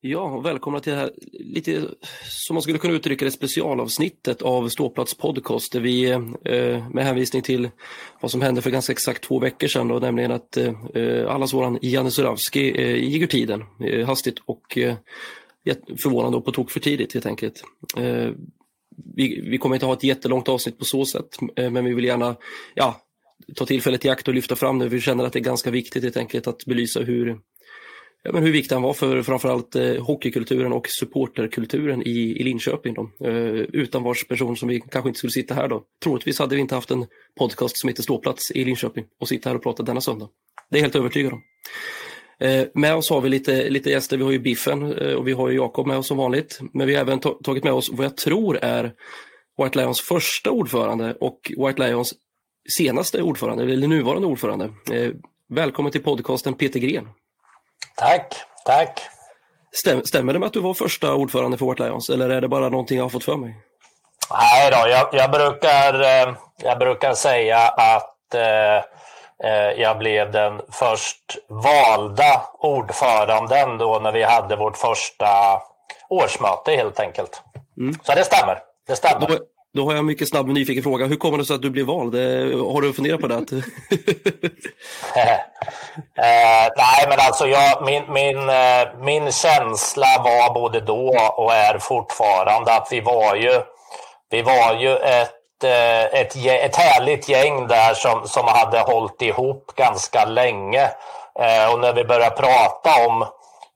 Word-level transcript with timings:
Ja, 0.00 0.40
välkomna 0.40 0.80
till 0.80 0.92
det 0.92 0.98
här 0.98 1.10
lite 1.32 1.88
som 2.28 2.54
man 2.54 2.62
skulle 2.62 2.78
kunna 2.78 2.94
uttrycka 2.94 3.24
det 3.24 3.30
specialavsnittet 3.30 4.42
av 4.42 4.68
Ståplats 4.68 5.14
podcast 5.14 5.72
där 5.72 5.80
vi 5.80 6.10
eh, 6.10 6.88
med 6.90 7.04
hänvisning 7.04 7.42
till 7.42 7.70
vad 8.20 8.30
som 8.30 8.42
hände 8.42 8.62
för 8.62 8.70
ganska 8.70 8.92
exakt 8.92 9.24
två 9.24 9.38
veckor 9.38 9.68
sedan, 9.68 9.88
då, 9.88 9.98
nämligen 9.98 10.32
att 10.32 10.56
eh, 10.56 10.74
allas 11.28 11.54
våran 11.54 11.78
Janne 11.82 12.10
Suravski 12.10 12.82
eh, 12.82 12.94
gick 12.94 13.22
ur 13.22 13.26
tiden 13.26 13.64
eh, 13.84 14.06
hastigt 14.06 14.38
och 14.44 14.78
eh, 14.78 14.96
förvånande 16.02 16.38
och 16.38 16.44
på 16.44 16.52
tok 16.52 16.70
för 16.70 16.80
tidigt 16.80 17.14
helt 17.14 17.26
enkelt. 17.26 17.64
Eh, 17.96 18.30
vi, 19.14 19.40
vi 19.50 19.58
kommer 19.58 19.76
inte 19.76 19.86
ha 19.86 19.92
ett 19.92 20.04
jättelångt 20.04 20.48
avsnitt 20.48 20.78
på 20.78 20.84
så 20.84 21.04
sätt, 21.04 21.28
eh, 21.56 21.70
men 21.70 21.84
vi 21.84 21.94
vill 21.94 22.04
gärna 22.04 22.36
ja, 22.74 23.00
ta 23.56 23.66
tillfället 23.66 24.04
i 24.04 24.08
akt 24.08 24.28
och 24.28 24.34
lyfta 24.34 24.56
fram 24.56 24.78
det. 24.78 24.88
Vi 24.88 25.00
känner 25.00 25.24
att 25.24 25.32
det 25.32 25.38
är 25.38 25.44
ganska 25.44 25.70
viktigt 25.70 26.02
helt 26.02 26.16
enkelt 26.16 26.46
att 26.46 26.64
belysa 26.64 27.00
hur 27.00 27.38
ja, 28.22 28.32
men 28.32 28.42
hur 28.42 28.52
viktig 28.52 28.74
han 28.74 28.82
var 28.82 28.92
för 28.92 29.22
framförallt 29.22 29.76
eh, 29.76 30.04
hockeykulturen 30.04 30.72
och 30.72 30.88
supporterkulturen 30.88 32.02
i, 32.02 32.36
i 32.40 32.44
Linköping. 32.44 32.94
Då. 32.94 33.10
Eh, 33.26 33.64
utan 33.72 34.02
vars 34.02 34.28
person 34.28 34.56
som 34.56 34.68
vi 34.68 34.80
kanske 34.80 35.08
inte 35.08 35.18
skulle 35.18 35.30
sitta 35.30 35.54
här 35.54 35.68
då. 35.68 35.84
Troligtvis 36.04 36.38
hade 36.38 36.54
vi 36.54 36.60
inte 36.60 36.74
haft 36.74 36.90
en 36.90 37.06
podcast 37.38 37.78
som 37.78 37.88
heter 37.88 38.02
Ståplats 38.02 38.50
i 38.50 38.64
Linköping 38.64 39.04
och 39.20 39.28
sitta 39.28 39.50
här 39.50 39.56
och 39.56 39.62
prata 39.62 39.82
denna 39.82 40.00
söndag. 40.00 40.28
Det 40.70 40.76
är 40.76 40.78
jag 40.78 40.84
helt 40.84 40.96
övertygad 40.96 41.32
om. 41.32 41.42
Eh, 42.40 42.66
med 42.74 42.94
oss 42.94 43.10
har 43.10 43.20
vi 43.20 43.28
lite, 43.28 43.70
lite 43.70 43.90
gäster. 43.90 44.16
Vi 44.16 44.24
har 44.24 44.32
ju 44.32 44.38
Biffen 44.38 44.92
eh, 44.92 45.14
och 45.14 45.28
vi 45.28 45.32
har 45.32 45.48
ju 45.48 45.56
Jakob 45.56 45.86
med 45.86 45.98
oss 45.98 46.06
som 46.06 46.16
vanligt. 46.16 46.60
Men 46.72 46.86
vi 46.86 46.94
har 46.94 47.00
även 47.00 47.20
tagit 47.20 47.64
med 47.64 47.72
oss 47.72 47.90
vad 47.92 48.04
jag 48.04 48.16
tror 48.16 48.58
är 48.62 48.92
White 49.62 49.78
Lions 49.78 50.00
första 50.00 50.50
ordförande 50.50 51.14
och 51.20 51.52
White 51.66 51.86
Lions 51.86 52.14
senaste 52.78 53.22
ordförande, 53.22 53.62
eller 53.72 53.88
nuvarande 53.88 54.26
ordförande. 54.26 54.64
Eh, 54.92 55.12
välkommen 55.48 55.92
till 55.92 56.02
podcasten 56.02 56.54
Peter 56.54 56.80
Gren. 56.80 57.08
Tack, 57.94 58.34
tack. 58.64 59.00
Stäm, 59.72 60.02
stämmer 60.04 60.32
det 60.32 60.38
med 60.38 60.46
att 60.46 60.52
du 60.52 60.60
var 60.60 60.74
första 60.74 61.14
ordförande 61.14 61.58
för 61.58 61.66
White 61.66 61.82
Lions 61.82 62.10
eller 62.10 62.30
är 62.30 62.40
det 62.40 62.48
bara 62.48 62.68
någonting 62.68 62.96
jag 62.96 63.04
har 63.04 63.10
fått 63.10 63.24
för 63.24 63.36
mig? 63.36 63.54
Nej 64.30 64.70
då, 64.70 64.88
jag, 64.88 65.08
jag 65.12 65.30
brukar, 65.30 66.00
eh, 66.00 66.34
jag 66.62 66.78
brukar 66.78 67.14
säga 67.14 67.58
att 67.68 68.34
eh, 68.34 68.76
eh, 69.50 69.72
jag 69.76 69.98
blev 69.98 70.32
den 70.32 70.60
först 70.72 71.38
valda 71.48 72.42
ordföranden 72.58 73.78
då 73.78 73.98
när 73.98 74.12
vi 74.12 74.22
hade 74.22 74.56
vårt 74.56 74.76
första 74.76 75.62
årsmöte 76.08 76.72
helt 76.72 77.00
enkelt. 77.00 77.42
Mm. 77.78 77.98
Så 78.02 78.14
det 78.14 78.24
stämmer. 78.24 78.58
Det 78.86 78.96
stämmer. 78.96 79.26
Då, 79.26 79.38
då 79.78 79.84
har 79.84 79.92
jag 79.92 79.98
en 79.98 80.06
mycket 80.06 80.28
snabb 80.28 80.48
och 80.48 80.54
nyfiken 80.54 80.82
fråga. 80.82 81.06
Hur 81.06 81.16
kommer 81.16 81.38
det 81.38 81.44
sig 81.44 81.56
att 81.56 81.62
du 81.62 81.70
blev 81.70 81.86
vald? 81.86 82.14
Eh, 82.14 82.72
har 82.72 82.80
du 82.80 82.92
funderat 82.92 83.20
på 83.20 83.26
det? 83.26 83.34
eh, 85.24 86.68
nej, 86.76 87.06
men 87.08 87.18
alltså 87.18 87.46
jag, 87.46 87.84
min, 87.84 88.12
min, 88.12 88.48
eh, 88.48 88.88
min 89.00 89.32
känsla 89.32 90.06
var 90.24 90.54
både 90.54 90.80
då 90.80 91.32
och 91.36 91.54
är 91.54 91.78
fortfarande 91.78 92.72
att 92.72 92.88
vi 92.90 93.00
var 93.00 93.34
ju, 93.34 93.60
vi 94.30 94.42
var 94.42 94.74
ju 94.80 94.96
ett, 94.96 95.64
eh, 95.64 96.20
ett, 96.20 96.36
ett 96.46 96.76
härligt 96.76 97.28
gäng 97.28 97.66
där 97.66 97.94
som, 97.94 98.28
som 98.28 98.46
hade 98.46 98.80
hållit 98.80 99.22
ihop 99.22 99.72
ganska 99.76 100.24
länge. 100.24 100.82
Eh, 101.40 101.72
och 101.72 101.80
när 101.80 101.92
vi 101.92 102.04
började 102.04 102.36
prata 102.36 103.06
om 103.06 103.26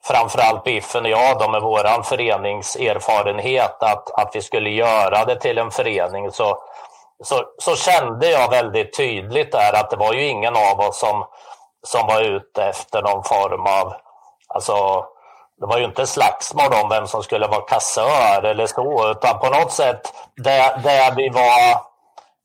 framförallt 0.04 0.64
Biffen 0.64 1.04
och 1.04 1.10
jag 1.10 1.38
då 1.38 1.48
med 1.48 1.62
våran 1.62 2.04
föreningserfarenhet 2.04 3.82
att, 3.82 4.10
att 4.10 4.30
vi 4.34 4.42
skulle 4.42 4.70
göra 4.70 5.24
det 5.24 5.36
till 5.36 5.58
en 5.58 5.70
förening 5.70 6.32
så, 6.32 6.58
så, 7.24 7.44
så 7.58 7.76
kände 7.76 8.30
jag 8.30 8.50
väldigt 8.50 8.96
tydligt 8.96 9.52
där 9.52 9.72
att 9.72 9.90
det 9.90 9.96
var 9.96 10.12
ju 10.12 10.26
ingen 10.26 10.56
av 10.56 10.80
oss 10.80 10.98
som, 10.98 11.24
som 11.82 12.06
var 12.06 12.20
ute 12.20 12.64
efter 12.64 13.02
någon 13.02 13.24
form 13.24 13.66
av, 13.66 13.94
alltså 14.48 15.06
det 15.60 15.66
var 15.66 15.78
ju 15.78 15.84
inte 15.84 16.06
slagsmål 16.06 16.72
om 16.82 16.88
vem 16.88 17.06
som 17.06 17.22
skulle 17.22 17.46
vara 17.46 17.60
kassör 17.60 18.42
eller 18.44 18.66
så, 18.66 19.10
utan 19.10 19.38
på 19.38 19.50
något 19.50 19.72
sätt 19.72 20.00
det, 20.36 20.80
där 20.82 21.14
vi 21.16 21.28
var 21.28 21.91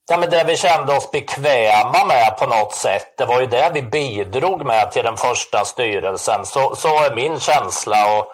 Ja, 0.10 0.18
men 0.18 0.30
det 0.30 0.44
vi 0.44 0.58
kände 0.58 0.98
oss 0.98 1.12
bekväma 1.12 2.06
med 2.06 2.38
på 2.38 2.46
något 2.46 2.74
sätt, 2.74 3.18
det 3.18 3.26
var 3.26 3.40
ju 3.40 3.46
det 3.48 3.72
vi 3.74 3.82
bidrog 3.82 4.66
med 4.66 4.92
till 4.92 5.04
den 5.04 5.18
första 5.18 5.66
styrelsen. 5.66 6.46
Så, 6.46 6.76
så 6.76 6.88
är 6.88 7.16
min 7.16 7.40
känsla. 7.40 7.98
Och, 8.18 8.28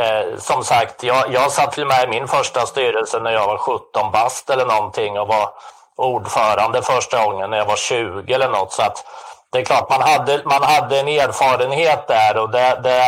eh, 0.00 0.38
som 0.38 0.64
sagt, 0.64 1.02
jag, 1.02 1.32
jag 1.32 1.52
satt 1.52 1.76
med 1.76 2.04
i 2.04 2.06
min 2.06 2.28
första 2.28 2.66
styrelse 2.66 3.20
när 3.20 3.30
jag 3.30 3.46
var 3.46 3.56
17 3.56 4.12
bast 4.12 4.50
eller 4.50 4.66
någonting 4.66 5.18
och 5.18 5.28
var 5.28 5.48
ordförande 5.96 6.82
första 6.82 7.24
gången 7.24 7.50
när 7.50 7.58
jag 7.58 7.66
var 7.66 7.76
20 7.76 8.34
eller 8.34 8.48
något. 8.48 8.72
Så 8.72 8.82
att 8.82 9.04
det 9.52 9.58
är 9.58 9.64
klart, 9.64 9.90
man 9.90 10.02
hade, 10.02 10.42
man 10.44 10.62
hade 10.62 11.00
en 11.00 11.08
erfarenhet 11.08 12.08
där 12.08 12.36
och 12.36 12.50
det, 12.50 12.80
det, 12.82 13.04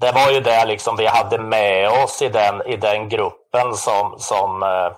det 0.00 0.12
var 0.12 0.30
ju 0.30 0.40
det 0.40 0.64
liksom 0.64 0.96
vi 0.96 1.06
hade 1.06 1.38
med 1.38 1.88
oss 1.88 2.22
i 2.22 2.28
den, 2.28 2.62
i 2.66 2.76
den 2.76 3.08
gruppen 3.08 3.74
som, 3.74 4.14
som 4.18 4.62
eh, 4.62 4.92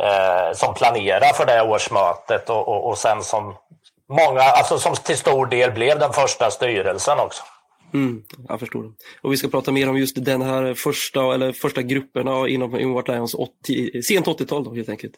eh, 0.00 0.52
som 0.54 0.74
planerar 0.74 1.32
för 1.32 1.46
det 1.46 1.62
årsmötet 1.62 2.50
och, 2.50 2.68
och, 2.68 2.88
och 2.88 2.98
sen 2.98 3.22
som 3.22 3.54
många, 4.08 4.40
alltså 4.40 4.78
som 4.78 4.94
till 4.94 5.16
stor 5.16 5.46
del 5.46 5.72
blev 5.72 5.98
den 5.98 6.12
första 6.12 6.50
styrelsen 6.50 7.18
också. 7.18 7.42
Mm, 7.94 8.22
jag 8.48 8.60
förstår. 8.60 8.82
Det. 8.82 8.90
Och 9.22 9.32
vi 9.32 9.36
ska 9.36 9.48
prata 9.48 9.72
mer 9.72 9.88
om 9.88 9.96
just 9.96 10.24
den 10.24 10.42
här 10.42 10.74
första, 10.74 11.34
eller 11.34 11.52
första 11.52 11.82
grupperna 11.82 12.48
inom 12.48 12.76
Inward 12.76 13.08
Lions 13.08 13.34
80, 13.34 14.02
sent 14.02 14.26
80-tal 14.26 14.64
då, 14.64 14.74
helt 14.74 14.88
enkelt. 14.88 15.14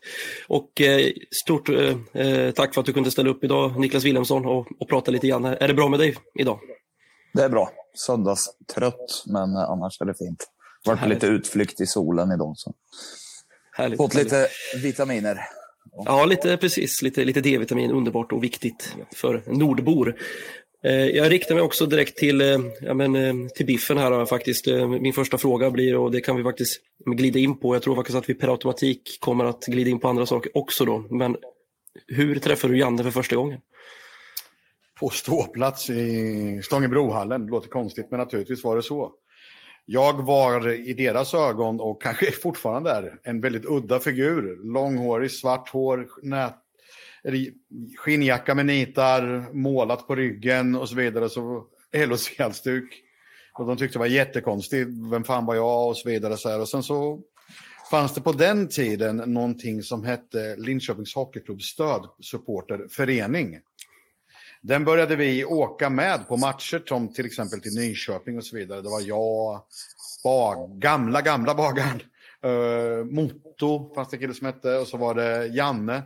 Och 0.48 0.80
eh, 0.80 1.12
stort 1.44 1.68
eh, 1.68 2.22
eh, 2.26 2.50
tack 2.50 2.74
för 2.74 2.80
att 2.80 2.86
du 2.86 2.92
kunde 2.92 3.10
ställa 3.10 3.30
upp 3.30 3.44
idag, 3.44 3.80
Niklas 3.80 4.04
Wilhelmsson, 4.04 4.46
och, 4.46 4.66
och 4.80 4.88
prata 4.88 5.10
lite 5.10 5.26
grann. 5.26 5.44
Är 5.44 5.68
det 5.68 5.74
bra 5.74 5.88
med 5.88 6.00
dig 6.00 6.16
idag? 6.34 6.60
Det 7.34 7.42
är 7.42 7.48
bra. 7.48 7.70
Söndagstrött, 7.94 9.24
men 9.26 9.56
annars 9.56 10.00
är 10.00 10.04
det 10.04 10.14
fint. 10.18 10.46
Varit 10.86 11.00
på 11.00 11.08
lite 11.08 11.26
utflykt 11.26 11.80
i 11.80 11.86
solen 11.86 12.32
idag. 12.32 12.52
Så. 12.56 12.72
Härligt. 13.78 13.96
Fått 13.96 14.14
lite 14.14 14.48
vitaminer. 14.82 15.40
Ja, 16.04 16.24
lite 16.24 16.56
precis. 16.56 17.02
Lite, 17.02 17.24
lite 17.24 17.40
D-vitamin, 17.40 17.90
underbart 17.90 18.32
och 18.32 18.44
viktigt 18.44 18.96
för 19.14 19.42
nordbor. 19.46 20.16
Eh, 20.84 20.92
jag 20.92 21.32
riktar 21.32 21.54
mig 21.54 21.64
också 21.64 21.86
direkt 21.86 22.18
till, 22.18 22.40
eh, 22.40 22.58
ja, 22.80 22.94
men, 22.94 23.16
eh, 23.16 23.34
till 23.54 23.66
Biffen 23.66 23.98
här 23.98 24.26
faktiskt. 24.26 24.66
Min 25.00 25.12
första 25.12 25.38
fråga 25.38 25.70
blir, 25.70 25.96
och 25.96 26.10
det 26.10 26.20
kan 26.20 26.36
vi 26.36 26.42
faktiskt 26.42 26.80
glida 27.16 27.38
in 27.38 27.58
på, 27.58 27.74
jag 27.74 27.82
tror 27.82 27.96
faktiskt 27.96 28.18
att 28.18 28.28
vi 28.28 28.34
per 28.34 28.48
automatik 28.48 29.18
kommer 29.20 29.44
att 29.44 29.64
glida 29.66 29.90
in 29.90 30.00
på 30.00 30.08
andra 30.08 30.26
saker 30.26 30.56
också 30.56 30.84
då. 30.84 31.06
Men 31.10 31.36
hur 32.06 32.38
träffade 32.38 32.72
du 32.72 32.78
Janne 32.78 33.02
för 33.02 33.10
första 33.10 33.36
gången? 33.36 33.60
På 35.00 35.08
ståplats 35.08 35.90
i 35.90 36.60
Stångebrohallen. 36.64 37.46
Det 37.46 37.50
låter 37.50 37.68
konstigt, 37.68 38.06
men 38.10 38.20
naturligtvis 38.20 38.64
var 38.64 38.76
det 38.76 38.82
så. 38.82 39.12
Jag 39.90 40.26
var 40.26 40.68
i 40.68 40.92
deras 40.92 41.34
ögon, 41.34 41.80
och 41.80 42.02
kanske 42.02 42.32
fortfarande 42.32 42.90
är, 42.90 43.18
en 43.22 43.40
väldigt 43.40 43.64
udda 43.64 44.00
figur. 44.00 44.72
Långhårig, 44.72 45.30
svart 45.30 45.68
hår, 45.68 46.08
nät, 46.22 46.54
skinnjacka 47.96 48.54
med 48.54 48.66
nitar, 48.66 49.52
målat 49.52 50.06
på 50.06 50.14
ryggen 50.14 50.74
och 50.74 50.88
så 50.88 50.94
vidare. 50.94 51.28
Så 51.28 51.64
LHC-halsduk. 51.92 53.02
Och 53.54 53.66
de 53.66 53.76
tyckte 53.76 53.94
det 53.94 53.98
var 53.98 54.06
jättekonstigt. 54.06 54.90
Vem 55.10 55.24
fan 55.24 55.46
var 55.46 55.54
jag? 55.54 55.88
Och 55.88 55.96
så 55.96 56.08
vidare. 56.08 56.36
Så 56.36 56.48
här. 56.48 56.60
Och 56.60 56.68
sen 56.68 56.82
så 56.82 57.20
fanns 57.90 58.14
det 58.14 58.20
på 58.20 58.32
den 58.32 58.68
tiden 58.68 59.16
någonting 59.16 59.82
som 59.82 60.04
hette 60.04 60.56
Linköpings 60.56 61.14
Hockeyklubb 61.14 61.62
Stödsupporterförening. 61.62 63.60
Den 64.60 64.84
började 64.84 65.16
vi 65.16 65.44
åka 65.44 65.90
med 65.90 66.28
på 66.28 66.36
matcher 66.36 66.82
som 66.88 67.12
till 67.12 67.26
exempel 67.26 67.60
till 67.60 67.74
Nyköping 67.74 68.36
och 68.36 68.44
så 68.44 68.56
vidare. 68.56 68.82
Det 68.82 68.88
var 68.88 69.00
jag, 69.00 69.60
bag, 70.24 70.78
gamla, 70.78 71.22
gamla 71.22 71.54
bagaren. 71.54 72.02
Uh, 72.46 73.04
Motto 73.04 73.94
fanns 73.94 74.08
det 74.08 74.16
en 74.16 74.20
kille 74.20 74.34
som 74.34 74.46
hette 74.46 74.78
och 74.78 74.86
så 74.86 74.96
var 74.96 75.14
det 75.14 75.46
Janne 75.46 76.02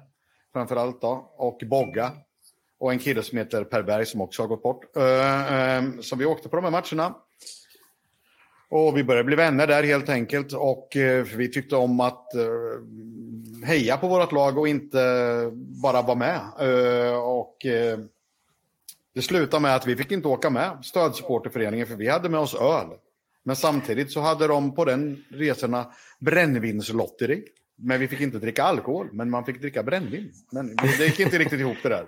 framförallt 0.52 1.00
då 1.00 1.34
och 1.36 1.62
Bogga. 1.70 2.12
Och 2.78 2.92
en 2.92 2.98
kille 2.98 3.22
som 3.22 3.38
heter 3.38 3.64
Per 3.64 3.82
Berg 3.82 4.06
som 4.06 4.20
också 4.20 4.42
har 4.42 4.48
gått 4.48 4.62
bort. 4.62 4.96
Uh, 4.96 5.02
uh, 5.02 6.00
så 6.00 6.16
vi 6.16 6.24
åkte 6.24 6.48
på 6.48 6.56
de 6.56 6.64
här 6.64 6.70
matcherna. 6.70 7.14
Och 8.70 8.96
vi 8.96 9.04
började 9.04 9.24
bli 9.24 9.36
vänner 9.36 9.66
där 9.66 9.82
helt 9.82 10.08
enkelt. 10.08 10.52
Och 10.52 10.96
uh, 10.96 11.22
vi 11.22 11.48
tyckte 11.48 11.76
om 11.76 12.00
att 12.00 12.26
heja 13.64 13.96
på 13.96 14.08
vårt 14.08 14.32
lag 14.32 14.58
och 14.58 14.68
inte 14.68 14.98
bara 15.54 16.02
vara 16.02 16.14
med. 16.14 16.40
och 17.16 17.56
det 19.14 19.22
slutade 19.22 19.62
med 19.62 19.76
att 19.76 19.86
vi 19.86 19.96
fick 19.96 20.12
inte 20.12 20.28
åka 20.28 20.50
med 20.50 20.78
stödsupporterföreningen 20.82 21.86
för 21.86 21.96
vi 21.96 22.08
hade 22.08 22.28
med 22.28 22.40
oss 22.40 22.54
öl. 22.54 22.86
Men 23.44 23.56
samtidigt 23.56 24.12
så 24.12 24.20
hade 24.20 24.46
de 24.46 24.74
på 24.74 24.84
den 24.84 25.24
resorna 25.30 25.92
brännvinslotteri. 26.20 27.44
Men 27.76 28.00
vi 28.00 28.08
fick 28.08 28.20
inte 28.20 28.38
dricka 28.38 28.62
alkohol, 28.62 29.08
men 29.12 29.30
man 29.30 29.44
fick 29.44 29.60
dricka 29.60 29.82
brännvin. 29.82 30.32
Men 30.52 30.76
det 30.76 31.06
gick 31.06 31.20
inte 31.20 31.38
riktigt 31.38 31.60
ihop 31.60 31.76
det 31.82 31.88
där. 31.88 32.06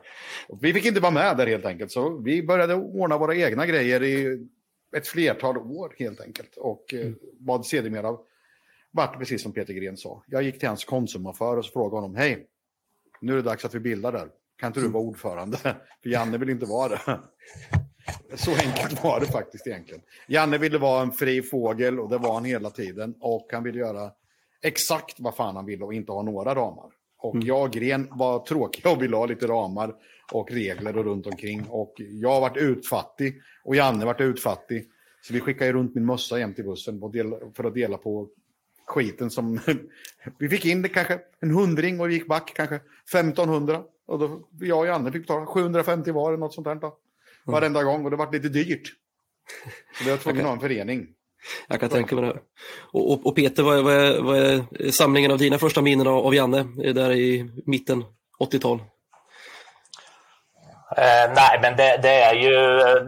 Vi 0.61 0.73
fick 0.73 0.85
inte 0.85 1.01
vara 1.01 1.13
med 1.13 1.37
där 1.37 1.47
helt 1.47 1.65
enkelt. 1.65 1.93
Så 1.93 2.19
vi 2.19 2.43
började 2.43 2.75
ordna 2.75 3.19
våra 3.19 3.35
egna 3.35 3.67
grejer 3.67 4.03
i 4.03 4.47
ett 4.97 5.07
flertal 5.07 5.59
år 5.59 5.95
helt 5.99 6.21
enkelt. 6.21 6.57
Och 6.57 6.95
eh, 6.95 7.13
vad 7.41 7.67
sedermera 7.67 8.17
vart 8.91 9.19
precis 9.19 9.43
som 9.43 9.53
Peter 9.53 9.75
Gren 9.75 9.97
sa. 9.97 10.25
Jag 10.27 10.43
gick 10.43 10.59
till 10.59 10.69
hans 10.69 10.85
konsumaffär 10.85 11.59
och 11.59 11.67
frågade 11.67 11.97
honom, 11.97 12.17
hej, 12.17 12.47
nu 13.21 13.33
är 13.33 13.37
det 13.37 13.43
dags 13.43 13.65
att 13.65 13.75
vi 13.75 13.81
bildar 13.81 14.13
där. 14.13 14.29
Kan 14.65 14.71
inte 14.71 14.81
du 14.81 14.89
vara 14.89 15.03
ordförande? 15.03 15.57
För 16.03 16.11
Janne 16.11 16.39
vill 16.39 16.51
inte 16.51 16.67
vara 16.67 16.89
det. 16.89 17.21
Så 18.37 18.51
enkelt 18.51 19.05
var 19.05 19.21
det 19.21 19.27
faktiskt 19.27 19.67
egentligen. 19.67 20.03
Janne 20.27 20.59
ville 20.59 20.79
vara 20.79 21.03
en 21.03 21.13
fri 21.13 21.43
fågel 21.43 22.01
och 22.01 22.11
det 22.11 22.19
var 22.19 22.35
han 22.35 22.45
hela 22.45 22.71
tiden. 22.71 23.15
Och 23.21 23.49
han 23.53 23.63
ville 23.63 23.79
göra 23.79 24.11
exakt 24.63 25.21
vad 25.21 25.35
fan 25.35 25.57
han 25.57 25.67
ville 25.67 25.85
och 25.85 25.95
inte 25.95 26.13
ha 26.13 26.23
några 26.23 26.55
ramar. 26.55 26.91
Och 27.19 27.35
mm. 27.35 27.47
jag 27.47 27.63
och 27.63 27.73
Gren 27.73 28.09
var 28.11 28.47
tråkiga 28.47 28.91
och 28.91 29.03
ville 29.03 29.17
ha 29.17 29.27
lite 29.27 29.47
ramar 29.47 29.95
och 30.33 30.51
regler 30.51 30.99
och 30.99 31.05
runt 31.05 31.27
omkring. 31.27 31.67
Och 31.69 31.95
jag 31.97 32.41
varit 32.41 32.57
utfattig 32.57 33.41
och 33.65 33.77
Janne 33.77 34.05
varit 34.05 34.21
utfattig. 34.21 34.91
Så 35.23 35.35
vi 35.35 35.41
skickade 35.41 35.73
runt 35.73 35.95
min 35.95 36.07
mössa 36.07 36.39
jämt 36.39 36.59
i 36.59 36.63
bussen 36.63 37.01
för 37.57 37.65
att 37.65 37.75
dela 37.75 37.99
på 37.99 38.29
skiten 38.87 39.31
som... 39.31 39.61
vi 40.39 40.49
fick 40.49 40.65
in 40.65 40.83
det 40.83 40.89
kanske 40.89 41.19
en 41.41 41.51
hundring 41.51 42.01
och 42.01 42.09
vi 42.09 42.15
gick 42.15 42.29
back 42.29 42.53
kanske 42.55 42.81
1500. 43.15 43.83
Och 44.07 44.19
då, 44.19 44.41
jag 44.61 44.79
och 44.79 44.87
Janne 44.87 45.13
fick 45.13 45.23
betala 45.23 45.47
750 45.47 46.13
var 46.13 46.29
eller 46.29 46.39
något 46.39 46.55
sånt 46.55 46.65
där. 46.65 46.75
Då. 46.75 46.87
Mm. 46.87 46.97
Varenda 47.45 47.83
gång 47.83 48.05
och 48.05 48.11
det 48.11 48.17
var 48.17 48.33
lite 48.33 48.49
dyrt. 48.49 48.89
Så 49.99 50.05
det 50.05 50.11
var 50.11 50.19
tvungen 50.19 50.41
att 50.41 50.47
ha 50.47 50.53
en 50.53 50.61
förening. 50.61 51.07
Jag 51.69 51.81
kan 51.81 51.89
tänka 51.89 52.17
mig 52.17 52.25
det. 52.25 52.39
Och, 52.93 53.13
och, 53.13 53.27
och 53.27 53.37
Peter, 53.37 53.63
vad 53.63 53.79
är, 53.79 53.83
vad, 53.83 53.95
är, 53.95 54.21
vad 54.21 54.39
är, 54.39 54.91
samlingen 54.91 55.31
av 55.31 55.39
dina 55.39 55.59
första 55.59 55.83
minnen 55.83 56.07
av, 56.07 56.27
av 56.27 56.35
Janne 56.35 56.63
där 56.93 57.13
i 57.13 57.51
mitten 57.67 58.05
80-tal? 58.41 58.79
Eh, 60.97 61.33
nej, 61.37 61.59
men 61.63 61.77
det, 61.77 61.99
det, 62.03 62.23
är 62.23 62.35
ju, 62.35 62.57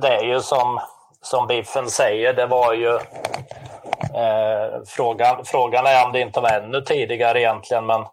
det 0.01 0.09
är 0.09 0.25
ju 0.25 0.41
som, 0.41 0.81
som 1.23 1.47
Biffen 1.47 1.91
säger, 1.91 2.35
det 2.35 2.47
var 2.47 2.75
ju 2.75 2.95
eh, 4.15 4.83
frågan, 4.87 5.45
frågan 5.45 5.87
är 5.87 6.07
om 6.07 6.13
det 6.13 6.21
inte 6.21 6.41
var 6.41 6.51
ännu 6.51 6.81
tidigare 6.81 7.41
egentligen, 7.41 7.87
men 7.87 8.07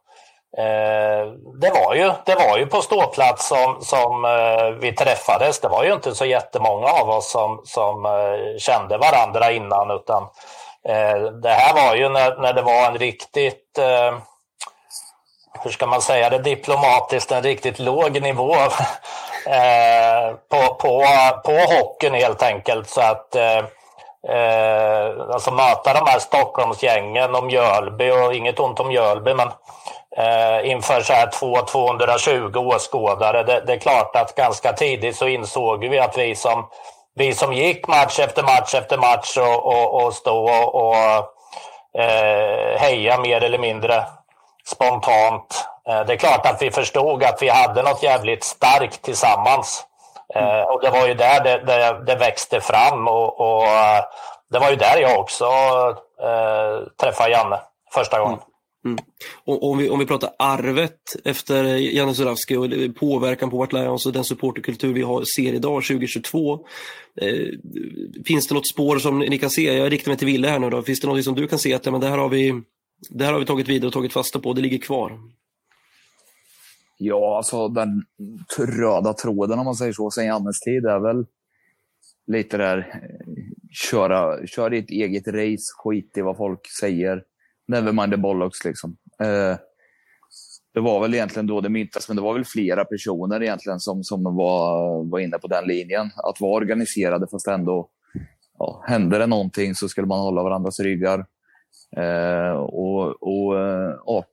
Eh, 0.58 1.32
det, 1.62 1.70
var 1.70 1.94
ju, 1.96 2.12
det 2.26 2.36
var 2.36 2.58
ju 2.58 2.66
på 2.66 2.82
ståplats 2.82 3.48
som, 3.48 3.82
som 3.82 4.26
eh, 4.26 4.70
vi 4.80 4.96
träffades. 4.96 5.60
Det 5.60 5.68
var 5.68 5.84
ju 5.84 5.94
inte 5.94 6.16
så 6.16 6.26
jättemånga 6.26 6.88
av 6.88 7.10
oss 7.10 7.32
som, 7.32 7.62
som 7.66 8.06
eh, 8.06 8.58
kände 8.60 8.98
varandra 8.98 9.52
innan. 9.52 9.92
utan 9.92 10.28
Det 11.42 11.50
här 11.50 11.74
var 11.74 11.96
ju 11.96 12.10
när, 12.10 12.38
när 12.38 12.54
det 12.54 12.62
var 12.62 12.86
en 12.88 12.98
riktigt, 12.98 13.80
hur 15.64 15.72
ska 15.72 15.88
man 15.88 16.02
säga 16.02 16.30
det 16.30 16.38
diplomatiskt, 16.38 17.32
en 17.32 17.44
riktigt 17.44 17.80
låg 17.80 18.22
nivå 18.22 18.56
eh, 19.48 20.36
på, 20.50 20.74
på, 20.76 21.06
på 21.46 21.52
hockeyn 21.52 22.14
helt 22.14 22.44
enkelt. 22.44 22.90
Så 22.90 23.02
att 23.02 23.36
alltså 25.34 25.52
möta 25.52 25.94
de 25.94 26.06
här 26.06 26.20
Stockholmsgängen 26.20 27.36
och 27.36 27.44
Mjölby 27.44 28.12
och 28.12 28.34
inget 28.34 28.60
ont 28.60 28.80
om 28.80 28.88
Mjölby 28.88 29.34
men 29.34 29.50
eh, 30.18 30.71
inför 30.71 31.01
så 31.01 31.13
här 31.13 31.30
220 31.65 32.57
åskådare. 32.57 33.44
Det, 33.44 33.63
det, 33.68 33.74
är 33.74 33.80
klart 33.80 34.15
att 34.15 34.36
ganska 34.36 34.74
tidigt 34.74 35.15
så 35.15 35.27
insåg 35.27 35.86
vi 35.86 36.00
att 36.00 36.18
vi 36.18 36.36
som, 36.36 36.69
vi 37.15 37.33
som 37.33 37.54
gick 37.54 37.88
match 37.88 38.19
efter 38.19 38.44
match 38.44 38.75
efter 38.75 38.98
match 38.98 39.38
och, 39.38 39.65
och, 39.65 40.04
och 40.04 40.13
stod 40.13 40.50
och, 40.50 40.75
och 40.75 40.95
eh, 42.01 42.80
heja 42.80 43.18
mer 43.18 43.44
eller 43.44 43.60
mindre 43.60 44.04
spontant. 44.65 45.65
Eh, 45.89 46.06
det 46.06 46.13
är 46.13 46.18
klart 46.18 46.45
att 46.45 46.62
vi 46.62 46.71
förstod 46.71 47.24
att 47.24 47.42
vi 47.42 47.50
hade 47.50 47.81
något 47.81 48.04
jävligt 48.04 48.44
starkt 48.44 49.01
tillsammans. 49.01 49.86
Eh, 50.36 50.62
och 50.62 50.81
det 50.81 50.89
var 50.89 51.07
ju 51.07 51.13
där 51.13 51.44
det, 51.44 51.57
det, 51.57 52.04
det 52.06 52.15
växte 52.15 52.62
fram 52.62 53.07
och, 53.07 53.42
och, 53.42 53.68
eh, 53.68 54.04
det 54.50 54.60
var 54.60 54.69
ju 54.69 54.75
där 54.75 54.98
jag 54.98 55.19
också 55.19 55.45
eh, 56.21 56.88
träffade 57.01 57.30
Janne 57.30 57.60
första 57.94 58.19
gången. 58.19 58.33
Mm. 58.33 58.53
Mm. 58.86 58.98
Och 59.44 59.72
om, 59.72 59.78
vi, 59.78 59.90
om 59.90 60.00
vi 60.00 60.06
pratar 60.06 60.30
arvet 60.40 61.16
efter 61.24 61.64
Janne 61.76 62.16
Zurawski 62.16 62.56
och 62.56 62.96
påverkan 62.96 63.50
på 63.50 63.58
vårt 63.58 63.74
Lions 63.74 64.06
och 64.06 64.14
den 64.14 64.24
supporterkultur 64.24 64.94
vi 64.94 65.02
har, 65.02 65.24
ser 65.36 65.54
idag 65.54 65.84
2022. 65.84 66.66
Eh, 67.16 67.48
finns 68.26 68.48
det 68.48 68.56
något 68.56 68.68
spår 68.68 69.00
som 69.00 69.20
ni 69.20 69.38
kan 69.38 69.50
se? 69.50 69.78
Jag 69.78 69.92
riktar 69.92 70.12
mig 70.12 70.18
till 70.18 70.28
Ville 70.28 70.48
här 70.48 70.60
nu 70.60 70.70
då. 70.70 70.82
Finns 70.82 71.00
det 71.00 71.08
något 71.08 71.24
som 71.24 71.36
du 71.36 71.48
kan 71.48 71.60
se 71.60 71.74
att 71.74 71.86
ja, 71.86 71.92
men 71.92 72.02
det, 72.02 72.08
här 72.08 72.18
har 72.18 72.30
vi, 72.30 72.62
det 73.10 73.26
här 73.26 73.34
har 73.34 73.40
vi 73.40 73.46
tagit 73.46 73.70
vidare 73.70 73.88
och 73.88 73.94
tagit 73.94 74.14
fasta 74.14 74.40
på, 74.40 74.54
det 74.54 74.62
ligger 74.62 74.78
kvar? 74.78 75.20
Ja, 76.98 77.38
alltså 77.38 77.68
den 77.68 78.04
röda 78.58 79.14
tråden 79.14 79.60
om 79.60 79.66
man 79.66 79.76
säger 79.76 79.94
så, 79.94 80.12
sen 80.12 80.26
Jannes 80.26 80.60
tid 80.60 80.86
är 80.86 81.00
väl 81.00 81.26
lite 82.28 82.58
där, 82.58 82.78
eh, 82.78 83.36
köra, 83.72 84.48
kör 84.48 84.70
ditt 84.70 84.90
eget 84.90 85.28
race, 85.28 85.74
skit 85.84 86.18
i 86.18 86.22
vad 86.22 86.38
folk 86.38 86.68
säger 86.80 87.24
Nevermind 87.68 88.12
the 88.12 88.18
bollocks 88.18 88.65
liksom. 88.65 88.98
Eh, 89.19 89.57
det 90.74 90.80
var 90.80 91.00
väl 91.01 91.13
egentligen 91.13 91.48
då 91.48 91.62
det 91.62 91.69
myntas, 91.69 92.07
men 92.07 92.15
det 92.15 92.24
var 92.24 92.33
väl 92.33 92.45
flera 92.45 92.86
personer 92.86 93.44
egentligen 93.44 93.80
som, 93.80 94.04
som 94.04 94.24
var, 94.24 95.04
var 95.12 95.19
inne 95.19 95.38
på 95.38 95.48
den 95.48 95.68
linjen. 95.68 96.10
Att 96.15 96.42
vara 96.42 96.56
organiserade 96.56 97.27
fast 97.31 97.48
ändå, 97.48 97.89
ja, 98.60 98.83
hände 98.88 99.18
det 99.18 99.27
någonting 99.27 99.75
så 99.75 99.89
skulle 99.89 100.07
man 100.07 100.19
hålla 100.19 100.44
varandras 100.44 100.80
ryggar. 100.80 101.25
Eh, 101.98 102.51
och 102.51 103.24
och 103.24 103.60
eh, 103.60 103.95
ja, 104.06 104.25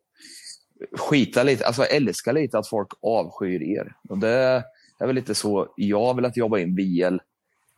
skita 0.98 1.42
lite, 1.42 1.66
alltså 1.66 1.84
älska 1.84 2.32
lite 2.32 2.58
att 2.58 2.68
folk 2.68 2.88
avskyr 3.02 3.62
er. 3.62 3.92
Och 4.08 4.18
det 4.18 4.64
är 5.00 5.06
väl 5.06 5.14
lite 5.14 5.34
så 5.34 5.72
jag 5.76 6.00
har 6.00 6.14
velat 6.14 6.36
jobba 6.36 6.58
in 6.58 6.76
VL 6.76 7.18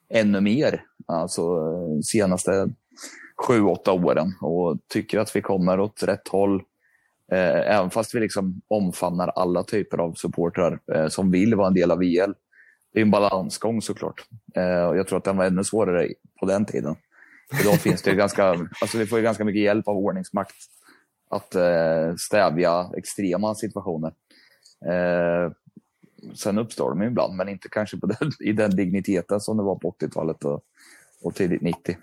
ännu 0.09 0.41
mer. 0.41 0.85
Alltså 1.07 1.43
eh, 1.43 2.01
senaste 2.05 2.69
sju, 3.37 3.63
åtta 3.63 3.93
åren 3.93 4.35
och 4.41 4.79
tycker 4.89 5.19
att 5.19 5.37
vi 5.37 5.43
kommer 5.43 5.81
åt 5.81 6.03
rätt 6.03 6.29
håll. 6.29 6.63
Eh, 7.33 7.77
även 7.77 7.91
fast 7.91 8.15
vi 8.15 8.21
liksom 8.21 8.63
omfamnar 8.69 9.29
alla 9.29 9.63
typer 9.63 9.99
av 9.99 10.13
supportrar 10.13 10.81
eh, 10.95 11.09
som 11.09 11.31
vill 11.31 11.55
vara 11.55 11.67
en 11.67 11.75
del 11.75 11.91
av 11.91 11.99
VL. 11.99 12.33
Det 12.93 13.01
är 13.01 13.03
en 13.03 13.11
balansgång 13.11 13.83
såklart. 13.83 14.29
Eh, 14.55 14.85
och 14.85 14.97
jag 14.97 15.09
tror 15.09 15.19
att 15.19 15.25
den 15.25 15.37
var 15.37 15.45
ännu 15.45 15.65
svårare 15.65 16.09
på 16.41 16.47
den 16.47 16.65
tiden. 16.65 16.97
Idag 17.61 17.81
finns 17.81 18.03
det 18.03 18.15
ganska, 18.15 18.49
alltså 18.81 18.99
vi 18.99 19.07
får 19.07 19.19
ju 19.19 19.25
ganska 19.25 19.45
mycket 19.45 19.63
hjälp 19.63 19.89
av 19.89 19.97
ordningsmakt 19.97 20.57
att 21.31 21.55
eh, 21.55 22.15
stävja 22.19 22.91
extrema 22.97 23.55
situationer. 23.55 24.13
Eh, 24.87 25.53
sen 26.35 26.59
uppstår 26.59 26.91
de 26.91 27.03
ibland, 27.03 27.37
men 27.37 27.49
inte 27.49 27.69
kanske 27.69 27.97
på 27.97 28.07
den, 28.07 28.31
i 28.41 28.53
den 28.53 28.77
digniteten 28.77 29.41
som 29.41 29.57
det 29.57 29.63
var 29.63 29.77
på 29.77 29.95
80-talet 30.01 30.45
och, 30.45 30.65
och 31.23 31.35
tidigt 31.35 31.63
90. 31.63 31.97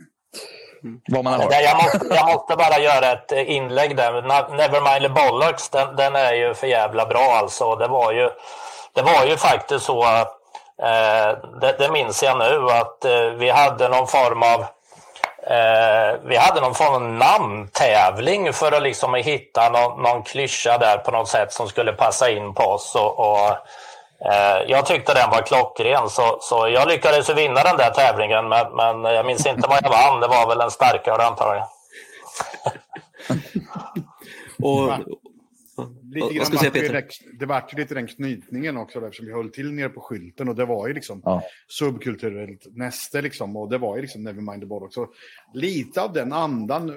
Mm. 0.83 1.01
Vad 1.07 1.23
man 1.23 1.33
har. 1.33 1.51
Jag, 1.51 1.83
måste, 1.83 2.15
jag 2.15 2.27
måste 2.27 2.55
bara 2.55 2.79
göra 2.79 3.11
ett 3.11 3.31
eh, 3.31 3.51
inlägg 3.51 3.95
där. 3.95 4.21
Nevermind 4.57 5.01
the 5.01 5.21
Bollocks, 5.21 5.69
den, 5.69 5.95
den, 5.95 6.15
är 6.15 6.33
ju 6.33 6.53
för 6.53 6.67
jävla 6.67 7.05
bra 7.05 7.35
alltså. 7.35 7.75
Det 7.75 7.87
var 7.87 8.11
ju, 8.11 8.29
det 8.93 9.01
var 9.01 9.25
ju 9.25 9.37
faktiskt 9.37 9.85
så, 9.85 10.03
eh, 10.03 11.37
det, 11.61 11.75
det, 11.79 11.91
minns 11.91 12.23
jag 12.23 12.37
nu, 12.37 12.71
att 12.71 13.05
eh, 13.05 13.25
vi 13.37 13.49
hade 13.49 13.89
någon 13.89 14.07
form 14.07 14.43
av 14.43 14.61
eh, 15.47 16.19
vi 16.23 16.37
hade 16.37 16.61
någon 16.61 16.75
form 16.75 16.93
av 16.93 17.01
namntävling 17.01 18.53
för 18.53 18.71
att 18.71 18.83
liksom 18.83 19.13
hitta 19.13 19.69
någon, 19.69 20.03
någon 20.03 20.23
klyscha 20.23 20.77
där 20.77 20.97
på 20.97 21.11
något 21.11 21.29
sätt 21.29 21.53
som 21.53 21.67
skulle 21.67 21.93
passa 21.93 22.29
in 22.29 22.53
på 22.53 22.63
oss. 22.63 22.95
Och, 22.95 23.19
och 23.19 23.57
jag 24.67 24.85
tyckte 24.85 25.13
den 25.13 25.29
var 25.29 25.41
klockren, 25.41 26.09
så, 26.09 26.37
så 26.41 26.69
jag 26.73 26.87
lyckades 26.87 27.29
vinna 27.29 27.63
den 27.63 27.77
där 27.77 27.89
tävlingen, 27.89 28.49
men, 28.49 28.75
men 28.75 29.13
jag 29.13 29.25
minns 29.25 29.45
inte 29.45 29.67
vad 29.67 29.79
jag 29.83 29.89
vann. 29.89 30.21
Det 30.21 30.27
var 30.27 30.47
väl 30.47 30.61
en 30.61 30.71
starkare 30.71 31.23
antagligen. 31.23 31.67
och, 34.63 34.93
lite 36.13 36.33
grann 36.33 36.45
säga, 36.45 36.71
Peter? 36.71 37.05
det 37.39 37.45
var 37.45 37.75
lite 37.77 37.93
den 37.93 38.07
knytningen 38.07 38.77
också, 38.77 39.05
eftersom 39.05 39.25
vi 39.25 39.33
höll 39.33 39.49
till 39.49 39.71
nere 39.71 39.89
på 39.89 40.01
skylten 40.01 40.49
och 40.49 40.55
det 40.55 40.65
var 40.65 40.87
ju 40.87 40.93
liksom 40.93 41.21
ja. 41.25 41.43
subkulturellt 41.67 42.65
näste 42.75 43.21
liksom 43.21 43.57
och 43.57 43.69
det 43.69 43.77
var 43.77 43.95
ju 43.95 44.01
liksom 44.01 44.23
Nevermind 44.23 44.61
the 44.61 44.65
Bollocks. 44.65 44.95
Så 44.95 45.07
lite 45.53 46.01
av 46.01 46.13
den 46.13 46.33
andan 46.33 46.93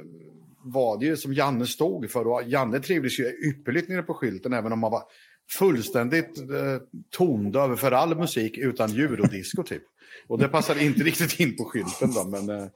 var 0.65 0.99
det 0.99 1.07
ju 1.07 1.17
som 1.17 1.35
Janne 1.35 1.67
stod 1.67 2.11
för 2.11 2.27
och 2.27 2.43
Janne 2.47 2.81
trivdes 2.81 3.19
ju 3.19 3.25
ypperligt 3.25 3.89
nere 3.89 4.03
på 4.03 4.15
skylten 4.15 4.53
även 4.53 4.73
om 4.73 4.83
han 4.83 4.93
var 4.93 5.03
fullständigt 5.51 6.39
eh, 6.39 6.79
tondöv 7.11 7.77
för 7.77 7.93
all 7.93 8.17
musik 8.17 8.59
utan 8.59 8.93
djur 8.93 9.21
och 9.21 9.29
disco 9.29 9.63
typ. 9.63 9.83
Och 10.27 10.39
det 10.39 10.49
passade 10.49 10.85
inte 10.85 11.01
riktigt 11.05 11.41
in 11.41 11.57
på 11.57 11.65
skylten 11.65 12.13
då, 12.15 12.25
men... 12.25 12.61
Eh, 12.61 12.67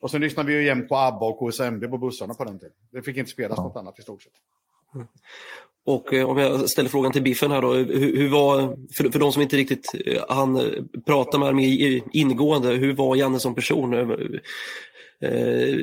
och 0.00 0.10
sen 0.10 0.20
lyssnade 0.20 0.48
vi 0.48 0.54
ju 0.54 0.64
jämt 0.64 0.88
på 0.88 0.96
ABBA 0.96 1.26
och 1.26 1.38
KSMB 1.38 1.90
på 1.90 1.98
bussarna 1.98 2.34
på 2.34 2.44
den 2.44 2.58
tiden. 2.58 2.74
Det 2.92 3.02
fick 3.02 3.16
inte 3.16 3.30
spelas 3.30 3.56
ja. 3.56 3.62
något 3.62 3.76
annat 3.76 3.98
i 3.98 4.02
stort 4.02 4.22
sett. 4.22 4.32
Och 5.86 6.14
eh, 6.14 6.28
om 6.28 6.38
jag 6.38 6.70
ställer 6.70 6.88
frågan 6.88 7.12
till 7.12 7.22
Biffen 7.22 7.50
här 7.50 7.62
då, 7.62 7.72
hur, 7.72 8.16
hur 8.16 8.28
var, 8.28 8.76
för, 8.92 9.10
för 9.10 9.18
de 9.18 9.32
som 9.32 9.42
inte 9.42 9.56
riktigt 9.56 9.94
eh, 10.06 10.22
han 10.28 10.56
eh, 10.56 10.82
prata 11.06 11.38
med 11.38 11.54
mer 11.54 12.02
ingående, 12.12 12.68
hur 12.68 12.94
var 12.94 13.16
Janne 13.16 13.38
som 13.38 13.54
person? 13.54 13.94
Eh, 15.20 15.78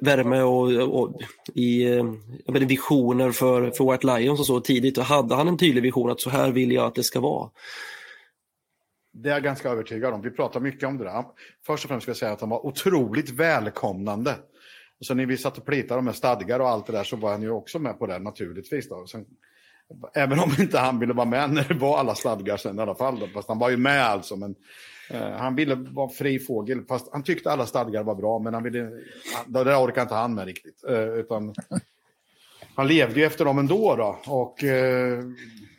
värme 0.00 0.42
och, 0.42 1.00
och 1.00 1.20
i 1.54 1.96
eh, 1.96 2.04
menar, 2.46 2.66
visioner 2.66 3.30
för, 3.30 3.70
för 3.70 3.92
White 3.92 4.06
Lions 4.06 4.40
och 4.40 4.46
så 4.46 4.60
tidigt. 4.60 4.98
Och 4.98 5.04
hade 5.04 5.34
han 5.34 5.48
en 5.48 5.58
tydlig 5.58 5.82
vision 5.82 6.10
att 6.10 6.20
så 6.20 6.30
här 6.30 6.50
vill 6.50 6.72
jag 6.72 6.86
att 6.86 6.94
det 6.94 7.02
ska 7.02 7.20
vara? 7.20 7.50
Det 9.12 9.28
är 9.28 9.32
jag 9.32 9.42
ganska 9.42 9.70
övertygad 9.70 10.14
om. 10.14 10.22
Vi 10.22 10.30
pratar 10.30 10.60
mycket 10.60 10.88
om 10.88 10.98
det 10.98 11.04
där. 11.04 11.24
Först 11.66 11.84
och 11.84 11.88
främst 11.88 12.02
ska 12.04 12.10
jag 12.10 12.16
säga 12.16 12.32
att 12.32 12.40
han 12.40 12.50
var 12.50 12.66
otroligt 12.66 13.30
välkomnande. 13.30 14.34
Och 15.00 15.06
sen 15.06 15.16
när 15.16 15.26
vi 15.26 15.36
satt 15.36 15.58
och 15.58 15.66
plitade 15.66 16.02
med 16.02 16.14
stadgar 16.14 16.60
och 16.60 16.68
allt 16.68 16.86
det 16.86 16.92
där 16.92 17.04
så 17.04 17.16
var 17.16 17.30
han 17.30 17.42
ju 17.42 17.50
också 17.50 17.78
med 17.78 17.98
på 17.98 18.06
det 18.06 18.18
naturligtvis. 18.18 18.88
Då. 18.88 19.06
Sen 19.06 19.26
Även 20.14 20.40
om 20.40 20.50
inte 20.58 20.78
han 20.78 20.98
ville 20.98 21.12
vara 21.12 21.26
med 21.26 21.50
när 21.50 21.64
det 21.68 21.74
var 21.74 21.98
alla 21.98 22.14
stadgar 22.14 22.56
sen 22.56 22.78
i 22.78 22.82
alla 22.82 22.94
fall. 22.94 23.30
Fast 23.34 23.48
han 23.48 23.58
var 23.58 23.70
ju 23.70 23.76
med 23.76 24.04
alltså. 24.04 24.36
Men, 24.36 24.54
Eh, 25.10 25.30
han 25.30 25.54
ville 25.54 25.74
vara 25.74 26.08
fri 26.08 26.38
fågel. 26.38 26.84
Fast 26.84 27.12
han 27.12 27.22
tyckte 27.22 27.50
alla 27.50 27.66
stadgar 27.66 28.02
var 28.02 28.14
bra. 28.14 28.38
Men 28.38 28.54
han 28.54 28.62
ville, 28.62 28.90
det 29.46 29.64
där 29.64 29.84
orkade 29.84 30.02
inte 30.02 30.14
han 30.14 30.34
med 30.34 30.46
riktigt. 30.46 30.84
Eh, 30.88 31.08
utan, 31.08 31.54
han 32.74 32.88
levde 32.88 33.20
ju 33.20 33.26
efter 33.26 33.44
dem 33.44 33.58
ändå. 33.58 33.96
Då, 33.96 34.18
och 34.26 34.64
eh, 34.64 35.24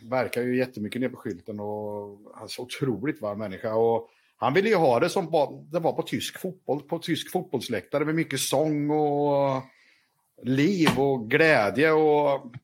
verkar 0.10 0.42
ju 0.42 0.58
jättemycket 0.58 1.02
ner 1.02 1.10
på 1.10 1.18
skylten. 1.18 1.60
Och 1.60 2.20
han 2.34 2.44
är 2.44 2.48
så 2.48 2.62
otroligt 2.62 3.22
varm 3.22 3.40
människa. 3.40 3.76
Och, 3.76 4.10
han 4.38 4.54
ville 4.54 4.70
ju 4.70 4.76
ha 4.76 5.00
det 5.00 5.10
som 5.10 5.26
det 5.72 5.80
var 5.80 5.94
på 5.94 6.02
tysk 6.02 6.40
fotboll, 6.40 6.82
på 6.82 7.00
tysk 7.00 7.32
fotbollsläktare 7.32 8.06
med 8.06 8.16
mycket 8.16 8.40
sång 8.40 8.90
och 8.90 9.62
liv 10.44 10.90
och 10.98 11.30
glädje 11.30 11.92
och 11.92 12.56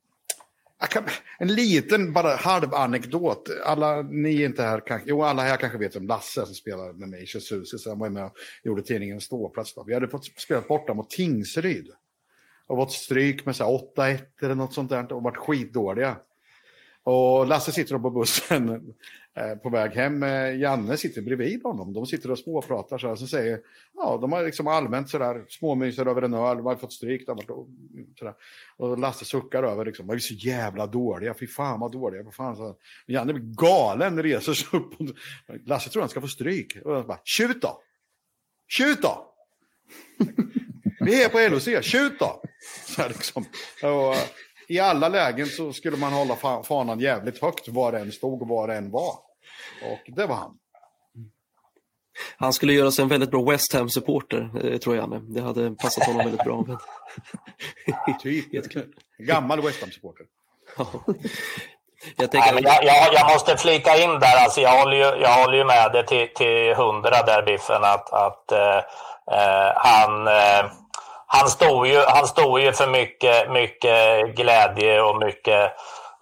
kan, 0.89 1.03
en 1.39 1.47
liten 1.47 2.13
bara 2.13 2.35
halv 2.35 2.73
anekdot. 2.73 3.49
Alla 3.65 4.01
ni 4.01 4.43
inte 4.43 4.63
här 4.63 4.79
kanske, 4.87 5.09
jo 5.09 5.23
alla 5.23 5.41
här 5.41 5.57
kanske 5.57 5.77
vet 5.77 5.95
om 5.95 6.07
Lasse 6.07 6.45
som 6.45 6.55
spelade 6.55 6.93
med 6.93 7.09
mig 7.09 7.19
i 7.19 7.25
Jesus. 7.25 7.87
Han 7.87 7.99
var 7.99 8.09
med 8.09 8.25
och 8.25 8.35
gjorde 8.63 8.81
tidningen 8.81 9.21
Ståplats. 9.21 9.73
Vi 9.85 9.93
hade 9.93 10.07
fått 10.07 10.25
spela 10.25 10.61
borta 10.61 10.93
mot 10.93 11.09
Tingsryd. 11.09 11.87
Och 12.67 12.77
fått 12.77 12.91
stryk 12.91 13.45
med 13.45 13.55
8-1 13.55 14.19
eller 14.41 14.55
något 14.55 14.73
sånt 14.73 14.89
där 14.89 15.13
och 15.13 15.23
varit 15.23 15.37
skitdåliga. 15.37 16.17
Och 17.03 17.47
Lasse 17.47 17.71
sitter 17.71 17.97
på 17.97 18.09
bussen 18.09 18.93
eh, 19.37 19.55
på 19.55 19.69
väg 19.69 19.91
hem. 19.91 20.23
Eh, 20.23 20.59
Janne 20.59 20.97
sitter 20.97 21.21
bredvid 21.21 21.63
honom. 21.63 21.93
De 21.93 22.05
sitter 22.05 22.31
och 22.31 22.39
småpratar 22.39 22.97
så 22.97 23.07
här. 23.07 23.15
Så 23.15 23.27
säger, 23.27 23.59
ja, 23.93 24.17
de 24.21 24.31
har 24.31 24.43
liksom 24.43 24.67
allmänt 24.67 25.09
sådär 25.09 25.45
småmyser 25.49 26.05
över 26.05 26.21
en 26.21 26.33
öl. 26.33 26.57
De 26.57 26.65
har 26.65 26.75
fått 26.75 26.93
stryk. 26.93 27.27
Där. 27.27 28.33
Och 28.77 28.99
Lasse 28.99 29.25
suckar 29.25 29.63
över 29.63 29.85
liksom. 29.85 30.07
De 30.07 30.13
är 30.13 30.19
så 30.19 30.33
jävla 30.33 30.87
dåliga. 30.87 31.33
Fy 31.33 31.47
fan 31.47 31.79
vad 31.79 31.91
dåliga. 31.91 32.23
Vad 32.23 32.35
fan, 32.35 32.55
så 32.55 32.75
Janne 33.07 33.33
blir 33.33 33.55
galen, 33.55 34.23
reser 34.23 34.53
sig 34.53 34.79
upp. 34.79 35.01
Och, 35.01 35.07
Lasse 35.65 35.89
tror 35.89 36.01
han 36.01 36.09
ska 36.09 36.21
få 36.21 36.27
stryk. 36.27 36.77
Och 36.85 36.95
han 36.95 37.07
bara, 37.07 37.21
tjut 37.23 37.61
då! 37.61 37.81
Tjut 38.67 39.01
då! 39.01 39.27
Vi 40.99 41.23
är 41.23 41.29
på 41.29 41.55
LOC, 41.55 41.83
tjut 41.85 42.19
då! 42.19 42.41
Så 42.85 43.01
här, 43.01 43.09
liksom. 43.09 43.45
och, 43.83 44.13
eh, 44.13 44.21
i 44.71 44.79
alla 44.79 45.09
lägen 45.09 45.47
så 45.47 45.73
skulle 45.73 45.97
man 45.97 46.13
hålla 46.13 46.63
fanan 46.63 46.99
jävligt 46.99 47.41
högt 47.41 47.67
var 47.67 47.91
det 47.91 47.99
än 47.99 48.11
stod 48.11 48.41
och 48.41 48.47
var 48.47 48.67
det 48.67 48.75
än 48.75 48.91
var. 48.91 49.15
Och 49.91 50.15
det 50.15 50.25
var 50.25 50.35
han. 50.35 50.57
Han 52.37 52.53
skulle 52.53 52.73
göra 52.73 52.91
sig 52.91 53.03
en 53.03 53.09
väldigt 53.09 53.31
bra 53.31 53.43
West 53.43 53.73
Ham-supporter, 53.73 54.51
eh, 54.63 54.77
tror 54.77 54.95
jag. 54.95 55.09
Med. 55.09 55.21
Det 55.21 55.41
hade 55.41 55.75
passat 55.75 56.03
honom 56.03 56.25
väldigt 56.25 56.43
bra. 56.43 56.65
typ. 58.21 58.89
Gammal 59.17 59.61
West 59.61 59.81
Ham-supporter. 59.81 60.25
Jag, 62.15 62.31
tänker... 62.31 62.63
jag, 62.63 62.83
jag, 62.83 63.13
jag, 63.13 63.31
måste 63.33 63.57
flika 63.57 63.97
in 63.97 64.09
där, 64.09 64.43
alltså 64.43 64.61
jag, 64.61 64.79
håller 64.79 64.97
ju, 64.97 65.21
jag 65.21 65.43
håller 65.43 65.57
ju 65.57 65.65
med 65.65 65.91
dig 65.91 66.05
till, 66.05 66.33
till 66.33 66.75
hundra 66.75 67.23
där 67.25 67.43
Biffen, 67.45 67.83
att, 67.83 68.13
att 68.13 68.51
eh, 68.51 68.77
eh 69.37 69.71
han, 69.75 70.27
eh, 70.27 70.71
han 71.33 71.49
stod 71.49 71.87
ju, 71.87 72.03
han 72.07 72.27
stod 72.27 72.59
ju 72.59 72.73
för 72.73 72.87
mycket, 72.87 73.51
mycket 73.51 74.35
glädje 74.35 75.01
och 75.01 75.19
mycket 75.19 75.71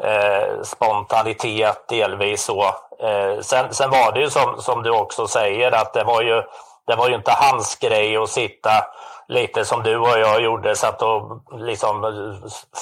eh, 0.04 0.62
spontanitet 0.64 1.88
delvis. 1.88 2.44
Så. 2.44 2.64
Eh, 3.00 3.40
sen, 3.42 3.74
sen 3.74 3.90
var 3.90 4.12
det 4.12 4.20
ju 4.20 4.30
som, 4.30 4.62
som 4.62 4.84
du 4.84 4.92
också 4.92 5.28
säger 5.28 5.72
att 5.72 5.94
det 5.94 6.04
var 6.04 6.22
ju, 6.22 6.44
det 6.88 6.96
var 6.96 7.10
ju 7.10 7.16
inte 7.16 7.32
hans 7.32 7.76
grej 7.76 8.18
att 8.18 8.30
sitta 8.30 8.86
lite 9.28 9.66
som 9.66 9.84
du 9.84 9.98
och 9.98 10.20
jag 10.20 10.42
gjorde, 10.42 10.76
satt 10.76 11.02
och 11.02 11.42
liksom 11.60 12.02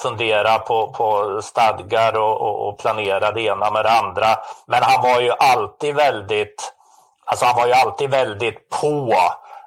fundera 0.03 0.59
på, 0.59 0.87
på 0.87 1.39
stadgar 1.41 2.17
och, 2.17 2.41
och, 2.41 2.67
och 2.67 2.79
planera 2.79 3.31
det 3.31 3.41
ena 3.41 3.71
med 3.71 3.85
det 3.85 3.91
andra. 3.91 4.27
Men 4.65 4.83
han 4.83 5.03
var 5.03 5.21
ju 5.21 5.31
alltid 5.39 5.95
väldigt, 5.95 6.73
alltså 7.25 7.45
han 7.45 7.55
var 7.55 7.67
ju 7.67 7.73
alltid 7.73 8.09
väldigt 8.09 8.69
på 8.69 9.15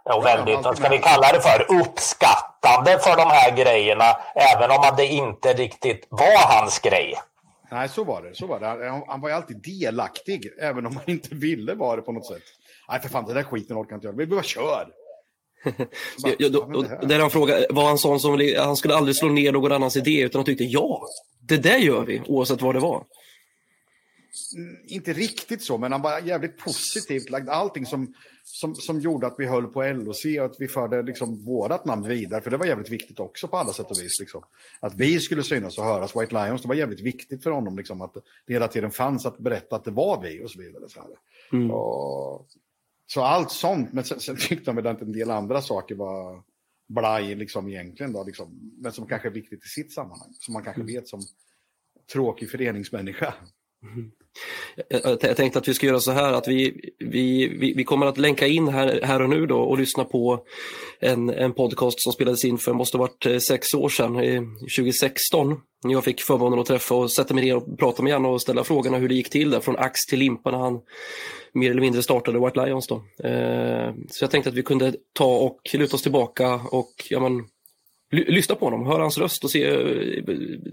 och 0.04 0.25
väldigt, 0.25 0.64
vad 0.64 0.76
ska 0.76 0.88
vi 0.88 0.99
kalla 0.99 1.33
det 1.33 1.40
för, 1.40 1.80
uppskattande 1.80 2.99
för 2.99 3.16
de 3.16 3.30
här 3.30 3.57
grejerna, 3.57 4.04
även 4.35 4.71
om 4.71 4.97
det 4.97 5.07
inte 5.07 5.52
riktigt 5.52 6.07
var 6.09 6.57
hans 6.57 6.78
grej. 6.78 7.14
Nej, 7.71 7.88
så 7.88 8.04
var 8.04 8.23
det. 8.23 8.35
Så 8.35 8.47
var 8.47 8.61
det. 8.61 8.66
Han, 9.09 9.21
var 9.21 9.28
ju 9.28 9.35
alltid 9.35 9.62
delaktig, 9.62 10.50
även 10.61 10.87
om 10.87 10.97
han 10.97 11.11
inte 11.11 11.35
ville 11.35 11.75
vara 11.75 11.97
det 11.97 12.02
på 12.02 12.12
något 12.12 12.26
sätt. 12.26 12.42
Nej, 12.88 13.00
för 13.00 13.09
fan, 13.09 13.25
den 13.26 13.37
där 13.37 13.42
skiten 13.42 13.76
orkar 13.76 13.95
inte 13.95 14.07
göra. 14.07 14.16
Vi 14.16 14.26
bara 14.26 14.42
kör! 14.42 14.88
Bara, 16.23 16.33
ja, 16.38 16.49
då, 16.49 16.59
och 16.61 17.09
där 17.09 17.21
han 17.21 17.30
frågade, 17.30 17.66
var 17.71 17.85
han 17.85 17.99
sån 17.99 18.21
som 18.21 18.54
han 18.59 18.76
skulle 18.76 18.95
aldrig 18.95 19.16
slå 19.16 19.28
ner 19.28 19.52
någon 19.52 19.73
annans 19.73 19.97
idé, 19.97 20.21
utan 20.21 20.38
han 20.38 20.45
tyckte 20.47 20.64
ja, 20.64 21.02
det 21.40 21.57
där 21.57 21.78
gör 21.78 22.04
vi, 22.04 22.23
oavsett 22.26 22.62
vad 22.62 22.75
det 22.75 22.80
var. 22.80 23.04
Mm, 24.57 24.76
inte 24.87 25.12
riktigt 25.12 25.62
så, 25.62 25.78
men 25.78 25.92
han 25.92 26.02
var 26.02 26.21
jävligt 26.21 26.59
positivt 26.59 27.30
lagd. 27.30 27.49
Allting 27.49 27.87
som 27.87 28.14
som, 28.52 28.75
som 28.75 29.00
gjorde 29.00 29.26
att 29.26 29.35
vi 29.38 29.47
höll 29.47 29.66
på 29.66 29.83
LOC 29.83 30.25
och 30.25 30.45
att 30.45 30.61
vi 30.61 30.69
förde 30.69 31.02
liksom 31.02 31.45
vårat 31.45 31.85
namn 31.85 32.09
vidare. 32.09 32.40
För 32.40 32.50
det 32.50 32.57
var 32.57 32.66
jävligt 32.66 32.90
viktigt 32.90 33.21
också 33.21 33.49
på 33.49 33.57
alla 33.57 33.73
sätt 33.73 33.90
och 33.90 33.99
vis. 34.00 34.21
Liksom. 34.21 34.42
Att 34.80 34.95
vi 34.95 35.21
skulle 35.21 35.42
synas 35.42 35.78
och 35.78 35.85
höras. 35.85 36.16
White 36.16 36.35
Lions, 36.35 36.62
det 36.62 36.69
var 36.69 36.75
jävligt 36.75 37.00
viktigt 37.00 37.42
för 37.42 37.50
honom 37.50 37.76
liksom, 37.76 38.00
att 38.00 38.14
det 38.47 38.52
hela 38.52 38.69
tiden 38.69 38.90
fanns 38.90 39.26
att 39.26 39.38
berätta 39.38 39.76
att 39.76 39.85
det 39.85 39.90
var 39.90 40.23
vi 40.23 40.45
och 40.45 40.50
så 40.50 40.59
vidare. 40.59 40.88
Så, 40.88 41.00
mm. 41.52 41.71
och, 41.71 42.47
så 43.07 43.23
allt 43.23 43.50
sånt, 43.50 43.92
men 43.92 44.04
sen, 44.04 44.21
sen 44.21 44.37
tyckte 44.37 44.71
han 44.71 44.76
väl 44.76 44.87
att 44.87 45.02
en 45.02 45.12
del 45.12 45.30
andra 45.30 45.62
saker 45.62 45.95
var 45.95 46.42
blaj 46.88 47.35
liksom 47.35 47.69
egentligen 47.69 48.12
då, 48.12 48.25
liksom, 48.25 48.73
men 48.78 48.92
som 48.92 49.07
kanske 49.07 49.28
är 49.28 49.33
viktigt 49.33 49.64
i 49.64 49.69
sitt 49.69 49.92
sammanhang. 49.92 50.35
Som 50.38 50.52
man 50.52 50.64
kanske 50.64 50.83
mm. 50.83 50.95
vet 50.95 51.09
som 51.09 51.21
tråkig 52.12 52.50
föreningsmänniska. 52.50 53.35
Mm-hmm. 53.82 54.10
Jag 55.20 55.37
tänkte 55.37 55.58
att 55.58 55.68
vi 55.68 55.75
ska 55.75 55.87
göra 55.87 56.00
så 56.00 56.12
här 56.12 56.32
att 56.32 56.49
vi, 56.49 56.90
vi, 56.99 57.49
vi, 57.76 57.84
kommer 57.84 58.06
att 58.06 58.18
länka 58.18 58.46
in 58.46 58.68
här, 58.68 59.00
här 59.02 59.22
och 59.22 59.30
nu 59.30 59.46
då 59.46 59.58
och 59.58 59.78
lyssna 59.78 60.04
på 60.04 60.44
en, 61.00 61.30
en 61.30 61.52
podcast 61.52 62.02
som 62.02 62.12
spelades 62.12 62.44
in 62.44 62.58
för, 62.58 62.72
måste 62.72 62.96
ha 62.96 63.02
varit 63.02 63.26
eh, 63.26 63.38
sex 63.38 63.75
år 63.75 63.88
sedan, 63.88 64.14
2016. 64.76 65.60
Jag 65.82 66.04
fick 66.04 66.20
förmånen 66.20 66.58
att 66.58 66.66
träffa 66.66 66.94
och 66.94 67.12
sätta 67.12 67.34
mig 67.34 67.44
ner 67.44 67.56
och 67.56 67.78
prata 67.78 68.02
med 68.02 68.12
honom 68.12 68.32
och 68.32 68.42
ställa 68.42 68.64
frågorna 68.64 68.99
hur 68.99 69.08
det 69.08 69.14
gick 69.14 69.30
till 69.30 69.50
där 69.50 69.60
från 69.60 69.76
ax 69.76 70.00
till 70.06 70.18
limpa 70.18 70.50
när 70.50 70.58
han 70.58 70.80
mer 71.52 71.70
eller 71.70 71.80
mindre 71.80 72.02
startade 72.02 72.38
White 72.38 72.66
Lions. 72.66 72.87
Då. 72.87 72.94
Eh, 73.25 73.94
så 74.08 74.25
jag 74.25 74.30
tänkte 74.30 74.50
att 74.50 74.56
vi 74.56 74.62
kunde 74.62 74.94
ta 75.12 75.37
och 75.37 75.60
luta 75.75 75.96
oss 75.96 76.02
tillbaka 76.02 76.54
och 76.54 76.92
ja, 77.10 77.20
men, 77.20 77.44
lyssna 78.11 78.55
på 78.55 78.64
honom, 78.67 78.87
höra 78.87 79.02
hans 79.02 79.19
röst 79.19 79.45
och 79.45 79.50
se. 79.50 79.71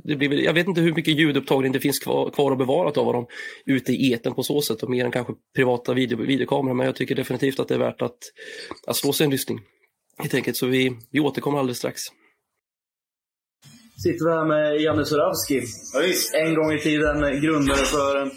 Det 0.03 0.15
blir, 0.15 0.43
jag 0.43 0.53
vet 0.53 0.67
inte 0.67 0.81
hur 0.81 0.93
mycket 0.93 1.19
ljudupptagning 1.19 1.71
det 1.71 1.79
finns 1.79 1.99
kvar, 1.99 2.29
kvar 2.29 2.51
och 2.51 2.57
bevarat 2.57 2.97
av 2.97 3.05
honom 3.05 3.25
ute 3.65 3.91
i 3.91 4.13
eten 4.13 4.33
på 4.33 4.43
så 4.43 4.61
sätt 4.61 4.83
och 4.83 4.89
mer 4.89 5.05
än 5.05 5.11
kanske 5.11 5.33
privata 5.55 5.93
video, 5.93 6.17
videokameror. 6.17 6.73
Men 6.73 6.85
jag 6.85 6.95
tycker 6.95 7.15
definitivt 7.15 7.59
att 7.59 7.67
det 7.67 7.75
är 7.75 7.79
värt 7.79 8.01
att, 8.01 8.17
att 8.87 8.95
slå 8.95 9.13
sig 9.13 9.25
en 9.25 9.31
lyssning. 9.31 9.59
Helt 10.17 10.33
enkelt, 10.33 10.57
så 10.57 10.67
vi, 10.67 10.97
vi 11.11 11.19
återkommer 11.19 11.59
alldeles 11.59 11.77
strax. 11.77 12.01
Sitter 14.03 14.25
vi 14.25 14.31
här 14.31 14.45
med 14.45 14.81
Janne 14.81 15.05
Suravski. 15.05 15.61
en 16.33 16.55
gång 16.55 16.71
i 16.73 16.79
tiden 16.79 17.41
grundare 17.41 17.77
för 17.77 18.27
i 18.27 18.31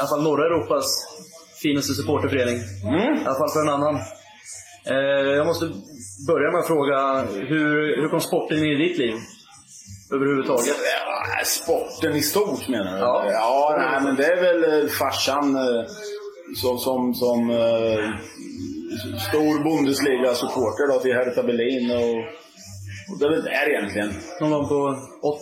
alla 0.00 0.08
fall 0.08 0.22
norra 0.22 0.46
Europas 0.46 0.86
finaste 1.62 1.94
supporterförening. 1.94 2.56
Mm. 2.84 3.14
I 3.22 3.24
alla 3.26 3.38
fall 3.38 3.50
för 3.50 3.60
en 3.60 3.68
annan. 3.68 3.94
Eh, 4.86 5.34
jag 5.38 5.46
måste 5.46 5.72
börja 6.28 6.50
med 6.50 6.60
att 6.60 6.66
fråga, 6.66 7.22
hur, 7.22 7.96
hur 8.00 8.08
kom 8.08 8.20
sporten 8.20 8.58
in 8.58 8.64
i 8.64 8.88
ditt 8.88 8.98
liv? 8.98 9.14
Överhuvudtaget? 10.12 10.66
Ja, 10.66 11.44
sporten 11.44 12.16
i 12.16 12.22
stort 12.22 12.68
menar 12.68 12.92
du? 12.92 12.98
Ja, 12.98 13.24
ja 13.30 13.76
nej, 13.78 14.00
men 14.04 14.16
det 14.16 14.26
är 14.26 14.40
väl 14.42 14.82
eh, 14.82 14.88
farsan 14.88 15.56
eh, 15.56 15.84
som, 16.62 16.78
som, 16.78 17.14
som 17.14 17.50
stor 19.28 19.64
Bundesliga-supporter 19.64 21.00
till 21.02 21.14
Hertha 21.14 21.42
Berlin. 21.42 21.90
Och, 21.90 22.16
och 23.08 23.18
det 23.18 23.26
är 23.26 23.30
väl 23.30 23.44
där 23.44 23.68
egentligen. 23.68 24.12
Någon 24.40 24.50
gång 24.50 24.68
på 24.68 24.96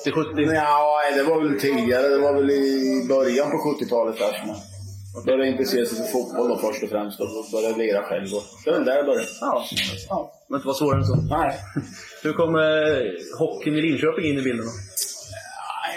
80-70? 0.07 0.55
Ja, 0.55 1.01
det 1.17 1.23
var 1.23 1.41
väl 1.41 1.61
tidigare. 1.61 2.09
Det 2.09 2.19
var 2.19 2.35
väl 2.35 2.51
i 2.51 3.07
början 3.09 3.51
på 3.51 3.57
70-talet. 3.57 4.19
Där, 4.19 4.45
och 4.51 4.74
började 5.23 5.49
intressera 5.49 5.87
sig 5.87 5.97
för 5.99 6.13
fotboll 6.13 6.49
då 6.49 6.57
först 6.59 6.83
och 6.83 6.89
främst 6.89 7.21
och 7.21 7.29
började 7.53 7.79
lira 7.79 8.03
själv. 8.03 8.35
Och 8.35 8.43
det 8.65 8.71
var 8.71 8.81
där 8.81 8.97
jag 8.97 9.07
började. 9.07 9.29
Ja, 9.41 9.65
ja. 10.09 10.33
Men 10.49 10.57
inte 10.57 10.67
var 10.67 10.75
svårare 10.75 10.99
än 10.99 11.05
så. 11.05 11.17
Nej. 11.17 11.59
Hur 12.23 12.33
kom 12.33 12.55
eh, 12.55 13.39
hockeyn 13.39 13.75
i 13.75 13.83
Linköping 13.83 14.25
in 14.25 14.39
i 14.39 14.43
bilden 14.43 14.67
då? 14.67 14.73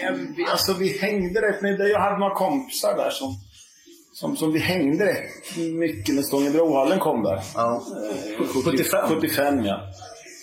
Ja, 0.02 0.12
vi, 0.38 0.46
alltså 0.52 0.74
vi 0.74 0.98
hängde 0.98 1.42
rätt 1.42 1.62
med 1.62 1.80
Jag 1.80 2.00
hade 2.00 2.20
några 2.20 2.36
kompisar 2.36 2.98
där 2.98 3.10
som, 3.10 3.36
som, 4.14 4.38
som 4.38 4.54
vi 4.54 4.60
hängde 4.60 5.06
rätt 5.06 5.58
mycket 5.58 6.16
när 6.16 6.22
Stångebrohallen 6.22 7.00
kom 7.00 7.24
där. 7.24 7.40
Ja. 7.56 7.84
Eh, 8.40 8.64
75? 8.64 9.10
75 9.10 9.66
ja. 9.66 9.82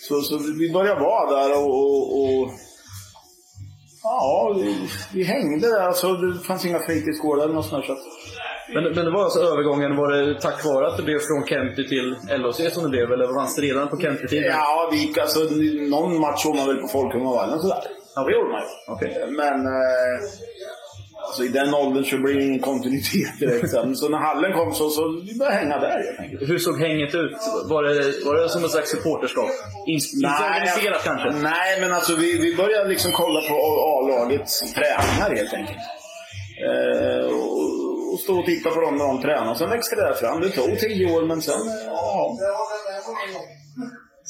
Så, 0.09 0.21
så 0.21 0.39
vi 0.59 0.73
började 0.73 1.01
vara 1.01 1.31
där 1.31 1.59
och, 1.59 1.69
och, 1.69 2.43
och 2.43 2.51
Ja, 4.05 4.55
vi, 4.57 4.89
vi, 5.13 5.25
hängde 5.25 5.69
där. 5.69 5.81
Alltså, 5.81 6.13
det 6.13 6.39
fanns 6.39 6.65
inga 6.65 6.79
fritidsgårdar 6.79 7.45
eller 7.45 7.55
något 7.55 7.67
sånt. 7.67 7.85
Så 7.85 7.97
men, 8.75 8.85
men 8.85 9.05
det 9.05 9.11
var 9.11 9.25
alltså 9.25 9.41
övergången, 9.41 9.97
var 9.97 10.13
det 10.13 10.41
tack 10.41 10.65
vare 10.65 10.87
att 10.87 10.97
det 10.97 11.03
blev 11.03 11.19
från 11.19 11.47
Kempty 11.47 11.89
till 11.89 12.17
LHC 12.39 12.75
som 12.75 12.83
det 12.83 12.89
blev? 12.89 13.13
Eller 13.13 13.35
fanns 13.41 13.57
det 13.57 13.63
redan 13.63 13.89
på 13.89 13.97
Kempty-tiden? 13.97 14.51
Ja, 14.51 14.89
vi 14.93 14.99
gick, 14.99 15.19
alltså, 15.19 15.41
någon 15.91 16.21
match 16.21 16.43
såg 16.43 16.57
man 16.57 16.67
väl 16.67 16.77
på 16.77 16.89
Folkungavallen 16.89 17.61
sådär. 17.61 17.83
Ja, 18.15 18.25
det 18.25 18.33
gjorde 18.33 18.51
man 18.51 18.61
ju. 18.61 18.93
Okay. 18.95 19.27
Men 19.31 19.67
eh, 19.67 20.21
Alltså, 21.27 21.45
I 21.45 21.49
den 21.49 21.75
åldern 21.75 22.05
så 22.05 22.17
blir 22.19 22.35
det 22.35 22.43
ingen 22.45 22.61
kontinuitet 22.61 23.39
direkt. 23.41 23.71
sen. 23.71 23.97
Så 23.97 24.09
när 24.09 24.19
hallen 24.19 24.53
kom 24.53 24.75
så, 24.75 24.91
så 24.91 25.03
vi 25.27 25.39
började 25.39 25.57
hänga 25.57 25.79
där 25.79 25.91
helt 26.07 26.21
enkelt. 26.21 26.51
Hur 26.51 26.59
såg 26.59 26.81
hänget 26.81 27.15
ut? 27.15 27.37
Var 27.71 27.83
det, 27.83 27.95
var 28.27 28.35
det 28.43 28.49
som 28.49 28.65
ett 28.65 28.71
slags 28.71 28.91
supporterskap? 28.91 29.49
Ins- 29.95 30.15
Inte 30.15 30.45
organiserat 30.45 31.05
kanske? 31.05 31.31
Nej, 31.43 31.81
men 31.81 31.93
alltså 31.93 32.17
vi, 32.17 32.39
vi 32.39 32.57
började 32.57 32.89
liksom 32.89 33.13
kolla 33.13 33.41
på 33.41 33.55
A-lagets 33.95 34.75
träningar 34.75 35.37
helt 35.41 35.55
enkelt. 35.55 35.79
Och, 38.15 38.21
stå 38.21 38.39
och 38.39 38.47
titta 38.47 38.71
på 38.71 38.81
dem 38.81 38.97
när 38.97 39.07
de 39.07 39.23
tränar. 39.23 39.55
Sen 39.55 39.71
växte 39.71 39.97
det 39.97 40.03
där 40.03 40.15
fram. 40.15 40.41
Det 40.41 40.51
tog 40.51 40.79
tio 40.79 41.17
år, 41.17 41.27
men 41.27 41.43
sen, 41.43 41.55
eh, 41.55 41.87
ja, 41.87 42.37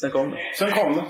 Sen 0.00 0.10
kom 0.10 0.30
det. 0.30 0.36
sen 0.58 0.70
kom 0.70 0.92
det. 0.92 1.04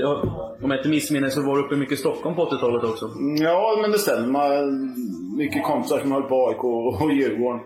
Jag, 0.00 0.24
om 0.62 0.70
jag 0.70 0.78
inte 0.78 0.88
missminner 0.88 1.28
så 1.30 1.42
var 1.42 1.56
du 1.56 1.64
uppe 1.64 1.76
mycket 1.76 1.98
i 1.98 2.00
Stockholm 2.00 2.36
på 2.36 2.44
80-talet 2.44 2.84
också. 2.84 3.10
Ja, 3.40 3.78
men 3.82 3.90
det 3.90 3.98
stämmer. 3.98 4.62
Mycket 5.36 5.64
kompisar 5.64 6.00
som 6.00 6.12
höll 6.12 6.22
på 6.22 6.48
AIK 6.48 6.64
och, 6.64 7.02
och 7.02 7.12
Djurgården. 7.12 7.60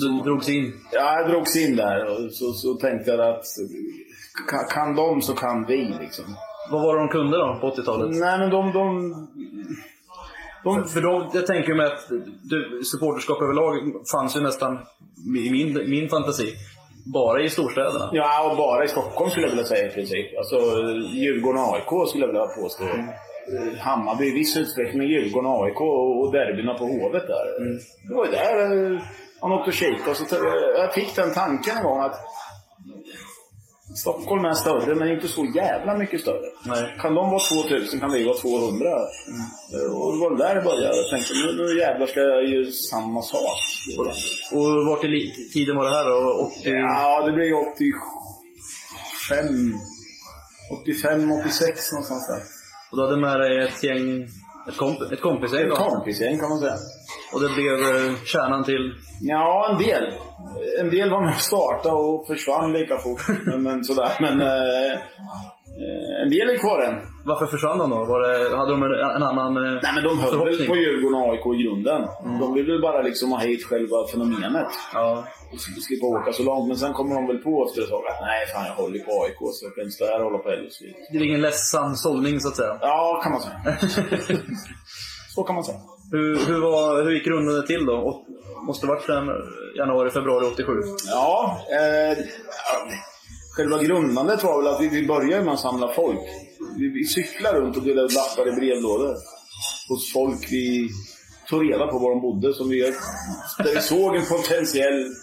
Du 0.00 0.30
drogs 0.30 0.48
in. 0.48 0.72
Ja, 0.92 1.20
jag 1.20 1.30
drogs 1.30 1.56
in 1.56 1.76
där 1.76 2.04
och 2.04 2.32
så, 2.32 2.52
så 2.52 2.74
tänkte 2.74 3.10
jag 3.10 3.20
att 3.20 3.44
kan, 4.48 4.64
kan 4.70 4.96
de 4.96 5.22
så 5.22 5.34
kan 5.34 5.66
vi 5.66 5.94
liksom. 6.00 6.24
Vad 6.70 6.82
var 6.82 6.94
det 6.94 7.00
de 7.00 7.08
kunde 7.08 7.38
då 7.38 7.58
på 7.60 7.70
80-talet? 7.70 8.16
Nej, 8.16 8.38
men 8.38 8.50
de... 8.50 8.72
de, 8.72 9.12
de 10.64 10.84
För 10.88 11.00
då, 11.00 11.30
jag 11.34 11.46
tänker 11.46 11.74
mig 11.74 11.86
att 11.86 12.08
du, 12.42 12.80
supporterskap 12.84 13.42
överlag 13.42 13.74
fanns 14.12 14.36
ju 14.36 14.40
nästan, 14.40 14.78
i 15.46 15.50
min, 15.50 15.90
min 15.90 16.08
fantasi, 16.08 16.54
bara 17.14 17.42
i 17.42 17.50
storstäderna. 17.50 18.10
ja, 18.12 18.50
och 18.50 18.56
bara 18.56 18.84
i 18.84 18.88
Stockholm 18.88 19.30
skulle 19.30 19.46
jag 19.46 19.50
vilja 19.50 19.64
säga 19.64 19.86
i 19.86 19.94
princip. 19.94 20.38
Alltså 20.38 20.56
Djurgården 21.14 21.62
och 21.62 21.74
AIK 21.74 22.08
skulle 22.08 22.24
jag 22.24 22.32
vilja 22.32 22.46
påstå. 22.46 22.84
Eh, 22.84 23.78
Hammarby 23.78 24.24
i 24.26 24.34
viss 24.34 24.56
utsträckning, 24.56 24.98
men 24.98 25.08
Djurgården 25.08 25.50
och 25.50 25.64
AIK 25.64 25.80
och 25.80 26.32
derbyna 26.32 26.74
på 26.74 26.84
Hovet 26.84 27.26
där. 27.26 27.46
Det 28.08 28.14
var 28.14 28.24
ju 28.26 28.30
där 28.30 29.00
man 29.42 29.52
åkte 29.52 29.68
och 29.70 29.74
kikade. 29.74 30.10
och 30.10 30.16
Så 30.16 30.36
jag 30.76 30.94
fick 30.94 31.16
den 31.16 31.34
tanken 31.34 31.76
en 31.76 31.82
gång 31.82 32.00
att 32.00 32.16
Stockholm 33.96 34.44
är 34.44 34.54
större, 34.54 34.94
men 34.94 35.08
inte 35.08 35.28
så 35.28 35.44
jävla 35.54 35.98
mycket 35.98 36.20
större. 36.20 36.46
Nej. 36.66 36.96
Kan 37.00 37.14
de 37.14 37.30
vara 37.30 37.40
2000 37.40 38.00
kan 38.00 38.12
vi 38.12 38.24
vara 38.24 38.36
200. 38.36 38.88
Eh, 38.90 39.96
Och 39.96 40.12
det 40.12 40.18
var 40.20 40.36
där 40.38 40.54
det 40.54 40.62
började. 40.62 40.96
Jag 40.96 41.10
tänkte 41.10 41.32
nu, 41.34 41.52
nu 41.62 41.78
jävlar 41.78 42.06
ska 42.06 42.20
jag 42.20 42.44
göra 42.48 42.70
samma 42.90 43.22
sak. 43.22 43.58
Och 44.52 44.86
vart 44.86 45.04
i 45.04 45.50
tiden 45.52 45.76
var 45.76 45.84
det 45.84 45.90
här 45.90 46.04
då? 46.04 46.50
80... 46.60 46.68
Ja, 46.70 47.26
det 47.26 47.32
blir 47.32 47.52
85, 49.28 49.74
85, 50.82 51.32
86 51.32 51.92
någonstans 51.92 52.26
där. 52.28 52.40
Och 52.90 52.96
du 52.96 53.02
hade 53.04 53.16
med 53.16 53.40
dig 53.40 53.64
ett 53.68 53.82
gäng, 53.82 54.22
ett, 54.68 54.76
komp, 54.76 55.00
ett 55.12 55.20
kompisgäng 55.20 55.62
Ett 55.62 55.70
då? 55.70 55.76
kompisgäng 55.76 56.38
kan 56.38 56.48
man 56.48 56.58
säga. 56.58 56.76
Och 57.32 57.40
det 57.40 57.48
blev 57.48 57.74
eh, 57.74 58.14
kärnan 58.24 58.64
till... 58.64 58.94
Ja, 59.20 59.68
en 59.72 59.78
del. 59.86 60.12
En 60.80 60.90
del 60.90 61.10
var 61.10 61.20
med 61.20 61.34
och 61.34 61.40
startade 61.40 61.94
och 61.94 62.26
försvann 62.26 62.72
lika 62.72 62.98
fort. 62.98 63.20
men, 63.56 63.84
sådär. 63.84 64.10
Men 64.20 64.40
eh, 64.40 64.92
eh, 64.92 66.22
en 66.22 66.30
del 66.30 66.50
är 66.50 66.58
kvar 66.58 66.82
än. 66.82 66.94
Varför 67.24 67.46
försvann 67.46 67.78
de 67.78 67.90
då? 67.90 67.96
Var 68.04 68.20
det, 68.20 68.56
hade 68.56 68.70
de 68.70 68.82
en, 68.82 68.92
en 69.16 69.22
annan 69.22 69.56
eh, 69.56 69.80
Nej, 69.82 69.92
men 69.94 70.04
de 70.04 70.18
höll 70.18 70.38
väl 70.44 70.66
på 70.66 70.76
Djurgården 70.76 71.20
och 71.22 71.30
AIK 71.32 71.46
i 71.60 71.62
grunden. 71.64 72.02
De 72.40 72.54
vill 72.54 72.66
väl 72.66 72.80
bara 72.82 73.02
liksom 73.02 73.32
ha 73.32 73.38
hit 73.38 73.64
själva 73.66 73.96
fenomenet. 74.12 74.70
Ja. 74.94 75.24
Och 75.52 75.58
sl- 75.58 75.80
slippa 75.86 76.06
åka 76.06 76.32
så 76.32 76.42
långt. 76.42 76.68
Men 76.68 76.76
sen 76.76 76.92
kommer 76.92 77.14
de 77.14 77.26
väl 77.26 77.38
på 77.38 77.66
efter 77.68 77.82
ett 77.82 77.88
tag 77.90 78.02
att 78.10 78.20
nej, 78.20 78.46
fan 78.52 78.66
jag 78.66 78.74
håller 78.82 78.98
på 78.98 79.12
AIK 79.24 79.38
så 79.54 79.66
jag 79.66 79.74
kan 79.74 79.82
inte 79.84 79.94
stå 79.98 80.04
här 80.04 80.18
och 80.18 80.24
hålla 80.30 80.38
på 80.38 80.48
LSV. 80.50 80.84
Det 81.12 81.18
är 81.18 81.22
ingen 81.30 81.40
ledsam 81.40 81.94
sållning 81.94 82.40
så 82.40 82.48
att 82.48 82.56
säga. 82.56 82.78
Ja, 82.80 83.20
kan 83.22 83.32
man 83.32 83.40
säga. 83.40 83.76
så 85.34 85.42
kan 85.42 85.54
man 85.54 85.64
säga. 85.64 85.78
Hur, 86.12 86.46
hur, 86.46 86.60
var, 86.60 87.02
hur 87.02 87.10
gick 87.10 87.26
rundan 87.26 87.66
till 87.66 87.86
då? 87.86 87.96
Och, 87.96 88.26
måste 88.66 88.86
varit 88.86 89.02
sen 89.02 89.28
januari, 89.76 90.10
februari 90.10 90.46
87? 90.46 90.72
Ja, 91.06 91.60
eh, 91.70 92.18
själva 93.56 93.82
grundandet 93.82 94.44
var 94.44 94.62
väl 94.62 94.74
att 94.74 94.80
vi, 94.80 94.88
vi 94.88 95.06
började 95.06 95.44
med 95.44 95.54
att 95.54 95.60
samla 95.60 95.88
folk. 95.88 96.20
Vi, 96.76 96.88
vi 96.88 97.04
cyklade 97.04 97.60
runt 97.60 97.76
och 97.76 97.82
delade 97.82 98.06
ut 98.06 98.14
lappar 98.14 98.48
i 98.48 98.52
brevlådor 98.52 99.14
hos 99.88 100.12
folk 100.12 100.52
vi 100.52 100.88
tog 101.48 101.70
reda 101.70 101.86
på 101.86 101.98
var 101.98 102.10
de 102.10 102.20
bodde. 102.20 102.54
Som 102.54 102.68
vi, 102.68 102.80
där 103.58 103.74
vi 103.74 103.80
såg 103.80 104.16
en 104.16 104.26
potentiell 104.26 105.14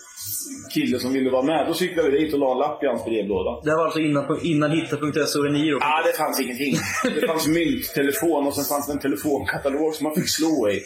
kille 0.73 0.99
som 0.99 1.13
ville 1.13 1.29
vara 1.31 1.43
med. 1.51 1.67
Då 1.67 1.73
cyklade 1.73 2.09
vi 2.11 2.17
dit 2.17 2.33
och 2.33 2.39
la 2.39 2.51
en 2.51 2.57
lapp 2.57 2.83
i 2.83 2.87
hans 2.87 3.05
brevlåda. 3.05 3.51
Det 3.63 3.69
här 3.69 3.77
var 3.77 3.85
alltså 3.85 3.99
innan, 3.99 4.23
innan 4.41 4.71
hitta.se 4.71 5.39
och 5.39 5.47
Eniro? 5.47 5.77
Ja, 5.81 6.03
det 6.07 6.17
fanns 6.17 6.39
ingenting. 6.39 6.75
Det 7.15 7.27
fanns 7.27 7.47
mynttelefon 7.47 8.47
och 8.47 8.53
sen 8.55 8.63
fanns 8.71 8.87
det 8.87 8.93
en 8.93 8.99
telefonkatalog 8.99 9.95
som 9.95 10.03
man 10.03 10.15
fick 10.15 10.29
slå 10.29 10.69
i. 10.69 10.77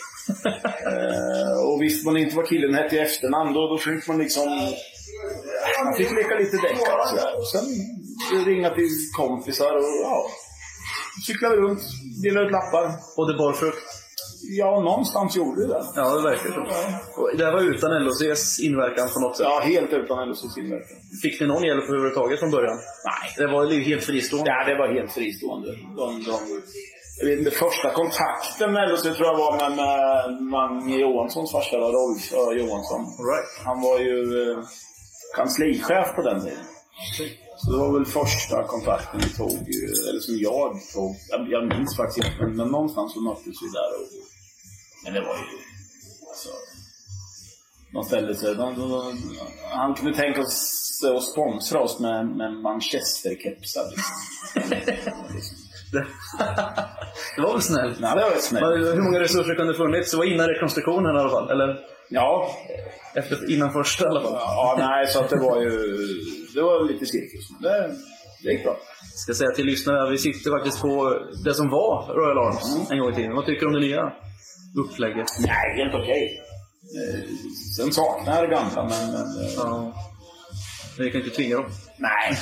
Eh, 0.92 1.56
och 1.68 1.82
visste 1.82 2.06
man 2.08 2.18
inte 2.18 2.36
vad 2.36 2.48
killen 2.48 2.74
hette 2.74 2.96
i 2.96 3.00
efternamn, 3.00 3.54
då, 3.54 3.62
då 3.68 3.78
fick 3.78 4.08
man 4.08 4.18
liksom... 4.18 4.48
Man 5.86 5.94
fick 5.98 6.12
leka 6.12 6.36
lite 6.36 6.58
deckare 6.58 7.00
och 7.04 7.08
sådär. 7.08 7.34
Och 7.40 7.48
sen 7.54 7.66
ringa 8.46 8.70
till 8.70 8.90
kompisar 9.18 9.76
och 9.78 9.92
ja... 10.04 10.26
Cyklade 11.28 11.56
runt, 11.56 11.82
delade 12.24 12.46
ut 12.46 12.52
lappar. 12.52 12.86
Och 13.18 13.28
det 13.28 13.38
bar 13.38 13.54
frukt? 13.54 14.01
Ja, 14.44 14.80
någonstans 14.80 15.36
gjorde 15.36 15.68
det. 15.68 15.84
Ja, 15.96 16.16
det 16.16 16.24
verkar 16.24 16.50
så. 16.50 17.38
Det 17.38 17.46
här 17.46 17.52
var 17.52 17.62
utan 17.62 18.04
LHCs 18.04 18.60
inverkan 18.60 19.10
på 19.14 19.20
något 19.20 19.38
sätt? 19.38 19.48
Ja, 19.50 19.60
helt 19.64 19.94
utan 19.94 20.30
LHCs 20.30 20.58
inverkan. 20.58 20.98
Fick 21.24 21.42
ni 21.42 21.48
någon 21.48 21.64
hjälp 21.64 21.84
överhuvudtaget 21.84 22.40
från 22.40 22.52
början? 22.52 22.78
Nej. 23.12 23.26
Det 23.38 23.48
var 23.54 23.72
ju 23.72 23.82
helt 23.82 24.04
fristående? 24.04 24.50
Ja, 24.52 24.64
det 24.70 24.76
var 24.82 24.88
helt 24.98 25.12
fristående. 25.12 25.70
De, 25.98 26.24
de, 26.24 26.62
jag 27.20 27.26
vet 27.28 27.40
inte, 27.40 27.52
första 27.52 27.90
kontakten 27.90 28.72
med 28.74 28.90
LHC 28.90 29.04
tror 29.04 29.28
jag 29.32 29.38
var 29.38 29.54
med, 29.62 29.72
med 29.82 30.42
Mange 30.42 30.98
Johanssons 30.98 31.52
farsa, 31.52 31.78
Rolf 31.78 32.34
Ö. 32.34 32.54
Johansson. 32.60 33.02
All 33.20 33.28
right. 33.34 33.52
Han 33.66 33.82
var 33.82 34.00
ju 34.00 34.18
eh, 34.42 34.58
kanslichef 35.36 36.08
på 36.16 36.22
den 36.22 36.42
tiden. 36.42 36.66
Så 37.62 37.72
det 37.72 37.78
var 37.78 37.92
väl 37.98 38.06
första 38.06 38.64
kontakten 38.64 39.20
vi 39.24 39.30
tog, 39.42 39.60
eller 40.10 40.22
som 40.28 40.36
jag 40.50 40.70
tog. 40.96 41.12
Jag, 41.30 41.42
jag 41.56 41.64
minns 41.74 41.98
faktiskt 41.98 42.28
inte, 42.28 42.38
men, 42.44 42.56
men 42.58 42.68
någonstans 42.68 43.14
så 43.14 43.22
möttes 43.22 43.58
vi 43.64 43.70
där. 43.80 43.90
Och, 44.00 44.08
men 45.04 45.14
det 45.14 45.22
var 45.22 45.36
ju... 45.36 45.44
Alltså, 46.30 46.50
de 47.94 48.04
ställde 48.04 48.36
sig... 48.36 48.56
De, 48.56 48.76
de, 48.76 48.90
de, 48.90 49.18
han 49.72 49.96
kunde 49.96 50.14
tänka 50.14 50.44
sig 50.44 51.16
att 51.16 51.24
sponsra 51.24 51.80
oss 51.80 52.00
med, 52.00 52.26
med 52.26 52.54
Manchester-kepsar. 52.54 53.84
Liksom. 53.92 54.16
Det, 57.36 57.42
var 57.42 57.54
väl 57.54 57.62
snällt? 57.62 58.00
Nej, 58.00 58.16
det 58.16 58.22
var 58.22 58.32
snällt. 58.40 58.80
Men 58.80 58.94
Hur 58.94 59.02
många 59.02 59.20
resurser 59.20 59.56
kan 59.56 59.68
det 59.68 59.74
funnits? 59.74 60.12
Det 60.12 60.18
var 60.18 60.26
innan 60.26 60.48
rekonstruktionen 60.48 61.16
i 61.16 61.20
alla 61.20 61.30
fall? 61.30 61.50
Eller 61.50 61.80
Ja, 62.10 62.52
efter, 63.16 63.54
innan 63.54 63.74
första 63.74 64.06
i 64.06 64.08
alla 64.08 64.22
fall? 64.22 64.34
ja, 64.34 64.76
nej, 64.80 65.08
så 65.08 65.20
att 65.20 65.30
det 65.30 65.38
var 65.38 65.62
ju... 65.62 65.70
Det 66.54 66.62
var 66.62 66.88
lite. 66.88 67.06
Men 67.50 67.72
det, 67.72 67.96
det 68.44 68.52
gick 68.52 68.64
bra. 68.64 68.78
Ska 69.16 69.34
säga 69.34 69.52
till 69.52 69.66
lyssnarna, 69.66 70.10
vi 70.10 70.18
sitter 70.18 70.52
faktiskt 70.52 70.82
på 70.82 71.20
det 71.46 71.54
som 71.54 71.70
var 71.70 72.14
Royal 72.14 72.48
Arms 72.48 72.92
en 72.92 73.00
gång 73.00 73.12
i 73.12 73.16
tiden. 73.16 73.36
Vad 73.36 73.46
tycker 73.46 73.62
du 73.62 73.68
om 73.68 73.74
det 73.74 73.80
nya 73.80 74.14
upplägget? 74.80 75.28
Nej, 75.40 75.76
helt 75.78 75.96
okej. 75.96 76.42
Eh, 76.98 77.20
Sen 77.78 77.92
saknar 77.92 78.36
jag 78.36 78.44
det 78.50 78.56
gamla, 78.56 78.84
men... 78.84 79.12
men 79.12 79.46
eh, 79.46 79.52
Ja. 79.56 79.94
Men 80.98 81.06
vi 81.06 81.12
kan 81.12 81.22
inte 81.22 81.36
tvinga 81.36 81.56
dem. 81.56 81.66
Nej, 81.98 82.38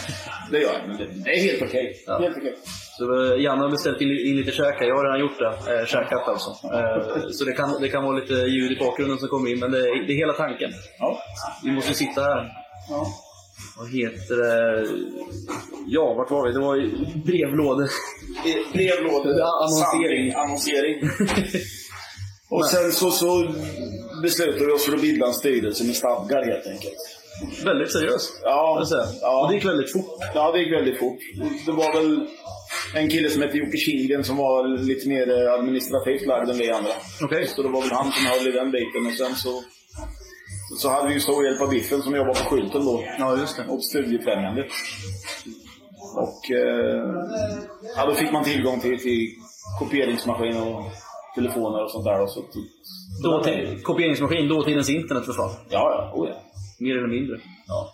det 0.52 0.60
gör 0.60 0.74
jag. 0.74 0.88
Men 0.88 0.98
det, 1.24 1.30
är 1.30 1.42
helt 1.44 1.62
okej. 1.62 2.04
Ja. 2.08 2.20
Helt 2.20 2.38
okej. 2.38 2.56
Så 2.98 3.34
eh, 3.34 3.42
Janne 3.44 3.62
har 3.62 3.70
beställt 3.70 4.02
in, 4.02 4.10
in 4.10 4.36
lite 4.38 4.52
käk. 4.52 4.76
Jag 4.80 4.96
har 4.96 5.04
redan 5.04 5.20
gjort 5.20 5.39
det. 5.39 5.80
Eh, 5.80 5.86
käkat 5.86 6.28
alltså. 6.28 6.50
Eh, 6.50 7.30
så 7.32 7.46
det 7.46 7.52
kan, 7.54 7.82
det 7.82 7.89
kan 7.89 8.04
vara 8.04 8.18
lite 8.20 8.34
ljud 8.34 8.72
i 8.72 8.76
bakgrunden 8.80 9.18
som 9.18 9.28
kommer 9.30 9.52
in, 9.52 9.60
men 9.60 9.72
det, 9.72 9.78
är- 9.80 10.08
det 10.08 10.13
är 10.13 10.18
hela 10.18 10.34
tanken. 10.34 10.72
Ja. 11.00 11.20
Vi 11.63 11.72
måste 11.72 11.94
sitta 11.94 12.22
här. 12.22 12.50
ja. 12.89 13.08
Vad 13.78 13.89
heter 13.89 14.36
det? 14.36 14.88
Ja, 15.88 16.13
vart 16.13 16.32
var 16.32 16.48
vi? 16.48 16.54
Det 16.54 16.60
var 16.60 16.76
ju 16.76 16.89
brevlådor. 17.26 17.89
Brevlådor. 18.74 19.39
Ja, 19.39 19.63
annonsering. 19.65 20.32
Samling, 20.32 20.34
Annonsering. 20.34 21.00
Och 22.50 22.68
sen 22.68 22.92
så, 22.92 23.12
så 23.12 23.54
beslutade 24.22 24.66
vi 24.66 24.72
oss 24.72 24.86
för 24.86 24.96
att 24.96 25.02
bilda 25.02 25.28
en 25.28 25.34
styrelse 25.34 25.84
med 25.84 25.96
stadgar 25.96 26.46
helt 26.46 26.68
enkelt. 26.68 26.96
Väldigt 27.66 27.92
seriöst. 27.92 28.40
Ja, 28.44 28.86
ja. 29.22 29.42
Och 29.42 29.50
det 29.50 29.56
gick 29.56 29.66
väldigt 29.66 29.92
fort. 29.92 30.20
Ja, 30.36 30.52
det 30.52 30.60
gick 30.60 30.74
väldigt 30.74 31.00
fort. 31.00 31.20
Det 31.66 31.72
var 31.72 31.94
väl 31.94 32.28
en 32.96 33.10
kille 33.10 33.30
som 33.30 33.42
hette 33.42 33.58
Jocke 33.58 33.78
Kindgren 33.78 34.24
som 34.24 34.38
var 34.38 34.78
lite 34.78 35.08
mer 35.08 35.48
administrativt 35.48 36.26
lagd 36.28 36.50
än 36.50 36.58
vi 36.58 36.72
andra. 36.72 36.92
Okej. 37.22 37.48
Så 37.48 37.62
det 37.64 37.70
var 37.70 37.82
väl 37.82 37.92
han 37.92 38.12
som 38.12 38.26
höll 38.26 38.48
i 38.48 38.52
den 38.52 38.72
biten. 38.72 39.06
Och 39.08 39.14
sen 39.14 39.36
så, 39.36 39.64
så 40.78 40.90
hade 40.90 41.08
vi 41.08 41.14
ju 41.14 41.20
stor 41.20 41.46
hjälp 41.46 41.62
av 41.62 41.70
Biffen 41.70 42.02
som 42.02 42.16
jobbade 42.16 42.40
på 42.40 42.46
skylten 42.46 42.86
då. 42.86 43.04
Ja, 43.20 43.38
just 43.38 43.58
det. 43.58 43.66
Och 43.68 43.84
Studiefrämjandet. 43.84 44.68
Och 46.16 46.52
eh, 46.52 47.04
ja, 47.96 48.06
då 48.06 48.16
fick 48.16 48.32
man 48.32 48.44
tillgång 48.44 48.80
till, 48.80 49.00
till 49.00 49.30
kopieringsmaskin 49.80 50.58
och 50.58 50.84
telefoner 51.36 51.84
och 51.84 51.92
sånt 51.92 52.06
där. 52.06 52.22
Och 52.22 52.30
så, 52.32 52.44
Då 53.24 53.44
till, 53.44 53.84
kopieringsmaskin, 53.84 54.48
dåtidens 54.50 54.89
internet 54.89 55.26
för 55.26 55.34
fan. 55.34 55.52
Ja, 55.70 55.92
ja. 55.96 56.12
Oh, 56.15 56.30
ja. 56.30 56.36
Mer 56.80 56.98
eller 56.98 57.08
mindre. 57.08 57.38
ja. 57.68 57.89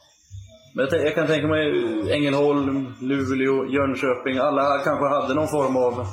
Men 0.75 0.87
jag, 0.91 1.05
jag 1.05 1.15
kan 1.15 1.27
tänka 1.27 1.47
mig 1.47 1.63
Ängelholm, 2.11 2.93
Luleå, 3.01 3.65
Jönköping. 3.65 4.37
Alla 4.37 4.79
kanske 4.83 5.05
hade 5.07 5.33
någon 5.33 5.47
form 5.47 5.75
av 5.77 6.05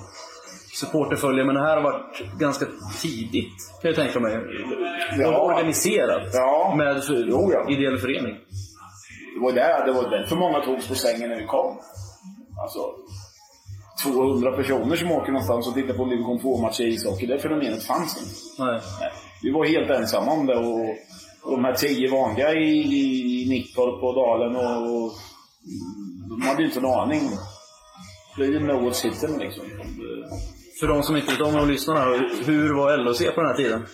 supporterfölje, 0.81 1.45
men 1.45 1.55
det 1.55 1.61
här 1.61 1.77
har 1.77 1.83
varit 1.83 2.39
ganska 2.39 2.67
tidigt, 3.03 3.53
kan 3.83 3.89
jag 3.89 3.97
tänka 3.97 4.21
mig. 4.21 4.39
Ja. 5.19 5.39
Organiserat. 5.41 6.23
Ja. 6.33 6.75
Med 6.77 7.03
Jo, 7.09 7.51
ja. 7.53 7.71
ideell 7.71 7.99
förening. 7.99 8.37
Det 9.35 9.41
var 9.41 9.53
där, 9.53 9.87
det 9.87 9.93
var 9.93 10.11
därför 10.11 10.37
många 10.37 10.61
togs 10.61 10.89
på 10.89 10.95
sängen 10.95 11.31
när 11.31 11.37
vi 11.37 11.47
kom. 11.47 11.79
Alltså, 12.63 12.81
200 14.03 14.53
personer 14.53 14.97
som 14.97 15.13
åker 15.13 15.33
någonstans 15.33 15.69
och 15.69 15.75
tittar 15.75 15.95
på 15.95 16.03
en 16.03 16.09
division 16.09 16.41
2-match 16.41 16.81
i 16.81 16.85
ishockey, 16.85 17.27
det 17.27 17.39
fenomenet 17.39 17.85
fanns 17.85 18.17
inte. 18.23 18.63
Nej. 18.71 18.81
Nej. 19.01 19.11
Vi 19.43 19.51
var 19.51 19.67
helt 19.67 19.91
ensamma 19.91 20.33
om 20.33 20.47
det 20.47 20.57
och, 20.57 20.89
och 21.43 21.57
de 21.57 21.65
här 21.65 21.75
tio 21.75 22.11
vanliga 22.11 22.53
i, 22.53 23.43
i 23.43 23.49
Nittorp 23.49 24.03
och 24.03 24.15
Dalen 24.15 24.57
och, 24.57 25.05
och 25.05 25.13
de 26.29 26.43
hade 26.43 26.63
ju 26.63 26.69
inte 26.69 26.79
en 26.79 26.87
aning. 26.87 27.31
Det 28.37 28.43
är 28.43 28.49
ju 28.49 28.61
no 28.61 28.93
sitten 28.93 29.39
liksom. 29.39 29.65
För 30.81 30.87
de 30.87 31.03
som 31.03 31.17
inte 31.17 31.33
vet 31.33 31.41
om 31.41 31.57
och 31.57 31.67
lyssnar 31.67 31.97
här, 31.97 32.45
hur 32.45 32.75
var 32.75 32.97
LHC 32.97 33.35
på 33.35 33.41
den 33.41 33.51
här 33.51 33.57
tiden? 33.57 33.87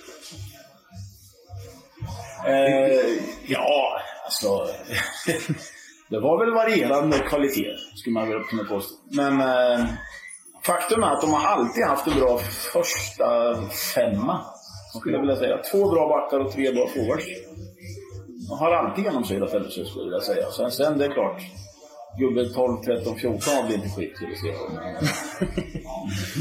Eh, 2.46 3.22
ja, 3.46 4.00
alltså. 4.24 4.66
det 6.10 6.20
var 6.20 6.38
väl 6.38 6.54
varierande 6.54 7.18
kvalitet, 7.18 7.76
skulle 7.94 8.14
man 8.14 8.28
väl 8.28 8.44
kunna 8.44 8.64
påstå. 8.64 8.94
Men 9.10 9.40
eh, 9.40 9.86
faktum 10.62 11.02
är 11.02 11.12
att 11.12 11.20
de 11.20 11.32
har 11.32 11.46
alltid 11.46 11.84
haft 11.84 12.06
en 12.06 12.20
bra 12.20 12.38
första 12.72 13.54
femma. 13.94 14.40
Skulle 14.94 15.14
jag 15.14 15.20
vilja 15.20 15.36
säga. 15.36 15.58
Två 15.72 15.90
bra 15.90 16.08
backar 16.08 16.40
och 16.40 16.52
tre 16.52 16.72
bra 16.72 16.86
forwards. 16.86 17.26
De 18.48 18.58
har 18.58 18.72
alltid 18.72 19.04
genomsyrat 19.04 19.52
LHC, 19.52 19.72
skulle 19.72 19.88
jag 19.96 20.04
vilja 20.04 20.20
säga. 20.20 20.50
Sen, 20.50 20.70
sen 20.70 20.98
det 20.98 21.04
är 21.04 21.12
klart. 21.12 21.42
Gubbe 22.18 22.48
12, 22.48 22.82
13, 22.84 23.18
14 23.18 23.54
har 23.54 23.66
blivit 23.66 23.96
skit 23.96 24.16
till 24.16 24.26
att 24.32 24.38
se 24.38 24.52
på. 24.52 24.72
Men, 24.72 24.94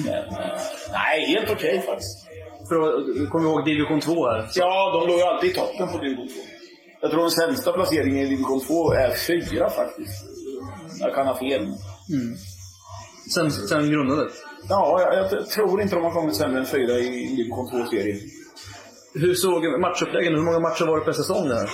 men, 0.06 0.44
eh, 0.44 0.60
nej, 0.92 1.26
helt 1.26 1.52
okej 1.52 1.82
faktiskt. 1.82 2.28
För 2.70 2.76
att, 2.76 3.30
kommer 3.30 3.50
ihåg 3.50 3.66
division 3.66 4.00
2 4.00 4.28
här? 4.28 4.50
Ja, 4.56 5.00
de 5.00 5.08
låg 5.08 5.18
ju 5.18 5.24
alltid 5.24 5.50
i 5.50 5.54
toppen 5.54 5.88
på 5.88 5.98
division 5.98 6.28
2. 6.28 6.57
Jag 7.02 7.12
tror 7.12 7.22
den 7.22 7.32
sämsta 7.32 7.72
placeringen 7.74 8.18
i 8.18 8.30
division 8.30 8.62
2 8.62 8.94
är 8.94 9.12
fyra 9.28 9.70
faktiskt. 9.70 10.26
Jag 11.00 11.16
kan 11.16 11.28
ha 11.28 11.40
fel. 11.40 11.68
Sen, 13.34 13.52
sen 13.52 13.90
grundandet. 13.92 14.34
Ja, 14.70 15.02
jag, 15.02 15.32
jag 15.32 15.50
tror 15.50 15.82
inte 15.82 15.96
de 15.96 16.04
har 16.04 16.12
kommit 16.12 16.36
sämre 16.36 16.60
än 16.60 16.66
fyra 16.66 16.94
i 16.98 17.36
division 17.36 17.68
2-serien. 17.68 18.20
Hur 19.14 19.34
såg 19.34 19.80
matchuppläggen 19.82 20.34
Hur 20.36 20.42
många 20.42 20.60
matcher 20.60 20.86
var 20.86 21.00
det 21.00 21.06
per 21.06 21.12
säsong 21.12 21.48
det 21.48 21.56
här? 21.56 21.70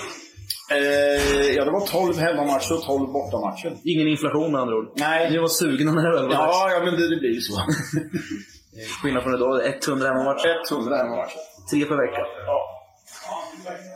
Eh, 0.72 1.52
ja, 1.56 1.64
det 1.64 1.70
var 1.70 1.86
12 1.86 2.18
hemmamatcher 2.18 2.74
och 2.74 2.82
12 2.82 3.12
bortamatcher. 3.12 3.76
Ingen 3.84 4.08
inflation 4.08 4.52
med 4.52 4.60
andra 4.60 4.74
ord. 4.76 4.88
Nej. 4.96 5.30
Ni 5.30 5.38
var 5.38 5.48
sugna 5.48 5.92
när 5.92 6.10
det 6.10 6.16
väl 6.20 6.28
var. 6.28 6.34
Ja, 6.34 6.70
ja 6.72 6.78
men 6.84 6.94
det, 6.94 7.08
det 7.10 7.16
blir 7.16 7.34
ju 7.34 7.40
så. 7.40 7.54
Skillnad 9.02 9.22
från 9.22 9.34
idag, 9.34 9.52
100 9.88 10.08
hemmamatcher. 10.08 10.54
100 10.72 10.96
hemmamatcher. 10.96 11.40
Tre 11.70 11.84
per 11.84 11.96
vecka. 11.96 12.22
Ja. 12.46 12.58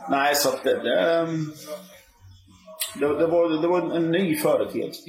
Nej, 0.09 0.35
så 0.35 0.49
att 0.49 0.63
det... 0.63 0.83
Det, 0.83 1.27
det, 2.99 3.19
det, 3.19 3.27
var, 3.27 3.61
det 3.61 3.67
var 3.67 3.81
en, 3.81 3.91
en 3.91 4.11
ny 4.11 4.35
företeelse. 4.35 5.01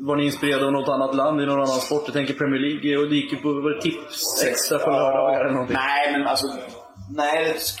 Var 0.00 0.16
ni 0.16 0.24
inspirerade 0.24 0.66
av 0.66 0.72
något 0.72 0.88
annat 0.88 1.14
land 1.14 1.40
i 1.40 1.46
någon 1.46 1.54
annan 1.54 1.66
sport? 1.68 2.02
Jag 2.04 2.12
tänker 2.14 2.34
Premier 2.34 2.60
League 2.60 2.96
och 3.02 3.08
det 3.10 3.16
gick 3.16 3.32
ju 3.32 3.38
på 3.38 3.48
var 3.52 3.70
det 3.70 3.80
tips 3.80 4.44
extra 4.44 4.78
på 4.78 4.90
lördagar 4.90 5.40
eller 5.40 5.52
någonting. 5.52 5.76
Nej, 5.76 6.12
men 6.12 6.26
alltså... 6.26 6.46
Nej, 7.16 7.44
det 7.44 7.52
sk- 7.52 7.80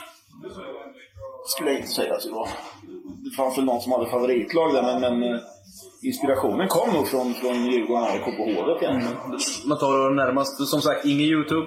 skulle 1.46 1.70
jag 1.70 1.78
inte 1.80 1.92
säga 1.92 2.14
att 2.14 2.22
det 2.22 2.30
var. 2.30 2.48
Det 3.24 3.30
fanns 3.36 3.58
väl 3.58 3.64
någon 3.64 3.80
som 3.80 3.92
hade 3.92 4.06
favoritlag 4.10 4.74
där, 4.74 4.82
men, 4.82 5.00
men 5.20 5.34
eh, 5.34 5.40
inspirationen 6.02 6.68
kom 6.68 6.92
nog 6.94 7.08
från, 7.08 7.34
från 7.34 7.66
Djurgården 7.66 8.20
på 8.24 8.30
Hovet 8.30 8.82
egentligen. 8.82 9.16
Man 9.68 9.78
tar 9.78 10.08
det 10.08 10.14
närmast, 10.24 10.68
som 10.68 10.80
sagt, 10.82 11.04
ingen 11.04 11.26
YouTube. 11.26 11.66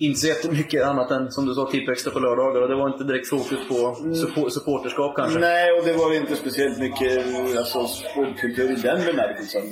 Inte 0.00 0.20
så 0.20 0.26
jättemycket 0.26 0.84
annat 0.84 1.10
än, 1.10 1.30
som 1.30 1.46
du 1.46 1.54
sa, 1.54 1.70
tipp 1.70 1.88
extra 1.88 2.12
på 2.12 2.18
lördagar. 2.18 2.62
Och 2.62 2.68
det 2.68 2.74
var 2.74 2.92
inte 2.92 3.04
direkt 3.04 3.28
fokus 3.28 3.68
på 3.68 3.96
support, 4.14 4.52
supporterskap 4.52 5.16
kanske. 5.16 5.38
Nej, 5.38 5.72
och 5.72 5.84
det 5.84 5.92
var 5.92 6.14
inte 6.14 6.36
speciellt 6.36 6.78
mycket 6.78 7.26
alltså, 7.58 7.86
sportkultur 7.86 8.70
i 8.70 8.74
den 8.74 9.04
bemärkelsen. 9.04 9.62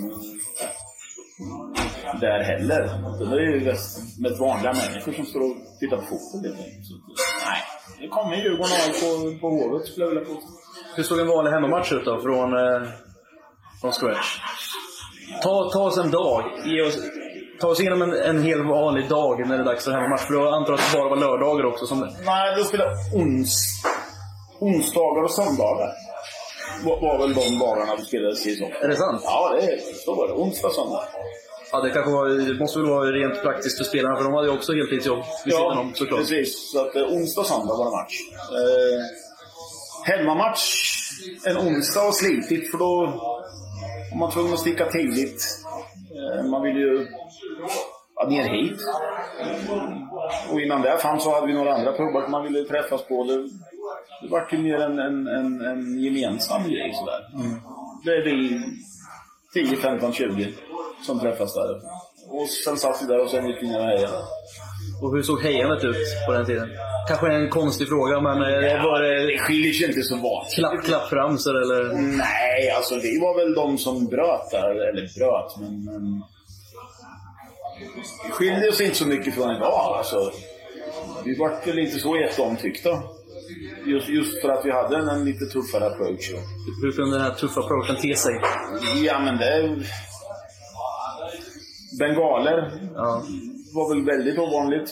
Där 2.20 2.42
heller. 2.42 2.82
Det 3.18 3.36
är 3.36 3.40
ju 3.40 3.64
mest, 3.64 4.40
vanliga 4.40 4.72
människor 4.72 5.12
som 5.12 5.26
står 5.26 5.40
och 5.40 5.56
tittar 5.80 5.96
på 5.96 6.02
fotboll 6.02 6.44
helt 6.44 6.56
Nej, 7.46 7.62
det 8.00 8.08
kommer 8.08 8.36
Djurgården 8.36 8.72
AIK 8.86 9.00
på, 9.00 9.40
på 9.40 9.48
Hovet 9.54 9.86
skulle 9.86 10.06
jag 10.06 10.10
vilja 10.14 10.24
påstå. 10.24 10.48
Hur 10.96 11.02
såg 11.02 11.18
en 11.18 11.26
vanlig 11.26 11.50
hemmamatch 11.50 11.92
ut 11.92 12.04
då, 12.04 12.20
från, 12.20 12.52
eh, 12.52 12.88
från 13.80 13.92
scratch? 13.92 14.40
Ta, 15.42 15.70
ta 15.70 15.82
oss 15.82 15.98
en 15.98 16.10
dag. 16.10 16.44
Ge 16.64 16.82
oss, 16.82 16.98
ta 17.60 17.68
oss 17.68 17.80
igenom 17.80 18.02
en, 18.02 18.12
en 18.12 18.42
hel 18.42 18.62
vanlig 18.64 19.08
dag 19.08 19.48
när 19.48 19.56
det 19.56 19.62
är 19.62 19.64
dags 19.64 19.84
för 19.84 19.92
hemmamatch. 19.92 20.26
För 20.26 20.34
jag 20.34 20.54
antar 20.54 20.72
att 20.72 20.80
det 20.92 20.98
bara 20.98 21.08
var 21.08 21.16
lördagar 21.16 21.64
också. 21.64 21.86
Som, 21.86 22.00
Nej, 22.24 22.56
då 22.56 22.64
spelade 22.64 22.90
ons, 23.14 23.82
onsdagar 24.58 25.22
och 25.22 25.30
söndagar. 25.30 25.92
Var, 26.84 27.00
var 27.00 27.18
väl 27.18 27.34
de 27.34 27.58
dagarna 27.58 27.96
vi 27.96 28.04
spelade 28.04 28.36
säsong. 28.36 28.70
är 28.82 28.88
det 28.88 28.96
sant? 28.96 29.20
Ja, 29.24 29.56
det 29.60 29.66
är, 29.66 29.78
så 30.04 30.14
var 30.14 30.28
det. 30.28 30.34
Onsdag, 30.34 30.70
söndag. 30.70 31.04
Ja, 31.72 31.80
det 31.80 31.90
kanske 31.90 32.12
var, 32.12 32.28
det 32.28 32.60
måste 32.60 32.78
väl 32.78 32.88
vara 32.88 33.10
rent 33.12 33.42
praktiskt 33.42 33.78
för 33.78 33.84
spelarna, 33.84 34.16
för 34.16 34.24
de 34.24 34.34
hade 34.34 34.46
ju 34.48 34.54
också 34.54 34.72
heltidsjobb 34.72 35.24
vid 35.44 35.54
sidan 35.54 35.78
om 35.78 35.94
såklart. 35.94 36.20
precis. 36.20 36.72
Så 36.72 36.80
att 36.86 36.96
eh, 36.96 37.02
onsdag, 37.02 37.44
söndag 37.44 37.74
var 37.78 37.84
det 37.84 37.90
match. 37.90 38.14
Eh, 38.58 39.00
hemmamatch 40.12 40.74
en 41.44 41.58
onsdag 41.58 42.04
var 42.04 42.12
slitigt 42.12 42.70
för 42.70 42.78
då 42.78 42.94
var 44.12 44.18
man 44.18 44.30
tvungen 44.30 44.52
att 44.52 44.60
sticka 44.60 44.86
tidigt. 44.86 45.44
Eh, 46.34 46.44
man 46.44 46.62
ville 46.62 46.80
ju 46.80 47.06
ner 48.28 48.48
hit. 48.48 48.80
Och 50.52 50.60
innan 50.60 50.82
det 50.82 50.98
fanns 50.98 51.24
så 51.24 51.34
hade 51.34 51.46
vi 51.46 51.52
några 51.52 51.74
andra 51.74 51.92
pubbar 51.92 52.22
som 52.22 52.30
man 52.30 52.42
ville 52.44 52.64
träffas 52.64 53.04
på. 53.04 53.24
Det, 53.24 53.42
det 54.22 54.28
var 54.28 54.48
ju 54.50 54.58
mer 54.58 54.78
en, 54.80 54.98
en, 54.98 55.26
en, 55.26 55.60
en 55.60 55.98
gemensam 55.98 56.62
grej 56.62 56.94
sådär. 56.94 57.26
Det 58.04 58.10
är 58.10 58.24
vi 58.24 58.60
10, 59.54 59.76
15, 59.76 60.12
20 60.12 60.54
som 61.06 61.20
träffas 61.20 61.54
där. 61.54 61.80
Och 62.30 62.48
sen 62.48 62.76
satt 62.76 63.02
vi 63.02 63.06
där 63.06 63.20
och 63.20 63.30
sen 63.30 63.46
gick 63.46 63.62
vi 63.62 63.68
ner 63.68 63.80
och 63.80 63.86
hejade. 63.86 64.18
Och 65.02 65.16
hur 65.16 65.22
såg 65.22 65.42
hejandet 65.42 65.84
ut 65.84 65.96
på 66.26 66.32
den 66.32 66.46
tiden? 66.46 66.68
Kanske 67.08 67.32
en 67.32 67.50
konstig 67.50 67.88
fråga, 67.88 68.20
men 68.20 68.42
eh, 68.42 68.84
var 68.84 69.02
Det 69.02 69.32
det 69.32 69.38
skiljer 69.38 69.72
sig 69.72 69.86
inte 69.86 70.02
så 70.02 70.14
vanligt. 70.14 70.54
klapp, 70.54 70.84
klappframsor 70.84 71.62
eller? 71.62 71.92
Nej, 72.16 72.70
alltså 72.76 72.94
vi 72.94 73.20
var 73.20 73.34
väl 73.38 73.54
de 73.54 73.78
som 73.78 74.06
bröt 74.06 74.50
där. 74.50 74.70
Eller 74.70 75.18
bröt, 75.18 75.56
men... 75.60 75.84
men... 75.84 76.22
Vi 78.24 78.30
skiljer 78.30 78.68
oss 78.68 78.80
inte 78.80 78.96
så 78.96 79.06
mycket 79.06 79.34
från 79.34 79.56
idag. 79.56 79.94
Alltså, 79.98 80.32
vi 81.24 81.38
vart 81.38 81.66
väl 81.66 81.78
inte 81.78 81.98
så 81.98 82.16
jätteomtyckta. 82.16 83.02
Just, 83.86 84.08
just 84.08 84.40
för 84.40 84.48
att 84.48 84.66
vi 84.66 84.70
hade 84.70 84.96
en, 84.96 85.08
en 85.08 85.24
lite 85.24 85.44
tuffare 85.46 85.86
approach. 85.86 86.30
Hur 86.82 86.92
kunde 86.92 87.16
den 87.16 87.24
här 87.24 87.34
tuffa 87.34 87.60
approachen 87.60 87.96
te 87.96 88.16
sig? 88.16 88.40
Ja, 89.04 89.18
men 89.18 89.36
det... 89.36 89.76
Bengaler 91.98 92.70
Ja, 92.94 93.22
var 93.74 93.88
väl 93.94 94.04
väldigt 94.04 94.38
ovanligt. 94.38 94.90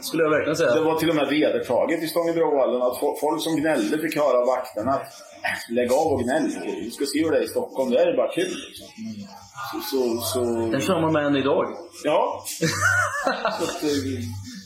skulle 0.00 0.22
jag 0.22 0.30
verkligen 0.30 0.56
säga. 0.56 0.74
Det 0.74 0.80
var 0.80 0.98
till 0.98 1.10
och 1.10 1.16
med 1.16 1.28
vedertaget 1.28 2.02
i 2.02 2.08
Stångebrovallen 2.08 2.82
att 2.82 2.98
fo- 3.00 3.16
folk 3.20 3.42
som 3.42 3.56
gnällde 3.56 3.98
fick 3.98 4.16
höra 4.16 4.38
av 4.38 4.46
vakterna 4.46 4.90
att 4.92 5.02
"Äh, 5.42 5.74
lägg 5.74 5.92
av 5.92 6.06
och 6.12 6.20
gnäll. 6.22 6.50
Du 6.84 6.90
ska 6.90 7.04
se 7.06 7.24
hur 7.24 7.30
det 7.30 7.38
är 7.38 7.42
i 7.42 7.48
Stockholm. 7.48 7.90
Det 7.90 7.98
är 8.00 8.16
bara 8.16 8.32
kul. 8.32 8.44
Liksom. 8.68 8.86
Så, 9.72 9.80
så, 9.90 10.20
så, 10.20 10.40
Den 10.72 10.80
kör 10.80 11.00
man 11.00 11.12
med 11.12 11.26
än 11.26 11.36
idag. 11.36 11.66
Ja. 12.04 12.44
så 13.58 13.64
att, 13.64 13.82
eh, 13.82 13.88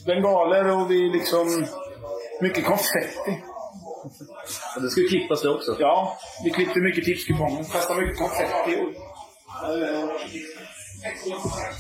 bengaler 0.07 0.71
och 0.81 0.91
vi 0.91 1.11
liksom... 1.13 1.67
Mycket 2.41 2.65
konfetti. 2.65 3.43
Och 4.77 4.83
det 4.83 4.91
skulle 4.91 5.09
klippas 5.09 5.43
det 5.43 5.49
också. 5.51 5.77
Ja, 5.79 6.19
vi 6.45 6.51
klippte 6.51 6.81
mycket 6.81 7.05
tipskuponger. 7.05 7.65
Kastade 7.73 8.01
mycket 8.01 8.19
konfetti. 8.19 8.77
Och, 8.83 8.93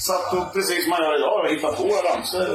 satt 0.08 0.32
och 0.38 0.52
precis 0.54 0.82
som 0.84 0.90
man 0.90 1.02
gör 1.04 1.14
idag 1.18 1.40
och 1.40 1.50
hittade 1.50 1.76
på 1.76 1.82
ramsor. 2.08 2.46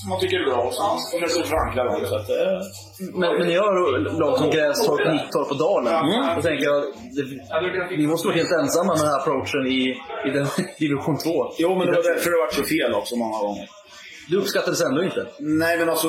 Som 0.00 0.10
man 0.10 0.20
tycker 0.20 0.36
är 0.40 0.44
bra. 0.50 0.60
Och 0.66 0.74
så 0.74 0.82
försökte 1.20 1.48
förankra 1.48 1.84
dem. 1.84 2.06
Så 2.10 2.16
att, 2.16 2.30
eh, 2.30 2.60
Men, 3.20 3.30
men 3.38 3.46
ni 3.48 3.54
har 3.54 4.20
lag 4.20 4.38
som 4.38 4.50
Grästorp, 4.50 5.12
Nittorp 5.12 5.50
och 5.50 5.58
Dalen. 5.58 6.04
Mm. 6.04 6.36
Då 6.36 6.42
tänker 6.42 6.64
jag, 6.64 6.80
det, 7.16 7.96
ni 7.96 8.06
måste 8.06 8.28
vara 8.28 8.36
helt 8.36 8.52
ensamma 8.52 8.92
med 8.92 9.00
den 9.02 9.08
här 9.08 9.18
approachen 9.20 9.66
i, 9.66 9.80
i 10.26 10.30
den, 10.36 10.46
division 10.78 11.18
2. 11.18 11.30
jo, 11.58 11.68
men 11.78 11.86
det 11.86 11.92
var 11.98 12.02
därför 12.10 12.30
det 12.30 12.36
var 12.44 12.50
så 12.60 12.64
fel 12.74 12.94
också 12.94 13.16
många 13.16 13.38
gånger. 13.38 13.66
Det 14.30 14.36
uppskattades 14.36 14.80
ändå 14.88 15.02
inte. 15.02 15.26
Nej, 15.38 15.78
men 15.78 15.88
alltså... 15.88 16.08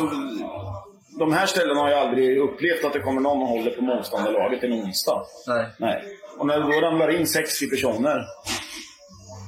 De 1.19 1.33
här 1.33 1.45
ställena 1.45 1.81
har 1.81 1.89
jag 1.89 1.99
aldrig 1.99 2.39
upplevt 2.39 2.85
att 2.85 2.93
det 2.93 2.99
kommer 2.99 3.21
någon 3.21 3.41
och 3.41 3.47
håller 3.47 3.71
på 3.71 3.81
motståndarlaget 3.81 4.63
en 4.63 4.73
onsdag. 4.73 5.21
Nej. 5.47 5.65
Nej. 5.77 6.03
Och 6.37 6.45
när 6.47 6.59
det 6.59 6.73
då 6.73 6.87
ramlar 6.87 7.19
in 7.19 7.27
60 7.27 7.69
personer 7.69 8.25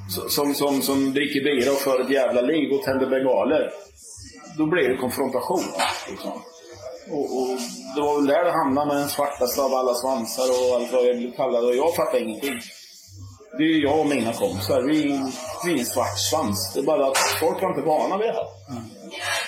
som, 0.08 0.54
som, 0.54 0.82
som 0.82 1.12
dricker 1.12 1.44
bira 1.44 1.72
och 1.72 1.78
för 1.78 2.00
ett 2.00 2.10
jävla 2.10 2.40
liv 2.40 2.72
och 2.72 2.82
tänder 2.82 3.06
bengaler. 3.06 3.70
Då 4.58 4.66
blir 4.66 4.88
det 4.88 4.96
konfrontation. 4.96 5.64
Liksom. 6.10 6.32
Och, 7.10 7.26
och 7.38 7.48
det 7.94 8.00
var 8.00 8.14
väl 8.16 8.26
där 8.26 8.44
det 8.44 8.52
hamnade 8.52 8.86
med 8.86 8.96
den 8.96 9.08
svartaste 9.08 9.62
av 9.62 9.74
alla 9.74 9.94
svansar 9.94 10.48
och 10.56 10.76
allt 10.76 10.92
vad 10.92 11.06
jag 11.06 11.16
blev 11.18 11.32
kallad. 11.36 11.64
Och 11.64 11.76
jag 11.76 11.94
fattade 11.94 12.20
ingenting. 12.20 12.58
Det 13.58 13.64
är 13.64 13.82
jag 13.82 14.00
och 14.00 14.06
mina 14.06 14.32
kompisar. 14.32 14.82
Vi, 14.82 15.20
vi 15.64 15.74
är 15.74 15.78
en 15.78 15.84
svart 15.84 16.18
svans. 16.30 16.72
Det 16.74 16.80
är 16.80 16.84
bara 16.84 17.06
att 17.06 17.18
folk 17.40 17.62
var 17.62 17.68
inte 17.68 17.82
vana 17.82 18.16
vid 18.18 18.26
det 18.26 18.32
här. 18.32 18.48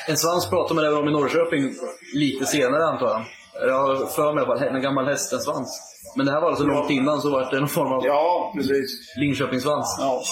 En 0.09 0.17
svans 0.17 0.51
pratar 0.51 0.75
man 0.75 0.85
även 0.85 0.99
om 0.99 1.09
i 1.09 1.13
Norrköping 1.13 1.75
lite 2.15 2.47
senare 2.47 2.85
antar 2.85 3.07
jag. 3.07 3.25
Jag 3.69 3.87
har 3.87 4.07
för 4.07 4.33
mig 4.35 4.47
fall 4.47 4.63
en 4.63 4.83
gammal 4.83 5.07
hästensvans. 5.07 5.81
Men 6.17 6.27
det 6.27 6.33
här 6.33 6.41
var 6.41 6.49
alltså 6.49 6.65
långt 6.65 6.91
innan 6.91 7.21
så 7.21 7.31
var 7.31 7.51
det 7.51 7.61
någon 7.61 7.69
form 7.69 7.93
av 7.93 8.07
Ja, 8.07 8.53
precis. 8.57 8.91
Linköpingssvans. 9.17 9.97
Ja. 9.99 10.23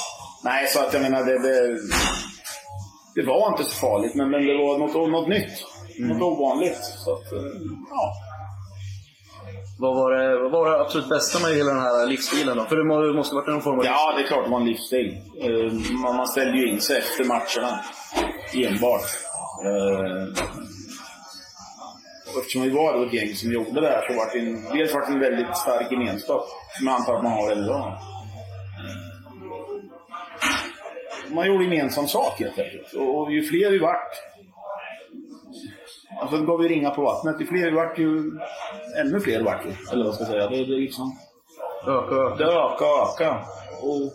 Nej, 0.44 0.66
så 0.68 0.80
att 0.80 0.92
jag 0.92 1.02
menar, 1.02 1.24
det, 1.24 1.38
det, 1.38 1.78
det 3.14 3.26
var 3.26 3.48
inte 3.50 3.64
så 3.64 3.76
farligt, 3.76 4.14
men, 4.14 4.30
men 4.30 4.46
det 4.46 4.54
var 4.58 4.78
något, 4.78 5.10
något 5.10 5.28
nytt. 5.28 5.50
Något 5.98 6.22
ovanligt. 6.22 6.78
Så 7.04 7.12
att, 7.12 7.32
eh, 7.32 7.38
ja. 7.90 8.12
Vad 9.80 9.94
var, 9.96 10.10
det, 10.12 10.38
vad 10.42 10.50
var 10.52 10.70
det 10.70 10.80
absolut 10.80 11.08
bästa 11.08 11.38
med 11.48 11.56
hela 11.56 11.72
den 11.72 11.82
här 11.82 12.06
livsstilen 12.06 12.56
då? 12.56 12.64
För 12.64 12.76
det 12.76 12.84
må- 12.84 13.00
det 13.02 13.12
måste 13.14 13.34
ha 13.34 13.40
varit 13.40 13.48
någon 13.54 13.62
form 13.62 13.78
av... 13.78 13.84
ja, 13.84 14.12
det 14.16 14.22
är 14.22 14.26
klart 14.26 14.44
det 14.44 14.50
var 14.50 14.60
en 14.60 14.66
livsstil. 14.66 15.16
Eh, 15.42 15.72
Man, 16.02 16.16
man 16.16 16.26
ställde 16.26 16.58
ju 16.58 16.68
in 16.68 16.80
sig 16.80 16.98
efter 16.98 17.24
matcherna. 17.24 17.80
Enbart. 18.54 19.02
Eh, 19.64 20.42
och 22.34 22.38
eftersom 22.40 22.62
vi 22.62 22.70
var 22.70 23.06
ett 23.06 23.12
gäng 23.12 23.34
som 23.34 23.52
gjorde 23.52 23.80
det 23.80 23.88
här 23.88 24.04
så 24.08 24.16
var 24.18 24.32
det 24.32 24.38
en, 24.38 24.76
dels 24.78 24.94
var 24.94 25.00
det 25.00 25.06
en 25.12 25.20
väldigt 25.20 25.56
stark 25.56 25.92
gemenskap. 25.92 26.46
Som 26.78 26.86
jag 26.86 26.96
antar 26.96 27.14
att 27.16 27.22
man 27.22 27.32
har 27.32 27.50
än 27.52 27.64
idag. 27.64 27.98
Man 31.30 31.46
gjorde 31.46 31.64
gemensam 31.64 32.08
sak 32.08 32.40
helt 32.40 32.58
enkelt. 32.58 32.92
Och, 32.94 33.18
och 33.18 33.32
ju 33.32 33.42
fler 33.42 33.70
vi 33.70 33.78
vart, 33.78 34.12
alltså 36.20 36.36
det 36.36 36.46
gav 36.46 36.62
ju 36.62 36.68
ringa 36.68 36.90
på 36.90 37.02
vattnet. 37.02 37.40
Ju 37.40 37.46
fler 37.46 37.70
vi 37.70 37.76
vart, 37.76 37.98
ju 37.98 38.32
ännu 39.00 39.20
fler 39.20 39.42
vart 39.42 39.66
vi. 39.66 39.92
Eller 39.92 40.04
vad 40.04 40.14
ska 40.14 40.24
jag 40.24 40.30
säga. 40.30 40.48
Det, 40.48 40.56
det 40.56 40.80
liksom... 40.80 41.18
Öka, 41.86 42.14
öka. 42.14 42.34
Det 42.36 42.44
ökar 42.44 42.86
och 42.86 43.14
ökar. 43.14 43.44
Och 43.82 44.12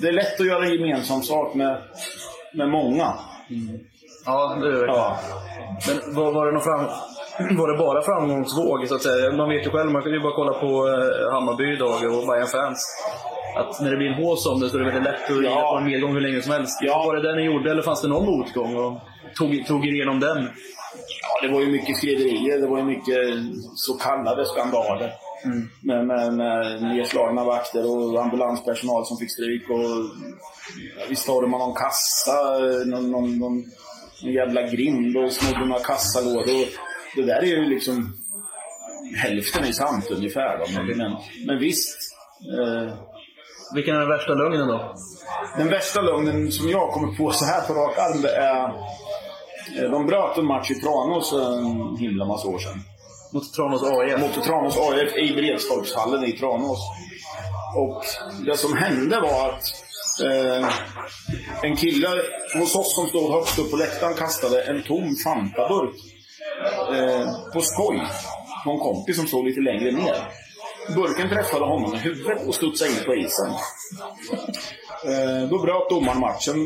det 0.00 0.08
är 0.08 0.12
lätt 0.12 0.40
att 0.40 0.46
göra 0.46 0.66
gemensam 0.66 1.22
sak 1.22 1.54
med, 1.54 1.82
med 2.54 2.68
många. 2.68 3.14
Ja, 4.26 4.58
det 4.60 4.68
är 4.68 4.72
det. 4.72 4.86
Ja. 4.86 5.16
Men 5.88 6.14
var, 6.14 6.32
var, 6.32 6.46
det 6.46 6.52
någon 6.52 6.62
fram... 6.62 6.86
var 7.58 7.72
det 7.72 7.78
bara 7.78 8.02
framgångsvåg 8.02 8.88
så 8.88 8.94
att 8.94 9.02
säga? 9.02 9.32
Man 9.32 9.48
vet 9.48 9.66
ju 9.66 9.70
själv, 9.70 9.90
man 9.90 10.02
kan 10.02 10.12
ju 10.12 10.20
bara 10.20 10.36
kolla 10.36 10.52
på 10.52 10.88
eh, 10.88 11.32
Hammarby 11.32 11.72
idag 11.72 12.18
och 12.18 12.26
Bayern 12.26 12.46
fans 12.46 12.80
Att 13.56 13.80
när 13.80 13.90
det 13.90 13.96
blir 13.96 14.06
en 14.06 14.24
hås 14.24 14.46
om 14.46 14.60
det 14.60 14.68
så 14.68 14.76
är 14.76 14.80
det 14.80 14.90
väldigt 14.90 15.04
lätt 15.04 15.30
att 15.30 15.44
Ja. 15.44 15.70
på 15.72 15.78
en 15.78 15.84
medgång 15.84 16.12
hur 16.14 16.20
länge 16.20 16.42
som 16.42 16.52
helst. 16.52 16.78
Ja. 16.82 17.04
Var 17.06 17.16
det 17.16 17.22
det 17.22 17.36
ni 17.36 17.42
gjorde 17.42 17.70
eller 17.70 17.82
fanns 17.82 18.02
det 18.02 18.08
någon 18.08 18.26
motgång? 18.26 18.76
Och 18.76 19.00
tog, 19.36 19.66
tog 19.66 19.86
er 19.86 19.92
igenom 19.92 20.20
den? 20.20 20.48
Ja, 21.22 21.48
det 21.48 21.54
var 21.54 21.60
ju 21.60 21.66
mycket 21.66 21.96
skriverier. 21.96 22.58
Det 22.58 22.66
var 22.66 22.78
ju 22.78 22.84
mycket 22.84 23.18
så 23.74 23.94
kallade 23.94 24.44
skandaler. 24.46 25.12
Med, 25.80 26.06
med, 26.06 26.32
med 26.32 26.82
nedslagna 26.82 27.44
vakter 27.44 27.90
och 27.90 28.22
ambulanspersonal 28.22 29.06
som 29.06 29.16
fick 29.16 29.32
stryk. 29.32 29.70
Och, 29.70 29.80
ja, 30.98 31.04
vi 31.08 31.16
stormade 31.16 31.64
någon 31.64 31.74
kassa, 31.74 32.58
någon, 32.86 33.10
någon, 33.10 33.38
någon, 33.38 33.64
jävla 34.22 34.62
grind 34.62 35.16
och 35.16 35.32
snodde 35.32 35.66
några 35.66 35.82
kassalådor. 35.82 36.66
Det 37.16 37.22
där 37.22 37.42
är 37.42 37.46
ju 37.46 37.64
liksom... 37.64 38.16
Hälften 39.16 39.64
är 39.64 39.72
sant 39.72 40.10
ungefär. 40.10 40.58
Då. 40.58 40.64
Men, 40.82 40.96
men, 40.98 41.12
men 41.46 41.58
visst. 41.58 41.98
Eh, 42.58 42.94
Vilken 43.74 43.94
är 43.94 44.00
den 44.00 44.08
värsta 44.08 44.34
lögnen 44.34 44.68
då? 44.68 44.94
Den 45.58 45.68
värsta 45.68 46.00
lögnen 46.00 46.52
som 46.52 46.68
jag 46.68 46.90
kommer 46.92 47.16
på 47.16 47.30
så 47.32 47.44
här 47.44 47.60
på 47.60 47.74
rak 47.74 47.98
arm, 47.98 48.22
det 48.22 48.36
är... 48.36 48.64
eh, 49.84 49.90
De 49.90 50.06
bröt 50.06 50.38
en 50.38 50.46
match 50.46 50.70
i 50.70 50.74
Tranås 50.74 51.32
en 51.32 51.96
himla 51.96 52.24
massa 52.26 52.48
år 52.48 52.58
sedan. 52.58 52.80
Mot 53.32 53.52
Tranås 53.54 53.82
AIF? 53.82 54.20
Mot 54.20 54.44
Tranås 54.44 54.78
AIF 54.78 55.16
i 55.16 55.34
Bredstorpshallen 55.34 56.24
i 56.24 56.32
Tranås. 56.32 56.78
Och 57.76 58.02
det 58.46 58.56
som 58.56 58.76
hände 58.76 59.20
var 59.20 59.48
att 59.48 59.64
eh, 60.24 60.68
en 61.62 61.76
kille 61.76 62.08
hos 62.58 62.76
oss 62.76 62.94
som 62.94 63.06
stod 63.06 63.32
högst 63.32 63.58
upp 63.58 63.70
på 63.70 63.76
läktaren 63.76 64.14
kastade 64.14 64.62
en 64.62 64.82
tom 64.82 65.14
Fanta-burk 65.24 65.94
eh, 66.94 67.28
på 67.52 67.60
skoj 67.60 68.02
en 68.66 68.78
kompis 68.78 69.16
som 69.16 69.26
stod 69.26 69.44
lite 69.44 69.60
längre 69.60 69.90
ner. 69.92 70.45
Burken 70.94 71.28
träffade 71.28 71.64
honom 71.64 71.94
i 71.94 71.98
huvudet 71.98 72.48
och 72.48 72.54
studsade 72.54 72.90
in 72.90 73.04
på 73.06 73.14
isen. 73.14 73.50
Eh, 75.04 75.48
då 75.50 75.58
bröt 75.58 75.90
domaren 75.90 76.20
matchen 76.20 76.56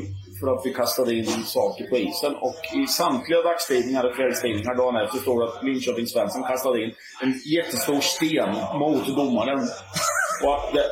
för 0.40 0.46
att 0.54 0.66
vi 0.66 0.74
kastade 0.74 1.14
in 1.14 1.44
saker 1.44 1.84
på 1.90 1.96
isen. 1.96 2.34
Och 2.34 2.60
i 2.74 2.86
samtliga 2.86 3.42
dagstidningar 3.42 4.04
och 4.04 4.16
kvällstidningar 4.16 4.76
dagen 4.76 5.04
efter 5.04 5.18
står 5.18 5.40
det 5.40 5.48
att 5.48 5.64
Linköping 5.64 6.06
Svensson 6.06 6.42
kastade 6.42 6.84
in 6.84 6.92
en 7.22 7.34
jättestor 7.56 8.00
sten 8.00 8.52
mot 8.78 9.06
domaren. 9.06 9.60
Och 10.44 10.74
det, 10.74 10.84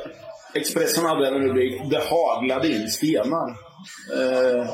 Expressen 0.59 1.05
hade 1.05 1.29
en 1.29 1.35
rubrik 1.35 1.83
Det 1.91 2.03
haglade 2.11 2.69
in 2.69 2.89
stenar. 2.89 3.49
Eh, 4.19 4.71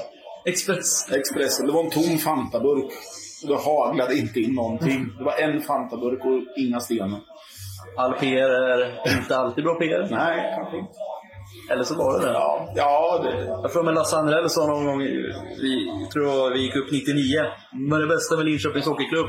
Express? 0.47 1.11
Expressen, 1.13 1.67
det 1.67 1.73
var 1.73 1.85
en 1.85 1.91
tom 1.91 2.19
Fanta-burk. 2.19 2.93
Det 3.49 3.57
haglade 3.57 4.19
inte 4.19 4.41
in 4.41 4.55
någonting. 4.55 5.07
Det 5.19 5.25
var 5.25 5.33
en 5.33 5.61
Fanta-burk 5.61 6.25
och 6.25 6.59
inga 6.59 6.81
stenar. 6.81 7.21
All 7.97 8.13
PR 8.13 8.51
är 8.51 9.19
inte 9.19 9.37
alltid 9.37 9.65
bra 9.65 9.75
PR. 9.75 10.09
Nej, 10.11 10.55
kanske 10.57 10.77
inte. 10.77 10.93
Eller 11.71 11.85
så 11.85 11.95
var 11.95 12.21
det 12.21 12.27
det. 12.27 12.33
Ja, 12.33 12.73
ja 12.77 13.21
det, 13.23 13.45
Jag 13.45 13.73
tror 13.73 13.83
med 13.83 13.95
Lasse 13.95 14.17
Andrell 14.17 14.51
sa 14.51 14.67
någon 14.67 14.85
gång, 14.87 14.99
vi 14.99 16.09
tror 16.13 16.51
vi 16.51 16.61
gick 16.61 16.77
upp 16.77 16.91
99, 16.93 17.41
men 17.73 18.01
det 18.01 18.07
bästa 18.07 18.37
med 18.37 18.47
Linköpings 18.47 18.87
Hockeyklubb, 18.87 19.27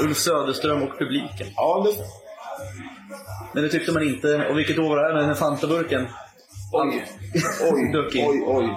Ulf 0.00 0.16
Söderström 0.16 0.82
och 0.82 0.98
publiken. 0.98 1.46
ja, 1.56 1.86
det, 1.86 2.04
Men 3.52 3.62
det 3.62 3.68
tyckte 3.68 3.92
man 3.92 4.02
inte. 4.02 4.46
Och 4.50 4.58
vilket 4.58 4.78
år 4.78 4.88
var 4.88 4.96
det 4.96 5.02
här 5.02 5.12
med 5.12 5.22
den 5.22 5.28
här 5.28 5.36
Fanta-burken? 5.36 6.08
Oj, 6.72 7.04
oj, 7.72 8.08
oj, 8.14 8.44
oj. 8.46 8.68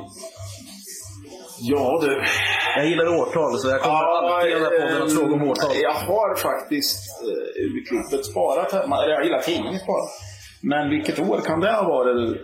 Ja 1.60 2.00
du. 2.02 2.22
Jag 2.76 2.88
gillar 2.88 3.08
årtal, 3.08 3.60
så 3.60 3.70
jag 3.70 3.82
kommer 3.82 3.96
alltid 3.96 4.52
i 4.52 4.54
den 4.54 4.64
här 4.64 4.70
podden 4.70 5.04
att 5.04 5.14
fråga 5.14 5.34
om 5.34 5.50
årtal. 5.50 5.72
Jag 5.76 5.94
har 5.94 6.36
faktiskt 6.36 7.24
eh, 7.24 7.64
urklippet 7.64 8.26
sparat 8.26 8.72
hemma. 8.72 9.04
Eller 9.04 9.14
jag 9.14 9.24
gillar 9.24 9.40
tidningen 9.40 9.80
sparat. 9.80 10.10
Men 10.62 10.90
vilket 10.90 11.20
år 11.20 11.42
kan 11.42 11.60
det 11.60 11.72
ha 11.72 11.84
varit? 11.84 12.38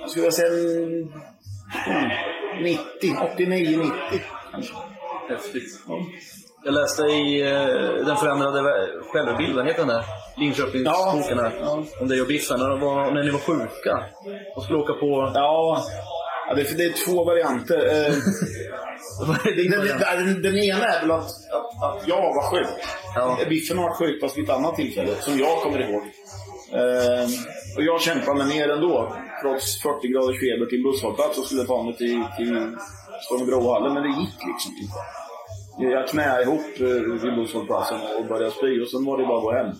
Jag 0.00 0.10
skulle 0.10 0.32
säga 0.32 0.48
mm, 0.48 1.08
90, 2.62 2.80
89, 3.32 3.78
90 3.78 3.92
kanske. 4.52 4.74
Häftigt. 5.28 5.80
Jag 6.64 6.74
läste 6.74 7.02
i 7.02 7.42
eh, 7.42 8.06
den 8.06 8.16
förändrade 8.16 8.88
självbilden, 9.12 9.66
heter 9.66 9.78
den 9.78 9.88
där? 9.88 10.04
Linköpingsboken 10.36 11.38
här. 11.38 11.52
Ja. 11.60 11.82
Om 12.00 12.08
dig 12.08 12.20
och 12.20 12.26
Biffen, 12.26 12.60
när, 12.60 12.76
var, 12.76 13.10
när 13.10 13.24
ni 13.24 13.30
var 13.30 13.38
sjuka. 13.38 14.04
Och 14.56 14.62
skulle 14.62 14.78
åka 14.78 14.92
på... 14.92 15.32
Ja, 15.34 15.84
ja 16.48 16.54
det, 16.54 16.60
är- 16.70 16.76
det 16.76 16.84
är 16.84 17.04
två 17.06 17.24
varianter. 17.24 17.78
Eh, 18.08 18.14
Den, 19.44 19.70
den, 20.26 20.42
den 20.42 20.58
ena 20.58 20.84
är 20.86 21.00
väl 21.00 21.10
att, 21.10 21.24
att, 21.24 21.82
att 21.82 22.08
jag 22.08 22.16
var 22.34 22.50
sjuk. 22.50 22.66
Ja. 23.14 23.38
Biffen 23.48 23.78
har 23.78 23.84
varit 23.84 23.96
sjuk 23.98 24.20
fast 24.20 24.36
vid 24.38 24.44
ett 24.44 24.50
annat 24.50 24.76
tillfälle, 24.76 25.14
som 25.20 25.38
jag 25.38 25.62
kommer 25.62 25.78
ihåg. 25.90 26.02
Ehm, 26.72 27.30
och 27.76 27.82
jag 27.82 28.00
kämpade 28.00 28.44
mig 28.44 28.46
ner 28.56 28.68
ändå, 28.68 29.16
trots 29.42 29.82
40 29.82 30.08
graders 30.08 30.40
feber 30.40 30.66
till 30.66 30.82
busshållplats 30.82 31.38
och 31.38 31.44
skulle 31.44 31.64
ta 31.64 31.82
mig 31.82 31.96
till, 31.96 32.24
till 32.36 32.76
Stångebrohallen, 33.26 33.94
men 33.94 34.02
det 34.02 34.08
gick 34.08 34.38
liksom 34.50 34.72
inte. 34.82 34.98
Jag 35.94 36.08
knäade 36.08 36.42
ihop 36.42 36.80
eh, 36.80 37.22
vid 37.22 37.34
busshållplatsen 37.34 37.98
och 38.18 38.26
började 38.26 38.50
spy 38.50 38.80
och 38.82 38.88
sen 38.90 39.04
var 39.04 39.18
det 39.18 39.26
bara 39.26 39.38
att 39.38 39.44
gå 39.44 39.52
hem. 39.52 39.70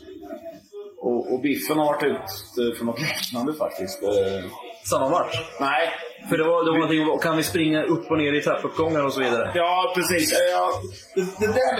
Och, 0.98 1.32
och 1.34 1.40
Biffen 1.42 1.78
har 1.78 1.86
varit 1.86 2.02
ute 2.02 2.78
för 2.78 2.84
något 2.84 3.00
liknande 3.00 3.54
faktiskt. 3.54 4.02
Eh, 4.02 4.44
Samma 4.90 5.08
match? 5.08 5.36
nej, 5.60 5.88
För 6.28 6.36
det 6.38 6.44
var, 6.44 6.64
det 6.64 6.70
var 6.70 6.78
någonting 6.78 7.10
om, 7.10 7.18
kan 7.18 7.36
vi 7.36 7.42
springa 7.42 7.82
upp 7.82 8.10
och 8.10 8.18
ner 8.18 8.32
i 8.32 8.42
trappuppgångar 8.42 9.04
och 9.06 9.12
så 9.12 9.20
vidare? 9.20 9.50
Ja, 9.54 9.92
precis. 9.96 10.32
Eh, 10.32 10.38
Ja, 10.52 10.70
det, 11.14 11.46
det, 11.46 11.52
där, 11.52 11.76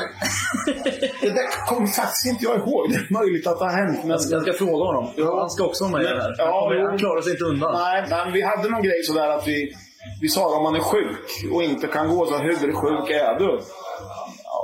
det 1.21 1.31
där 1.31 1.67
kommer 1.69 1.87
faktiskt 1.87 2.27
inte 2.27 2.45
jag 2.45 2.57
ihåg. 2.59 2.91
Det 2.91 2.97
är 2.97 3.13
möjligt 3.21 3.47
att 3.47 3.59
det 3.59 3.65
har 3.65 3.73
hänt. 3.73 3.99
Men... 4.01 4.11
Jag 4.11 4.21
ska, 4.21 4.35
jag 4.35 4.43
ska 4.43 4.53
fråga 4.53 4.85
honom. 4.85 5.13
Ja. 5.17 5.41
Han 5.41 5.51
ska 5.51 5.65
också 5.65 5.85
vara 5.85 5.93
med 5.93 6.03
i 6.03 6.15
det 6.15 6.23
här. 6.23 6.35
Ja, 6.39 6.73
Han, 6.79 6.87
han 6.87 6.99
klarar 6.99 7.21
sig 7.23 7.33
inte 7.33 7.45
undan. 7.45 7.73
Nej, 7.75 8.05
men 8.11 8.33
vi 8.33 8.43
hade 8.43 8.69
någon 8.69 8.83
grej 8.83 9.03
sådär 9.03 9.29
att 9.29 9.49
vi, 9.49 9.73
vi 10.21 10.29
sa 10.29 10.57
om 10.57 10.63
man 10.63 10.75
är 10.77 10.81
sjuk 10.81 11.53
och 11.53 11.63
inte 11.63 11.87
kan 11.87 12.09
gå 12.09 12.27
så 12.27 12.39
hur 12.39 12.73
sjuk 12.73 13.11
är 13.11 13.39
du? 13.39 13.61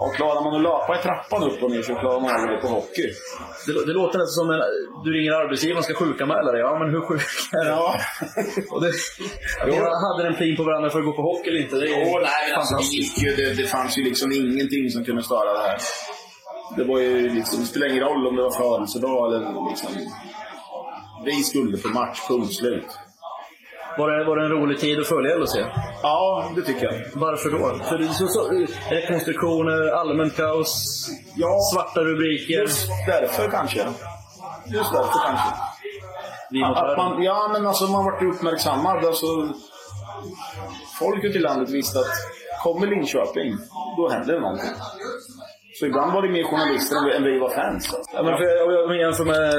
Och 0.02 0.14
klarar 0.18 0.40
man 0.44 0.52
att 0.58 0.64
löpa 0.68 0.90
i 0.98 1.02
trappan 1.06 1.42
upp 1.48 1.62
och 1.62 1.70
ner 1.70 1.82
så 1.82 1.94
klarar 2.02 2.20
man 2.20 2.30
att 2.34 2.50
gå 2.50 2.56
på 2.68 2.74
hockey. 2.76 3.06
Det, 3.66 3.72
det 3.88 3.94
låter 4.00 4.16
nästan 4.18 4.38
som 4.40 4.50
en, 4.54 4.60
du 5.04 5.08
ringer 5.16 5.32
arbetsgivaren 5.32 5.78
och 5.78 5.84
ska 5.84 5.94
sjukanmäla 5.94 6.52
dig. 6.52 6.60
Ja, 6.66 6.72
men 6.80 6.88
hur 6.94 7.02
sjuk 7.08 7.22
är 7.58 7.64
du? 7.64 7.70
Ja. 7.70 7.94
Och 8.72 8.80
det, 8.84 8.92
jag 9.66 9.96
hade 10.06 10.20
en 10.28 10.36
plin 10.40 10.56
på 10.56 10.64
varandra 10.68 10.90
för 10.90 10.98
att 10.98 11.04
gå 11.04 11.12
på 11.12 11.22
hockey 11.30 11.48
eller 11.50 11.60
inte, 11.64 11.76
det 11.76 11.86
är 11.86 11.92
Åh, 11.92 12.20
nej, 12.30 12.42
men 12.48 12.58
alltså, 12.58 12.74
det, 12.74 12.80
fantastiskt. 12.80 13.18
gick 13.18 13.22
ju, 13.24 13.30
det, 13.40 13.54
det 13.60 13.66
fanns 13.74 13.98
ju 13.98 14.02
liksom 14.10 14.32
ingenting 14.32 14.84
som 14.94 15.04
kunde 15.04 15.22
störa 15.22 15.52
det 15.58 15.62
här. 15.68 15.78
Det 16.76 16.84
var 16.84 16.98
ju 16.98 17.14
liksom, 17.38 17.60
det 17.60 17.66
spelade 17.66 17.90
ingen 17.92 18.04
roll 18.04 18.26
om 18.28 18.36
det 18.36 18.42
var 18.42 18.54
födelsedag 18.64 19.20
eller 19.26 19.40
liksom... 19.70 19.90
Vi 21.24 21.42
skulle 21.50 21.76
på 21.78 21.88
match, 21.88 22.18
punkt 22.28 22.54
slut. 22.54 22.90
Var 23.98 24.11
det, 24.11 24.24
var 24.24 24.37
det 24.37 24.44
en 24.44 24.50
rolig 24.50 24.78
tid 24.81 25.00
att 25.00 25.07
följa 25.07 25.37
LHC? 25.37 25.57
Ja, 26.02 26.50
det 26.57 26.62
tycker 26.62 26.85
jag. 26.87 26.94
Varför 27.14 27.50
då? 27.50 27.85
För 27.85 27.98
det 27.98 28.09
så, 28.09 28.26
så, 28.28 28.66
rekonstruktioner, 28.90 29.88
allmänt 29.92 30.37
kaos, 30.37 31.07
Ja, 31.37 31.59
svarta 31.72 32.00
rubriker. 32.00 32.61
just 32.61 32.88
därför 33.07 33.50
kanske. 33.50 33.78
Just 34.66 34.92
därför 34.92 35.18
kanske. 35.26 35.48
Vi 36.50 36.62
Att 36.64 36.76
världen. 36.76 36.96
man, 36.96 37.22
ja, 37.22 37.50
men 37.52 37.66
alltså 37.66 37.85
man 37.87 38.05
vart 38.05 38.22
uppmärksammad. 38.22 39.05
Alltså, 39.05 39.26
folk 40.98 41.24
ute 41.24 41.38
i 41.38 41.40
landet 41.40 41.70
visste 41.70 41.98
att 41.98 42.07
kommer 42.62 42.87
Linköping, 42.87 43.57
då 43.96 44.09
händer 44.09 44.35
det 44.35 44.40
någonting. 44.40 44.70
Så 45.78 45.87
ibland 45.87 46.12
var 46.12 46.22
det 46.22 46.28
mer 46.28 46.42
journalister 46.44 47.11
än 47.16 47.22
vi- 47.24 47.38
var 47.38 47.48
fans. 47.50 47.85
Ja, 48.14 48.22
men 48.22 48.37
för, 48.38 48.85
om 48.87 48.90
jag 48.94 49.00
jämför 49.06 49.24
med, 49.24 49.50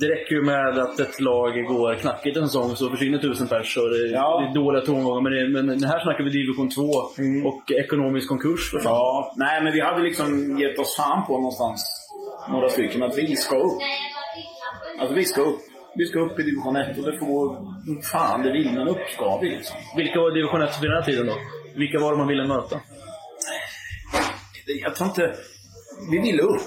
det 0.00 0.06
räcker 0.14 0.34
ju 0.34 0.42
med 0.42 0.78
att 0.78 1.00
ett 1.00 1.20
lag 1.20 1.52
går 1.64 1.94
knackigt 1.94 2.36
en 2.36 2.46
säsong 2.48 2.76
så 2.76 2.90
försvinner 2.90 3.18
tusen 3.18 3.46
pers 3.48 3.76
och 3.76 3.88
det, 3.90 4.06
Ja. 4.12 4.40
det 4.40 4.50
är 4.50 4.54
dåliga 4.64 4.82
tongångar. 4.86 5.20
Men, 5.22 5.32
det, 5.32 5.62
men 5.62 5.84
här 5.90 6.00
snackar 6.00 6.24
vi 6.24 6.30
division 6.30 6.68
2 6.70 6.82
och 7.50 7.62
ekonomisk 7.84 8.28
konkurs. 8.28 8.70
Fan. 8.72 8.82
Ja, 8.84 9.34
nej 9.36 9.62
men 9.62 9.72
vi 9.72 9.80
hade 9.80 10.02
liksom 10.02 10.58
gett 10.58 10.78
oss 10.78 10.96
fan 10.96 11.26
på 11.26 11.32
någonstans, 11.32 11.80
några 12.50 12.68
stycken, 12.68 13.02
att 13.02 13.18
vi 13.18 13.36
ska 13.36 13.56
upp. 13.56 13.78
Alltså 15.00 15.14
vi 15.14 15.24
ska 15.24 15.40
upp. 15.42 15.60
Vi 15.96 16.06
ska 16.06 16.18
upp 16.20 16.38
i 16.40 16.42
division 16.42 16.76
1 16.76 16.98
och 16.98 17.04
det 17.04 17.18
får 17.18 17.56
fan 18.12 18.42
det 18.42 18.52
vill, 18.52 18.72
men 18.72 18.88
upp 18.88 19.04
ska 19.14 19.38
vi 19.42 19.48
liksom. 19.50 19.76
Vilka 19.96 20.20
var 20.20 20.30
division 20.30 20.62
1 20.62 20.82
vid 20.82 20.90
den 20.90 20.96
här 20.98 21.04
tiden 21.04 21.26
då? 21.26 21.32
Vilka 21.76 21.98
var 21.98 22.12
det 22.12 22.18
man 22.18 22.28
ville 22.28 22.46
möta? 22.46 22.76
Det- 24.74 24.80
Jag 24.80 24.94
tror 24.94 25.08
inte... 25.08 25.34
Vi 26.10 26.18
ville 26.18 26.42
upp. 26.42 26.62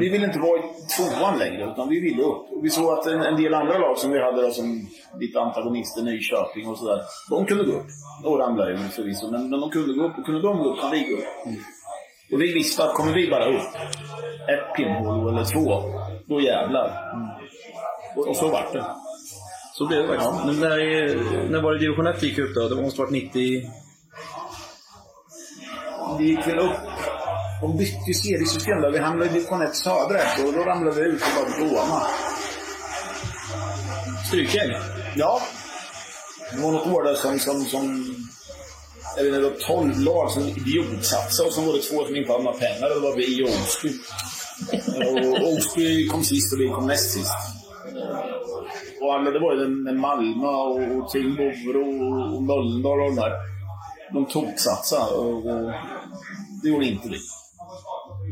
Vi 0.00 0.08
ville 0.08 0.26
inte 0.26 0.38
vara 0.38 0.58
i 0.58 0.62
tvåan 0.96 1.38
längre, 1.38 1.72
utan 1.72 1.88
vi 1.88 2.00
ville 2.00 2.22
upp. 2.22 2.46
Vi 2.62 2.70
såg 2.70 2.92
att 2.98 3.06
en, 3.06 3.20
en 3.22 3.36
del 3.42 3.54
andra 3.54 3.78
lag 3.78 3.98
som 3.98 4.10
vi 4.10 4.22
hade 4.22 4.42
då, 4.42 4.50
som 4.50 4.88
lite 5.20 5.40
antagonister, 5.40 6.02
Nyköping 6.02 6.68
och 6.68 6.78
sådär, 6.78 7.00
de 7.30 7.46
kunde 7.46 7.64
gå 7.64 7.72
upp. 7.72 7.86
Och 8.24 8.38
ramlade 8.38 8.70
ju 8.72 8.76
förvisso, 8.78 9.30
men, 9.30 9.50
men 9.50 9.60
de 9.60 9.70
kunde 9.70 9.94
gå 9.94 10.04
upp. 10.06 10.18
Och 10.18 10.24
kunde 10.26 10.40
de 10.42 10.58
gå 10.58 10.72
upp 10.74 10.80
kan 10.80 10.90
vi 10.90 11.00
gå 11.00 11.16
upp. 11.16 11.56
Och 12.32 12.42
vi 12.42 12.52
visste 12.52 12.84
att 12.84 12.94
kommer 12.94 13.12
vi 13.12 13.30
bara 13.30 13.46
upp 13.46 13.74
ett 14.48 14.74
pinnhål 14.76 15.28
eller 15.34 15.44
två, 15.44 15.82
då 16.28 16.40
jävlar. 16.40 17.12
Och, 18.16 18.28
och 18.28 18.36
så 18.36 18.48
vart 18.48 18.72
det. 18.72 18.84
Så 19.74 19.86
blev 19.86 20.02
det 20.02 20.08
faktiskt. 20.08 20.44
Men 20.46 20.60
när, 20.60 21.48
när 21.50 21.62
var 21.62 21.72
det 21.72 21.78
division 21.78 22.06
1 22.06 22.22
gick 22.22 22.38
upp 22.38 22.54
då? 22.54 22.68
Det 22.68 22.82
måste 22.82 23.00
varit 23.00 23.10
90... 23.12 23.62
Vi 26.18 26.24
gick 26.24 26.46
väl 26.48 26.58
upp 26.58 26.72
och 27.62 27.74
bytte 27.74 28.04
ju 28.08 28.14
seriesystem 28.14 28.80
där. 28.80 28.90
Vi 28.90 28.98
hamnade 28.98 29.30
i 29.30 29.32
division 29.32 29.62
1 29.62 29.76
södra 29.76 30.20
och 30.46 30.52
då 30.52 30.60
ramlade 30.64 31.00
vi 31.00 31.06
ut 31.08 31.22
och 31.22 31.42
var 31.42 31.50
till 31.50 31.64
Roma. 31.68 32.02
Strykgäng? 34.28 34.70
Ja. 35.16 35.40
Det 36.52 36.62
var 36.62 36.72
något 36.72 36.86
år 36.86 37.02
där 37.04 37.14
som, 37.14 37.38
som, 37.38 37.64
som 37.64 38.14
jag 39.16 39.24
vet 39.24 39.34
inte, 39.34 39.38
det 39.40 39.50
var 39.50 39.82
12 39.82 40.00
lag 40.00 40.30
som 40.30 40.42
idiotsatsade 40.42 41.48
och 41.48 41.54
så 41.54 41.60
var 41.60 41.72
det 41.72 41.78
två 41.82 42.04
som 42.06 42.16
inte 42.16 42.32
hade 42.32 42.44
några 42.44 42.58
pengar 42.58 42.88
och 42.88 42.94
det 43.02 43.08
var 43.08 43.16
vi 43.16 43.44
och 43.44 43.48
Osby. 43.48 43.90
Och 45.42 45.48
Osby 45.52 46.08
kom 46.08 46.24
sist 46.24 46.52
och 46.52 46.60
vi 46.60 46.68
kom 46.68 46.86
näst 46.86 47.10
sist. 47.10 47.32
Och 49.00 49.14
alla, 49.14 49.30
det 49.30 49.40
var 49.40 49.54
ju 49.54 49.58
den- 49.84 50.00
Malmö 50.00 50.46
och 50.46 51.10
Timbro 51.10 51.80
och 52.36 52.42
Mölndal 52.42 53.00
och 53.00 53.06
de 53.10 53.16
där. 53.16 53.32
De 54.12 54.26
toksatsade 54.26 55.10
och, 55.16 55.34
och 55.46 55.72
det 56.62 56.68
gjorde 56.68 56.86
inte 56.86 57.08
vi. 57.08 57.18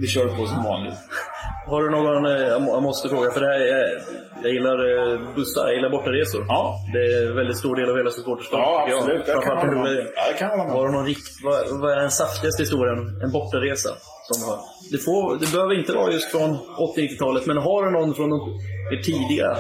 Vi 0.01 0.07
körde 0.07 0.31
på 0.37 0.47
som 0.47 0.65
vanligt. 0.65 0.95
Har 1.67 1.83
du 1.83 1.91
någon, 1.91 2.27
eh, 2.27 2.33
jag 2.55 2.63
må- 2.63 2.73
jag 2.73 2.83
måste 2.83 3.09
fråga, 3.09 3.31
för 3.31 3.41
det 3.41 3.47
här 3.47 3.61
är, 3.61 4.03
jag 4.43 4.53
gillar 4.53 4.79
eh, 5.13 5.35
bussar, 5.37 5.65
jag 5.67 5.75
gillar 5.75 5.91
bortaresor. 5.91 6.45
Ja. 6.49 6.79
Det 6.93 6.99
är 6.99 7.27
en 7.31 7.37
väldigt 7.37 7.57
stor 7.59 7.77
del 7.77 7.91
av 7.91 7.97
hela 7.97 8.11
supporterskapet 8.11 8.65
Ja, 8.67 8.81
tycker 8.85 8.91
jag. 8.97 8.99
absolut. 8.99 9.27
Det 9.27 9.33
kan 9.33 9.57
jag 9.59 9.67
med 9.67 9.99
om. 9.99 10.07
Ja, 10.17 10.23
det 10.33 10.39
kan 10.39 10.49
jag 10.51 10.61
om. 10.61 10.71
Har 10.77 10.87
du 10.89 10.93
någon 10.93 11.07
rikt, 11.07 11.29
vad, 11.45 11.81
vad 11.81 11.93
är 11.93 11.97
den 12.01 12.11
saftigaste 12.11 12.63
historien? 12.63 12.99
En 13.25 13.31
bortaresa? 13.33 13.91
Som 14.29 14.49
har? 14.49 14.59
Det, 14.93 14.99
får, 14.99 15.37
det 15.41 15.53
behöver 15.53 15.75
inte 15.81 15.93
vara 15.93 16.13
just 16.13 16.31
från 16.31 16.51
80-90-talet, 16.97 17.47
men 17.47 17.57
har 17.57 17.85
du 17.85 17.91
någon 17.91 18.15
från 18.15 18.31
de- 18.31 18.59
det 18.91 19.03
tidiga 19.03 19.57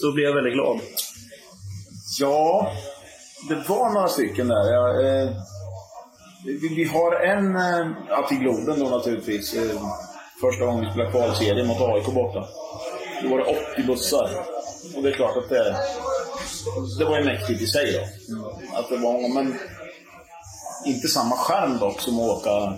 så 0.00 0.12
blir 0.12 0.24
jag 0.24 0.34
väldigt 0.34 0.54
glad. 0.54 0.76
Ja, 2.20 2.72
det 3.48 3.54
var 3.68 3.94
några 3.94 4.08
stycken 4.08 4.48
där. 4.48 4.72
Ja, 4.74 4.84
eh, 5.02 5.28
vi, 6.44 6.84
har 6.84 7.20
en, 7.20 7.56
eh, 7.56 7.90
ja, 8.08 8.26
till 8.28 8.38
Globen 8.38 8.78
då 8.78 8.88
naturligtvis. 8.88 9.54
Eh, 9.54 9.82
första 10.40 10.64
gången 10.64 10.84
vi 10.84 10.90
spelade 10.90 11.10
kvalserie 11.10 11.64
mot 11.64 11.80
AIK 11.80 12.06
borta. 12.14 12.48
Då 13.22 13.28
var 13.28 13.38
det 13.38 13.44
80 13.74 13.86
bussar. 13.86 14.30
Och 14.96 15.02
det 15.02 15.08
är 15.08 15.12
klart 15.12 15.36
att 15.36 15.48
det, 15.48 15.76
det 16.98 17.04
var 17.04 17.18
ju 17.18 17.24
mäktigt 17.24 17.62
i 17.62 17.66
sig 17.66 17.92
då. 17.92 18.00
Att 18.78 18.88
det 18.88 18.96
var, 18.96 19.34
men 19.34 19.54
inte 20.86 21.08
samma 21.08 21.36
skärm 21.36 21.78
dock 21.78 22.00
som 22.00 22.14
att 22.20 22.30
åka 22.30 22.74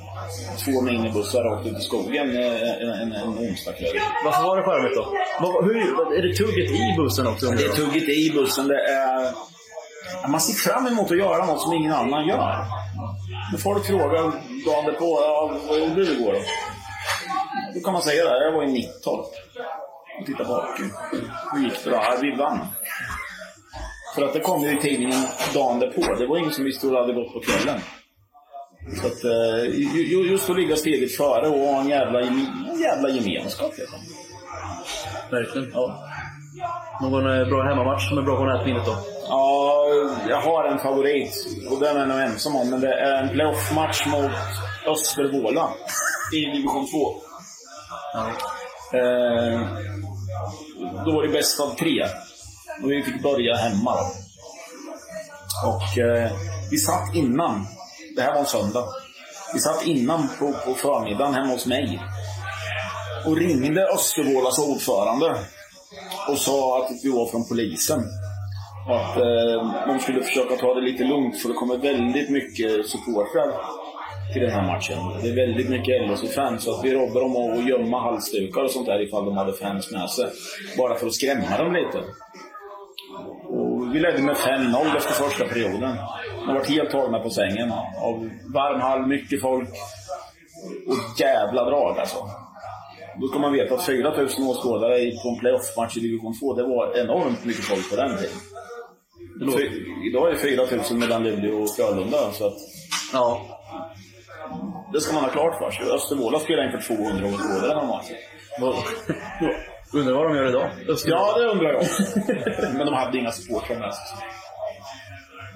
två 0.64 0.80
minibussar 0.80 1.44
rakt 1.44 1.66
ut 1.66 1.78
i 1.78 1.82
skogen 1.82 2.36
eh, 2.36 2.62
en, 2.62 2.88
en, 2.88 3.12
en 3.12 3.38
onsdagkväll. 3.38 4.00
Varför 4.24 4.42
var 4.42 4.56
det 4.56 4.62
charmigt 4.62 4.96
då? 4.96 5.04
Hur, 5.62 5.76
är 6.18 6.22
det 6.28 6.34
tugget 6.36 6.70
i 6.70 6.94
bussen 6.98 7.26
också? 7.26 7.50
Det 7.50 7.64
är 7.64 7.68
tugget 7.68 8.08
i 8.08 8.30
bussen. 8.34 8.68
Det 8.68 8.80
är... 8.80 9.34
Man 10.28 10.40
ser 10.40 10.52
fram 10.70 10.86
emot 10.86 11.10
att 11.10 11.18
göra 11.18 11.46
något 11.46 11.62
som 11.62 11.72
ingen 11.72 11.92
annan 11.92 12.26
gör. 12.26 12.64
När 13.52 13.58
folk 13.58 13.86
frågar 13.86 14.22
dagen 14.66 14.84
därpå, 14.84 15.20
ja, 15.22 15.50
vad 15.68 15.78
gjorde 15.78 15.94
du 15.94 16.12
igår 16.12 16.32
då? 16.32 16.38
Då 17.74 17.80
kan 17.84 17.92
man 17.92 18.02
säga 18.02 18.24
det, 18.24 18.44
jag 18.44 18.52
var 18.52 18.62
i 18.62 18.72
Nittorp 18.72 19.26
och 20.20 20.26
tittade 20.26 20.44
på 20.44 20.52
hockey. 20.54 20.82
Hur 21.52 21.62
gick 21.64 21.84
det 21.84 21.90
då? 21.90 21.96
Ja, 21.96 22.14
vi 22.22 22.36
vann. 22.36 22.58
För 24.14 24.22
att 24.24 24.32
det 24.32 24.40
kom 24.40 24.62
ju 24.62 24.78
i 24.78 24.80
tidningen 24.80 25.22
dagen 25.54 25.78
därpå. 25.78 26.14
Det 26.14 26.26
var 26.26 26.38
ingen 26.38 26.52
som 26.52 26.64
visste 26.64 26.86
hur 26.86 26.94
det 26.94 27.00
hade 27.00 27.12
gått 27.12 27.32
på 27.32 27.40
kvällen. 27.40 27.80
Så 29.00 29.06
att, 29.06 29.24
eh, 29.24 29.64
ju- 29.78 30.06
ju- 30.06 30.30
just 30.30 30.50
att 30.50 30.56
ligga 30.56 30.76
steget 30.76 31.16
före 31.16 31.48
och 31.48 31.58
ha 31.58 31.80
en 31.80 31.88
jävla, 31.88 32.20
en 32.20 32.46
jävla 32.80 33.08
gemenskap. 33.08 33.72
Liksom. 33.78 33.98
Verkligen. 35.30 35.70
Ja. 35.74 36.08
Någon 37.02 37.40
eh, 37.40 37.48
bra 37.48 37.62
hemmamatch 37.62 38.08
som 38.08 38.18
är 38.18 38.22
bra 38.22 38.36
på 38.36 38.44
nätminnet 38.44 38.86
då? 38.86 38.96
Ja, 39.30 39.84
jag 40.28 40.40
har 40.40 40.64
en 40.64 40.78
favorit. 40.78 41.46
Och 41.70 41.80
den 41.80 41.96
är 41.96 42.00
jag 42.00 42.08
nog 42.08 42.20
ensam 42.20 42.56
om. 42.56 42.70
Men 42.70 42.80
det 42.80 42.94
är 42.94 43.22
en 43.22 43.28
playoff-match 43.28 44.06
mot 44.06 44.30
Östervåla 44.86 45.70
i 46.34 46.44
division 46.44 46.86
2. 46.90 47.14
Ja. 48.12 48.26
Eh, 48.98 49.60
då 51.04 51.12
var 51.12 51.22
det 51.22 51.32
bäst 51.32 51.60
av 51.60 51.74
tre. 51.74 52.04
Och 52.82 52.90
vi 52.90 53.02
fick 53.02 53.22
börja 53.22 53.56
hemma 53.56 53.96
då. 53.96 54.06
Och 55.68 55.98
eh, 55.98 56.32
vi 56.70 56.78
satt 56.78 57.14
innan. 57.14 57.66
Det 58.16 58.22
här 58.22 58.32
var 58.32 58.40
en 58.40 58.46
söndag. 58.46 58.84
Vi 59.54 59.60
satt 59.60 59.86
innan 59.86 60.28
på, 60.38 60.52
på 60.52 60.74
förmiddagen 60.74 61.34
hemma 61.34 61.52
hos 61.52 61.66
mig. 61.66 62.00
Och 63.26 63.36
ringde 63.36 63.86
Östervålas 63.86 64.58
ordförande. 64.58 65.36
Och 66.28 66.38
sa 66.38 66.84
att 66.84 66.90
vi 67.02 67.08
var 67.08 67.26
från 67.26 67.48
polisen. 67.48 68.04
Att 68.86 69.16
eh, 69.16 69.86
de 69.86 69.98
skulle 70.00 70.22
försöka 70.22 70.56
ta 70.56 70.74
det 70.74 70.80
lite 70.80 71.04
lugnt 71.04 71.42
för 71.42 71.48
det 71.48 71.54
kommer 71.54 71.76
väldigt 71.76 72.30
mycket 72.30 72.86
supportrar 72.86 73.52
till 74.32 74.42
den 74.42 74.50
här 74.50 74.66
matchen. 74.66 74.98
Det 75.22 75.28
är 75.28 75.36
väldigt 75.46 75.68
mycket 75.68 76.02
LHC-fans 76.02 76.64
så 76.64 76.70
att 76.74 76.84
vi 76.84 76.94
rådde 76.94 77.20
dem 77.20 77.36
att 77.36 77.68
gömma 77.68 78.00
halsdukar 78.00 78.60
och 78.64 78.70
sånt 78.70 78.86
där 78.86 79.02
ifall 79.02 79.24
de 79.24 79.36
hade 79.36 79.52
fans 79.52 79.92
med 79.92 80.10
sig. 80.10 80.26
Bara 80.78 80.94
för 80.94 81.06
att 81.06 81.14
skrämma 81.14 81.58
dem 81.58 81.72
lite. 81.72 81.98
Och 83.48 83.94
vi 83.94 84.00
ledde 84.00 84.22
med 84.22 84.36
5-0 84.36 84.96
efter 84.96 85.12
första 85.12 85.44
perioden. 85.44 85.96
De 86.46 86.54
var 86.54 86.64
helt 86.64 86.90
tagna 86.90 87.18
på 87.20 87.30
sängen. 87.30 87.72
Av 88.02 88.30
varm 88.54 88.80
hall, 88.80 89.06
mycket 89.06 89.40
folk 89.40 89.68
och 90.86 91.20
jävla 91.20 91.64
drag 91.64 91.98
alltså. 91.98 92.18
Då 93.20 93.28
ska 93.28 93.38
man 93.38 93.52
veta 93.52 93.74
att 93.74 93.82
4000 93.82 94.46
åskådare 94.46 95.10
på 95.22 95.28
en 95.28 95.38
playoff-match 95.38 95.96
i 95.96 96.00
division 96.00 96.38
2, 96.40 96.54
det 96.54 96.62
var 96.62 96.98
enormt 96.98 97.44
mycket 97.44 97.64
folk 97.64 97.90
på 97.90 97.96
den 97.96 98.16
tiden. 98.16 98.36
Fy- 99.40 100.08
Idag 100.08 100.28
är 100.28 100.32
det 100.32 100.38
4000 100.38 100.98
mellan 100.98 101.22
Luleå 101.24 101.62
och 101.62 101.70
Frölunda. 101.76 102.32
Så 102.32 102.46
att 102.46 102.54
Ja. 103.12 103.40
det 104.92 105.00
ska 105.00 105.14
man 105.14 105.24
ha 105.24 105.30
klart 105.30 105.58
för 105.58 105.70
sig. 105.70 105.92
Östervåla 105.94 106.38
spelar 106.38 106.64
inför 106.66 106.94
200 106.96 107.26
åskådare 107.28 107.68
den 107.68 107.78
här 107.78 107.86
matchen. 107.86 108.16
Undrar 109.92 110.14
vad 110.14 110.26
de 110.30 110.36
gör 110.36 110.48
idag? 110.48 110.70
Öster... 110.88 111.10
Ja, 111.10 111.38
det 111.38 111.44
undrar 111.46 111.72
jag. 111.72 111.82
Men 112.76 112.86
de 112.86 112.94
hade 112.94 113.18
inga 113.18 113.32
supportrar 113.32 113.78
med 113.78 113.94
sig. 113.94 114.04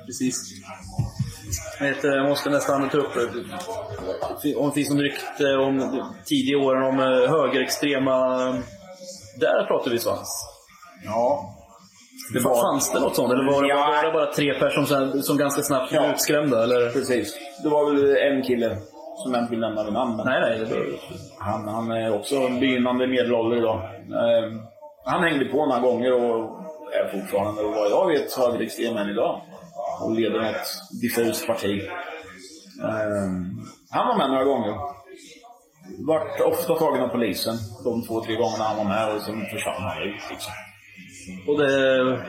Precis. 0.07 0.37
Vet, 1.81 2.05
jag 2.05 2.29
måste 2.29 2.51
nästan 2.51 2.89
ta 2.89 2.99
upp 2.99 3.17
eh, 3.17 4.57
om 4.57 4.69
det 4.69 4.75
finns 4.75 4.91
något 4.91 5.01
rykte 5.01 5.57
om 5.57 5.79
de 5.79 6.15
tidiga 6.25 6.59
åren 6.59 6.83
om 6.83 6.99
eh, 7.01 7.31
högerextrema... 7.31 8.37
Där 9.41 9.67
pratar 9.67 9.91
vi 9.91 9.99
svans. 9.99 10.29
Ja. 11.05 11.55
Det 12.33 12.41
var, 12.41 12.63
fanns 12.63 12.93
det 12.93 13.01
något 13.01 13.17
sånt? 13.17 13.33
Eller 13.33 13.45
var 13.53 13.63
det, 13.63 13.69
Ja. 13.69 13.77
var 13.77 14.07
det 14.07 14.13
bara 14.13 14.33
tre 14.33 14.55
personer 14.55 14.87
som, 14.87 15.23
som 15.23 15.37
ganska 15.37 15.63
snabbt 15.63 15.91
blev 15.91 16.03
Ja. 16.03 16.13
utskrämda? 16.13 16.63
Eller? 16.63 16.91
Precis. 16.91 17.37
Det 17.63 17.69
var 17.69 17.91
väl 17.91 18.17
en 18.17 18.43
kille 18.43 18.77
som 19.23 19.33
jag 19.35 19.43
inte 19.43 19.51
vill 19.51 19.61
nämna 19.61 19.85
vid 19.85 19.93
namn. 19.93 20.23
Nej, 20.25 20.41
nej. 20.41 20.59
Det 20.59 20.65
var... 20.75 20.87
Han, 21.39 21.69
han 21.69 21.91
är 21.91 22.15
också 22.15 22.37
en 22.37 22.61
begynnande 22.61 23.07
medelålder 23.07 23.57
idag. 23.57 23.79
Eh, 23.95 24.53
han 25.05 25.23
hängde 25.23 25.45
på 25.45 25.67
några 25.67 25.81
gånger 25.81 26.13
och 26.13 26.51
är 26.93 27.21
fortfarande, 27.21 27.63
vad 27.63 27.91
jag 27.91 28.07
vet, 28.09 28.33
högerextrem 28.39 28.97
än 28.97 29.09
idag. 29.11 29.41
Och 30.03 30.13
leder 30.13 30.39
något 30.41 30.67
diffust 31.03 31.47
parti. 31.47 31.81
Eh, 32.83 33.31
han 33.91 34.07
var 34.09 34.17
med 34.19 34.31
några 34.31 34.45
gånger. 34.45 34.75
Vart 36.07 36.41
ofta 36.41 36.75
tagen 36.75 37.03
av 37.03 37.09
polisen. 37.09 37.55
De 37.85 38.07
två, 38.07 38.21
tre 38.25 38.35
gångerna 38.37 38.65
han 38.65 38.77
var 38.77 38.85
med 38.85 39.15
och 39.17 39.23
sen 39.23 39.47
försvann 39.53 39.83
han 39.83 40.03
ut. 40.03 40.23
Liksom. 40.31 40.53
Och 41.47 41.59
det 41.59 41.73
är 41.75 42.27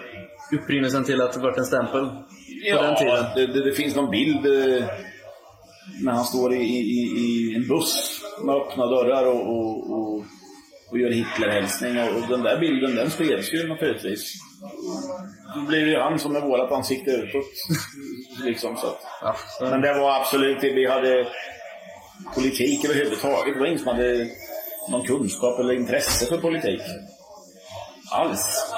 upprinnelsen 0.53 1.03
till 1.03 1.21
att 1.21 1.33
det 1.33 1.39
varit 1.39 1.57
en 1.57 1.65
stämpel 1.65 2.05
på 2.75 2.81
den 2.81 2.95
tiden. 2.95 3.25
Det, 3.35 3.47
det, 3.47 3.63
det 3.69 3.71
finns 3.75 3.95
någon 3.95 4.11
bild 4.11 4.45
eh, 4.45 4.85
när 6.01 6.11
han 6.11 6.23
står 6.25 6.53
i, 6.53 6.57
i, 6.65 7.01
i 7.17 7.55
en 7.55 7.67
buss 7.67 8.21
med 8.43 8.55
öppna 8.55 8.85
dörrar 8.87 9.25
och, 9.25 9.41
och, 9.49 9.91
och, 9.91 10.23
och 10.91 10.99
gör 10.99 11.11
Hitlerhälsning. 11.11 11.99
Och, 11.99 12.15
och 12.15 12.27
den 12.29 12.41
där 12.43 12.59
bilden 12.59 12.95
den 12.95 13.09
spreds 13.11 13.53
ju 13.53 13.67
naturligtvis. 13.67 14.33
Då 15.55 15.61
blir 15.61 15.85
det 15.85 15.91
ju 15.91 15.99
han 15.99 16.19
som 16.19 16.35
är 16.35 16.41
vårat 16.41 16.71
ansikte 16.71 17.11
utåt. 17.11 17.45
liksom, 18.45 18.77
så. 18.77 18.87
Ja, 19.21 19.35
så- 19.59 19.65
Men 19.65 19.81
det 19.81 19.93
var 19.93 20.19
absolut 20.19 20.55
inte, 20.55 20.69
vi 20.69 20.89
hade 20.89 21.27
politik 22.35 22.85
överhuvudtaget. 22.85 23.53
Det 23.53 23.59
var 23.59 23.67
ingen 23.67 23.79
som 23.79 23.87
hade 23.87 24.27
någon 24.91 25.05
kunskap 25.05 25.59
eller 25.59 25.73
intresse 25.73 26.25
för 26.25 26.37
politik. 26.37 26.81
Alls. 28.11 28.73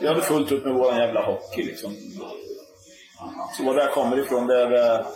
Vi 0.00 0.08
hade 0.08 0.20
fullt 0.22 0.52
upp 0.52 0.64
med 0.64 0.74
vår 0.74 0.94
jävla 0.94 1.22
hockey 1.26 1.62
liksom. 1.62 1.96
Så 3.56 3.64
var 3.64 3.74
det 3.74 3.82
här 3.82 3.90
kommer 3.90 4.18
ifrån, 4.18 4.46
det 4.46 4.62
är... 4.62 4.94
eh, 5.00 5.06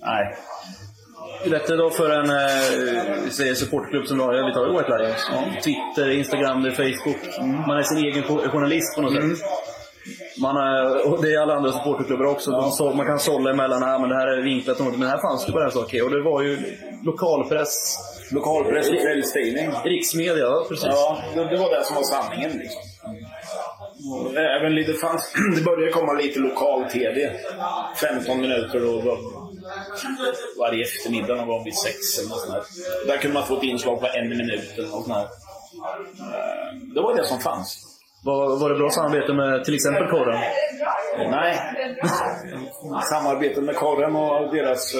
Nej. 0.00 0.36
Lättare 1.44 1.76
då 1.76 1.90
för 1.90 2.10
en 2.10 2.30
eh, 2.30 3.54
supportklubb 3.54 4.06
som 4.06 4.20
har, 4.20 4.46
vi 4.46 4.52
tar 4.54 4.66
ju 4.66 4.72
White 4.72 4.98
Lions. 4.98 5.64
Twitter, 5.64 6.10
Instagram, 6.10 6.62
Facebook. 6.62 7.38
Man 7.66 7.78
är 7.78 7.82
sin 7.82 7.98
egen 7.98 8.24
jo- 8.28 8.48
journalist 8.52 8.94
på 8.96 9.02
något 9.02 9.12
sätt. 9.14 9.46
Man 10.42 10.56
är, 10.56 11.06
och 11.12 11.22
det 11.22 11.34
är 11.34 11.40
alla 11.40 11.54
andra 11.54 11.72
supporterklubbar 11.72 12.24
också. 12.24 12.50
De 12.50 12.70
så, 12.70 12.92
man 12.92 13.06
kan 13.06 13.18
sålla 13.18 13.50
emellan, 13.50 13.82
ah, 13.82 13.98
men 13.98 14.08
det 14.08 14.16
här 14.16 14.26
är 14.26 14.42
vinklat 14.42 14.78
men 14.78 15.02
här 15.08 15.20
fanns 15.20 15.46
det 15.46 15.52
bara 15.52 15.64
en 15.64 15.70
sak. 15.70 15.94
Och 16.04 16.10
det 16.10 16.22
var 16.22 16.42
ju 16.42 16.76
lokalpress, 17.04 17.96
Lokalpress 18.32 18.88
och 18.90 19.00
kvällstidning. 19.00 19.70
riksmedia, 19.84 20.36
ja, 20.44 20.66
precis. 20.68 20.84
Ja, 20.90 21.22
det, 21.34 21.44
det 21.44 21.56
var 21.56 21.78
det 21.78 21.84
som 21.84 21.96
var 21.96 22.02
sanningen 22.02 22.50
liksom. 22.58 22.82
Och 24.12 24.36
Även 24.36 24.74
lite 24.74 24.92
fanns, 24.92 25.32
det 25.56 25.62
började 25.62 25.92
komma 25.92 26.12
lite 26.12 26.38
lokal-tv. 26.38 27.32
15 28.00 28.40
minuter 28.40 28.84
och 28.94 29.04
var, 29.04 29.18
varje 30.58 30.84
eftermiddag 30.84 31.34
någon 31.34 31.48
gång 31.48 31.64
vid 31.64 31.76
sex 31.76 32.18
eller 32.18 32.28
något 32.28 32.40
sånt 32.40 32.52
där. 32.52 33.06
Där 33.06 33.16
kunde 33.18 33.34
man 33.34 33.46
få 33.46 33.56
ett 33.56 33.62
inslag 33.62 34.00
på 34.00 34.06
en 34.06 34.28
minut 34.28 34.72
eller 34.78 34.88
något 34.88 35.04
sånt 35.04 35.08
där. 35.08 35.22
Eh, 35.22 36.74
Det 36.94 37.00
var 37.00 37.16
det 37.16 37.24
som 37.24 37.38
fanns. 37.40 37.86
Var, 38.24 38.56
var 38.56 38.68
det 38.70 38.74
bra 38.74 38.90
samarbete 38.90 39.32
med 39.32 39.64
till 39.64 39.74
exempel 39.74 40.06
Korren? 40.08 40.40
Nej. 41.30 41.58
Samarbete 43.10 43.60
med 43.60 43.76
Korren 43.76 44.16
och 44.16 44.54
deras... 44.54 44.94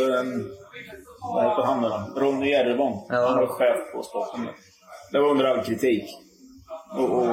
Vad 1.23 1.45
heter 1.49 1.63
han 1.63 1.83
då? 1.83 2.21
Ronny 2.21 2.51
Järvång. 2.51 3.07
Ja. 3.09 3.29
Han 3.29 3.39
var 3.39 3.47
chef 3.47 3.93
på 3.95 4.03
sporten. 4.03 4.49
Det 5.13 5.19
var 5.21 5.29
under 5.29 5.45
all 5.45 5.65
kritik. 5.65 6.05
Och, 6.97 7.19
och 7.19 7.29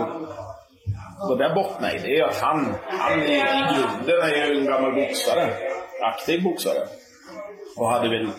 vad 1.29 1.37
det 1.37 1.51
bottnar 1.55 1.95
i, 1.95 1.99
det 1.99 2.19
är 2.19 2.23
att 2.23 2.41
han, 2.41 2.75
han 2.87 3.19
i, 3.19 3.43
grunden 3.73 4.21
är 4.21 4.47
ju 4.47 4.57
en 4.59 4.65
gammal 4.65 4.95
boxare. 4.95 5.53
Aktiv 6.01 6.43
boxare. 6.43 6.87
Och 7.77 7.89
hade 7.89 8.09
väl 8.09 8.29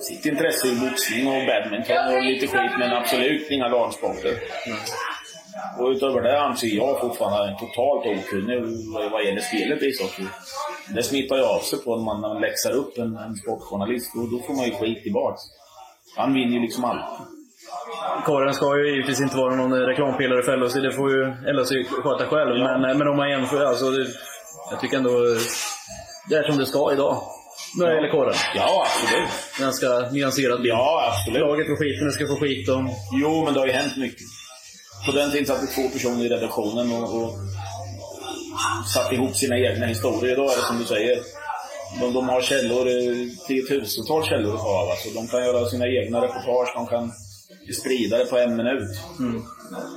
sitt 0.00 0.26
intresse 0.26 0.68
i 0.68 0.80
boxning 0.80 1.26
och 1.26 1.46
badminton 1.46 2.16
och 2.16 2.22
lite 2.22 2.46
skit, 2.46 2.72
men 2.78 2.92
absolut 2.92 3.50
inga 3.50 3.68
lagsporter. 3.68 4.34
Och 5.78 5.88
utöver 5.88 6.22
det 6.22 6.40
anser 6.40 6.66
jag 6.76 7.00
fortfarande 7.00 7.38
är 7.52 7.54
totalt 7.54 8.06
okunnig 8.06 8.60
vad- 9.12 9.24
gäller 9.24 9.40
spelet 9.40 9.82
i 9.82 9.86
ishockey. 9.86 10.26
Det 10.94 11.02
smittar 11.02 11.36
ju 11.36 11.42
av 11.42 11.58
sig 11.60 11.78
på 11.84 11.96
när 11.96 12.04
man, 12.04 12.40
läxar 12.40 12.70
upp 12.72 12.98
en, 12.98 13.16
en 13.16 13.34
sportjournalist. 13.36 14.10
Och 14.16 14.28
då 14.30 14.38
får 14.46 14.54
man 14.54 14.64
ju 14.64 14.70
skit 14.74 15.02
tillbaks. 15.02 15.40
Han 16.16 16.34
vinner 16.34 16.52
ju 16.52 16.60
liksom 16.60 16.84
allt. 16.84 17.04
Korren 18.26 18.54
ska 18.54 18.78
ju 18.78 18.90
givetvis 18.94 19.20
inte 19.20 19.36
vara 19.36 19.54
någon 19.56 19.72
reklampelare 19.72 20.42
för 20.42 20.56
LHC, 20.56 20.74
det 20.74 20.92
får 20.92 21.10
ju 21.10 21.22
LHC 21.52 21.70
sköta 22.02 22.26
själv. 22.26 22.58
Men, 22.80 22.98
men 22.98 23.08
om 23.08 23.16
man 23.16 23.30
jämför, 23.30 23.64
alltså, 23.64 23.90
det, 23.90 24.06
jag 24.70 24.80
tycker 24.80 24.96
ändå 24.96 25.10
det 26.28 26.36
är 26.36 26.42
som 26.42 26.58
det 26.58 26.66
ska 26.66 26.92
idag. 26.92 27.22
När 27.78 27.86
det 27.86 27.94
gäller 27.94 28.10
Korren. 28.10 28.34
Ja, 28.54 28.86
absolut. 28.86 29.28
Ganska 29.60 30.10
nyanserad 30.12 30.58
bild. 30.62 30.74
Ja, 30.74 31.12
absolut. 31.12 31.40
Laget 31.40 31.66
får 31.66 31.76
skiten, 31.76 32.06
det 32.06 32.12
ska 32.12 32.26
få 32.26 32.36
skit. 32.40 32.68
Och, 32.68 32.80
Jo, 33.22 33.44
men 33.44 33.54
det 33.54 33.60
har 33.60 33.66
ju 33.66 33.72
hänt 33.72 33.96
mycket. 33.96 34.26
På 35.06 35.12
den 35.12 35.30
tiden 35.30 35.46
satt 35.46 35.60
det 35.60 35.66
två 35.66 35.88
personer 35.88 36.24
i 36.24 36.28
redaktionen 36.28 36.92
och, 36.92 37.22
och 37.24 37.34
satt 38.94 39.12
ihop 39.12 39.36
sina 39.36 39.58
egna 39.58 39.86
historier. 39.86 40.32
Idag 40.32 40.52
är 40.52 40.56
det 40.56 40.62
som 40.66 40.78
du 40.78 40.84
säger. 40.84 41.18
De, 42.00 42.12
de 42.12 42.28
har 42.28 42.40
källor, 42.42 42.86
eh, 42.88 43.28
tiotusentals 43.46 44.26
källor 44.28 44.54
av. 44.54 44.88
Alltså, 44.90 45.08
de 45.14 45.28
kan 45.28 45.44
göra 45.44 45.66
sina 45.68 45.86
egna 45.88 46.20
reportage, 46.22 46.72
de 46.74 46.86
kan 46.86 47.12
sprida 47.80 48.18
det 48.18 48.24
på 48.26 48.38
en 48.38 48.56
minut. 48.56 48.88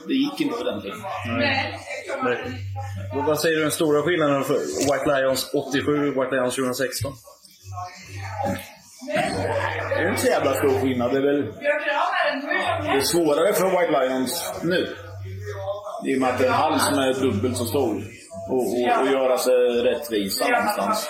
Det 0.08 0.14
gick 0.14 0.42
inte 0.42 0.58
på 0.58 0.64
den 0.64 0.82
tiden. 0.82 0.98
verkligen. 2.24 2.58
Vad- 3.16 3.26
Vad 3.26 3.40
säger 3.40 3.56
du 3.56 3.62
den 3.62 3.72
stora 3.72 4.02
skillnaden 4.02 4.44
för 4.44 4.54
White 4.60 5.22
Lions 5.22 5.50
87 5.54 5.92
och 6.16 6.24
White 6.24 6.36
Lions 6.36 6.56
2016? 6.56 7.14
Det 9.08 10.04
är 10.04 10.10
inte 10.10 10.22
så 10.22 10.28
jävla 10.28 10.54
stor 10.54 10.80
skillnad. 10.82 11.12
Det 11.12 11.18
är 11.18 11.22
väl 11.22 11.54
det 12.84 12.98
är 12.98 13.02
svårare 13.02 13.54
för 13.54 13.70
White 13.70 14.00
Lions 14.00 14.54
nu. 14.64 14.96
I 16.06 16.16
och 16.16 16.22
med 16.22 16.30
att 16.30 16.38
det 16.38 16.46
är 16.46 16.48
en 16.48 16.54
hall 16.54 16.80
som 16.80 17.00
är 17.00 17.14
dubbelt 17.14 17.58
så 17.58 17.66
stor. 17.66 18.04
Och, 18.50 18.58
och, 18.58 19.02
och 19.02 19.08
göra 19.12 19.38
sig 19.38 19.54
rättvisa 19.84 20.48
någonstans. 20.48 21.10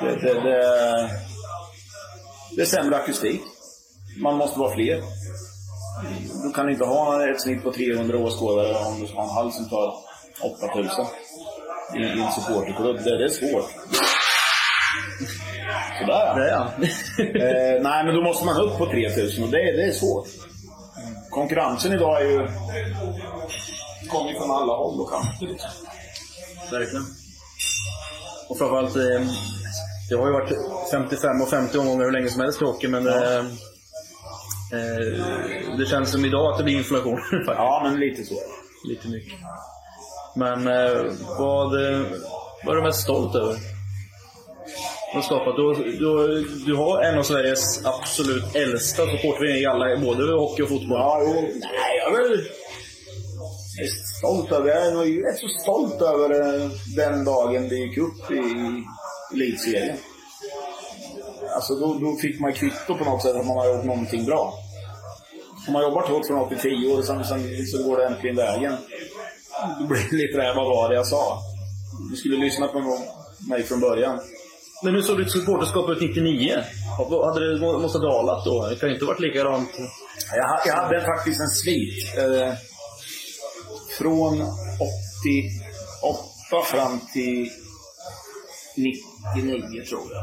Det, 0.00 0.10
det, 0.10 0.34
det, 0.40 0.60
det 2.56 2.62
är 2.62 2.66
sämre 2.66 2.96
akustik. 2.96 3.42
Man 4.22 4.36
måste 4.36 4.58
vara 4.58 4.74
fler. 4.74 5.02
Du 6.44 6.52
kan 6.52 6.70
inte 6.70 6.84
ha 6.84 7.28
ett 7.30 7.40
snitt 7.40 7.62
på 7.62 7.72
300 7.72 8.18
åskådare 8.18 8.74
om 8.86 9.00
du 9.00 9.06
ska 9.06 9.16
ha 9.16 9.24
en 9.24 9.34
hall 9.34 9.52
som 9.52 9.68
tar 9.68 9.94
8000 10.42 11.06
i, 11.94 11.98
i 11.98 12.22
en 12.22 12.32
supporterklubb. 12.32 12.96
Det, 13.04 13.18
det 13.18 13.24
är 13.24 13.28
svårt. 13.28 13.70
Sådär 16.00 16.12
ja. 16.12 16.34
Det 16.36 16.50
är 16.50 16.56
han. 16.56 16.68
Eh, 17.76 17.82
nej, 17.82 18.04
men 18.04 18.14
då 18.14 18.22
måste 18.22 18.46
man 18.46 18.56
upp 18.56 18.78
på 18.78 18.86
3000 18.86 19.44
och 19.44 19.50
det, 19.50 19.58
det 19.58 19.82
är 19.82 19.92
svårt. 19.92 20.26
Konkurrensen 21.30 21.92
idag 21.92 22.20
är 22.20 22.26
ju... 22.26 22.38
kommer 24.08 24.32
från 24.38 24.50
alla 24.50 24.72
håll 24.72 25.00
och 25.00 25.10
kanter. 25.10 25.46
Liksom. 25.46 25.70
Verkligen. 26.70 27.04
Och 28.48 28.58
framförallt, 28.58 28.96
eh, 28.96 29.20
det 30.08 30.14
har 30.16 30.26
ju 30.26 30.32
varit 30.32 30.52
55 30.90 31.42
och 31.42 31.48
50 31.48 31.78
omgångar 31.78 32.04
hur 32.04 32.12
länge 32.12 32.28
som 32.28 32.40
helst 32.40 32.62
i 32.62 32.64
hockey, 32.64 32.88
men 32.88 33.06
eh, 33.06 33.38
eh, 34.72 35.76
det 35.78 35.86
känns 35.86 36.10
som 36.10 36.24
idag 36.24 36.52
att 36.52 36.58
det 36.58 36.64
blir 36.64 36.76
inflation. 36.76 37.16
faktiskt. 37.30 37.48
Ja, 37.48 37.80
men 37.84 38.00
lite 38.00 38.24
så. 38.24 38.34
Lite 38.88 39.08
mycket. 39.08 39.38
Men 40.34 40.66
eh, 40.66 41.02
vad, 41.38 41.92
eh, 41.92 42.00
vad 42.64 42.76
är 42.76 42.80
du 42.80 42.82
mest 42.82 43.00
stolt 43.02 43.34
över? 43.34 43.56
Du 45.12 45.18
har 45.18 45.22
skapat. 45.22 45.56
Du, 45.56 45.96
du, 45.98 46.44
du 46.66 46.74
har 46.74 47.02
en 47.02 47.18
av 47.18 47.22
Sveriges 47.22 47.84
absolut 47.84 48.56
äldsta 48.56 49.06
supportrar 49.06 49.56
i 49.62 49.66
alla, 49.66 49.96
både 49.96 50.32
hockey 50.32 50.62
och 50.62 50.68
fotboll. 50.68 50.98
Ja, 50.98 51.22
jo. 51.22 51.32
Nej, 51.32 51.98
jag 51.98 52.20
är 52.20 52.28
väl 52.28 52.44
jag 53.76 53.86
är 53.86 53.90
stolt 54.18 54.52
över... 54.52 54.68
Jag 54.68 54.86
är 54.86 54.92
nog 54.94 55.26
rätt 55.26 55.38
så 55.38 55.48
stolt 55.48 56.02
över 56.02 56.30
eh, 56.40 56.70
den 56.96 57.24
dagen 57.24 57.68
det 57.68 57.74
gick 57.74 57.98
upp 57.98 58.30
i 58.30 58.42
elitserien. 59.34 59.96
Alltså, 61.54 61.74
då, 61.74 61.98
då 62.00 62.16
fick 62.16 62.40
man 62.40 62.52
kvitto 62.52 62.94
på 62.94 63.04
något 63.04 63.22
sätt 63.22 63.36
att 63.36 63.46
man 63.46 63.56
har 63.56 63.74
gjort 63.74 63.84
någonting 63.84 64.24
bra. 64.24 64.54
Om 65.66 65.72
man 65.72 65.82
jobbar 65.82 66.08
hårt 66.08 66.26
från 66.26 66.40
8 66.40 66.48
till 66.48 66.58
10 66.58 66.92
år 66.92 66.98
och 66.98 67.04
sen, 67.04 67.24
sen 67.24 67.66
så 67.66 67.88
går 67.88 67.96
det 67.96 68.06
äntligen 68.06 68.36
vägen. 68.36 68.76
Då 69.80 69.86
blir 69.86 70.10
det 70.10 70.16
lite 70.16 70.38
det 70.38 70.42
här, 70.42 70.54
vad 70.54 70.66
var 70.66 70.88
det 70.88 70.94
jag 70.94 71.06
sa? 71.06 71.38
Du 72.10 72.16
skulle 72.16 72.36
lyssna 72.36 72.66
på 72.66 72.98
mig 73.48 73.62
från 73.62 73.80
början. 73.80 74.20
Men 74.82 74.94
hur 74.94 75.02
såg 75.02 75.18
ditt 75.18 75.32
supporterskap 75.32 75.90
ut 75.90 76.00
99? 76.00 76.62
Hade 77.24 77.52
det 77.52 77.60
måste 77.60 77.98
ha 77.98 78.08
dalat 78.12 78.44
då? 78.44 78.66
Det 78.68 78.76
kan 78.76 78.88
ju 78.88 78.94
inte 78.94 79.04
ha 79.04 79.12
varit 79.12 79.20
likadant. 79.20 79.70
Jag, 80.36 80.60
jag 80.66 80.74
hade 80.74 81.00
faktiskt 81.00 81.40
en 81.40 81.48
svit. 81.48 82.18
Eh, 82.18 82.54
från 83.98 84.42
88 86.02 86.62
fram 86.70 87.00
till 87.12 87.50
99 89.34 89.84
tror 89.88 90.02
jag. 90.12 90.22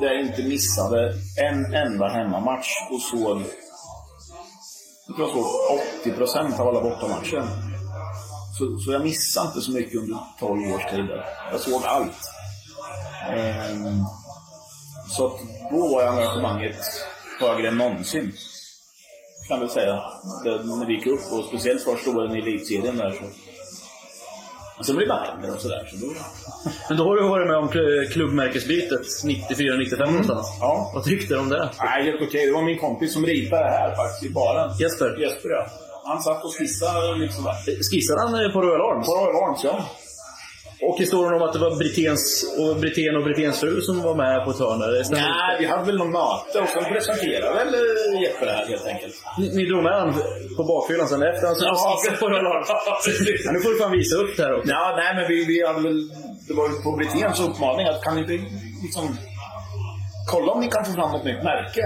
Där 0.00 0.14
jag 0.14 0.26
inte 0.26 0.42
missade 0.42 1.14
en 1.50 1.74
enda 1.74 2.08
hemmamatch 2.08 2.68
och 2.90 3.00
såg 3.00 3.42
jag 5.06 5.16
tror 5.16 5.28
jag 5.28 5.36
såg 5.36 5.46
80 6.00 6.10
procent 6.12 6.60
av 6.60 6.68
alla 6.68 6.80
bortamatcher. 6.80 7.42
Så, 8.58 8.78
så 8.78 8.92
jag 8.92 9.02
missade 9.02 9.46
inte 9.46 9.60
så 9.60 9.72
mycket 9.72 10.00
under 10.00 10.18
12 10.38 10.74
års 10.74 10.90
tid. 10.90 11.06
Jag 11.52 11.60
såg 11.60 11.82
allt. 11.84 12.37
Ehm, 13.28 14.04
så 15.10 15.26
att 15.26 15.32
då 15.70 15.88
var 15.88 16.02
engagemanget 16.06 16.76
högre 17.40 17.68
än 17.68 17.78
någonsin 17.78 18.32
kan 19.48 19.60
vi 19.60 19.68
säga. 19.68 20.02
Det, 20.44 20.50
när 20.64 20.86
vi 20.86 20.94
gick 20.94 21.06
upp 21.06 21.32
och 21.32 21.44
speciellt 21.44 21.82
första 21.84 22.10
åren 22.10 22.36
i 22.36 22.38
elitserien 22.38 22.96
där 22.96 23.10
så. 23.10 23.24
Men 24.76 24.84
sen 24.84 24.96
blev 24.96 25.08
man 25.08 25.26
äldre 25.36 25.50
och 25.52 25.60
sådär. 25.60 25.88
Så 25.90 25.96
då... 26.06 26.12
Men 26.88 26.96
då 26.98 27.04
har 27.04 27.16
du 27.16 27.28
varit 27.28 27.46
med 27.48 27.56
om 27.56 27.68
kl- 27.68 28.10
klubbmärkesbytet 28.12 29.02
94-95 29.24 30.06
någonstans. 30.10 30.46
Ja. 30.60 30.90
Vad 30.94 31.04
tyckte 31.04 31.34
du 31.34 31.40
om 31.40 31.48
det? 31.48 31.70
Nej, 31.80 32.04
helt 32.04 32.22
okej. 32.22 32.46
Det 32.46 32.52
var 32.52 32.62
min 32.62 32.78
kompis 32.78 33.12
som 33.12 33.26
ritade 33.26 33.62
det 33.62 33.70
här 33.70 33.96
faktiskt 33.96 34.30
i 34.30 34.34
baren. 34.34 34.76
Jesper? 34.78 35.16
Jesper 35.20 35.48
ja. 35.48 35.66
Han 36.04 36.22
satt 36.22 36.44
och 36.44 36.54
skissade 36.58 37.14
liksom. 37.18 37.44
Skissade 37.92 38.20
han 38.20 38.52
på 38.52 38.62
Royal 38.62 38.80
Arms? 38.96 39.06
På 39.06 39.14
Royal 39.14 39.36
Arms, 39.50 39.64
ja. 39.64 39.84
Och 40.86 40.98
historien 40.98 41.34
om 41.34 41.42
att 41.42 41.52
det 41.52 41.58
var 41.66 41.72
Briténs 41.82 42.24
och 42.60 42.76
Britén 42.82 43.16
och 43.16 43.24
fru 43.60 43.80
som 43.80 44.02
var 44.08 44.14
med 44.24 44.44
på 44.44 44.50
ett 44.50 44.60
hörn 44.64 44.78
där, 44.80 44.92
Nej, 45.10 45.56
vi 45.60 45.66
hade 45.72 45.84
väl 45.88 45.98
något 45.98 46.14
möte 46.20 46.56
och 46.64 46.68
sen 46.74 46.84
presenterade 46.92 47.54
väl 47.58 47.70
eh, 47.74 48.22
Jeppe 48.22 48.44
det 48.48 48.54
här 48.58 48.66
helt 48.72 48.86
enkelt. 48.92 49.14
Ni, 49.38 49.46
ni 49.58 49.64
drog 49.70 49.82
med 49.82 49.94
han 50.00 50.10
på 50.56 50.62
bakfyllan 50.72 51.08
sen 51.08 51.22
efter 51.30 51.46
han 51.46 51.56
Ja. 51.60 51.98
Ja, 53.44 53.50
nu 53.54 53.60
får 53.60 53.70
du 53.70 53.78
fan 53.82 53.92
visa 54.00 54.16
upp 54.22 54.32
det 54.36 54.42
här 54.46 54.54
också. 54.56 54.70
Ja, 54.76 54.84
nej, 55.00 55.10
men 55.16 55.24
vi, 55.30 55.36
vi 55.50 55.56
hade 55.66 55.82
väl... 55.88 55.98
Det 56.48 56.54
var 56.58 56.64
ju 56.68 56.74
på 56.86 56.90
Briténs 57.00 57.40
uppmaning 57.48 57.84
att 57.90 58.02
kan 58.04 58.14
ni 58.16 58.20
inte 58.24 58.36
liksom... 58.86 59.04
Kolla 60.32 60.52
om 60.52 60.60
ni 60.60 60.68
kan 60.74 60.84
få 60.84 60.92
fram 60.92 61.10
något 61.12 61.24
nytt 61.30 61.42
märke. 61.50 61.82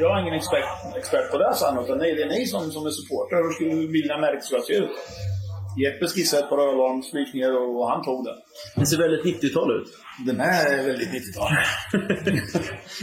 Jag 0.00 0.10
är 0.16 0.20
ingen 0.22 0.34
expert, 0.40 0.68
expert 1.00 1.26
på 1.32 1.36
det, 1.38 1.52
sa 1.54 1.64
han. 1.70 1.84
Utan 1.84 1.98
nej, 1.98 2.14
det 2.16 2.22
är 2.22 2.28
ni 2.36 2.46
som, 2.46 2.62
som 2.76 2.82
är 2.86 2.92
supportrar. 2.98 3.38
Hur 3.44 3.52
skulle 3.54 3.74
vi 3.80 3.86
vilja 3.98 4.16
märket 4.24 4.44
ska 4.44 4.56
se 4.68 4.74
ut? 4.82 4.94
Jeppe 5.82 6.06
skissade 6.06 6.46
Royal 6.56 6.76
gick 7.18 7.34
ner 7.34 7.52
och, 7.56 7.90
han 7.90 8.04
tog 8.04 8.24
det. 8.24 8.34
Det 8.76 8.86
ser 8.86 8.98
väldigt 8.98 9.24
90-tal 9.24 9.70
ut. 9.76 9.88
Den 10.26 10.40
är 10.40 10.86
väldigt 10.86 11.08
90-tal. 11.08 11.52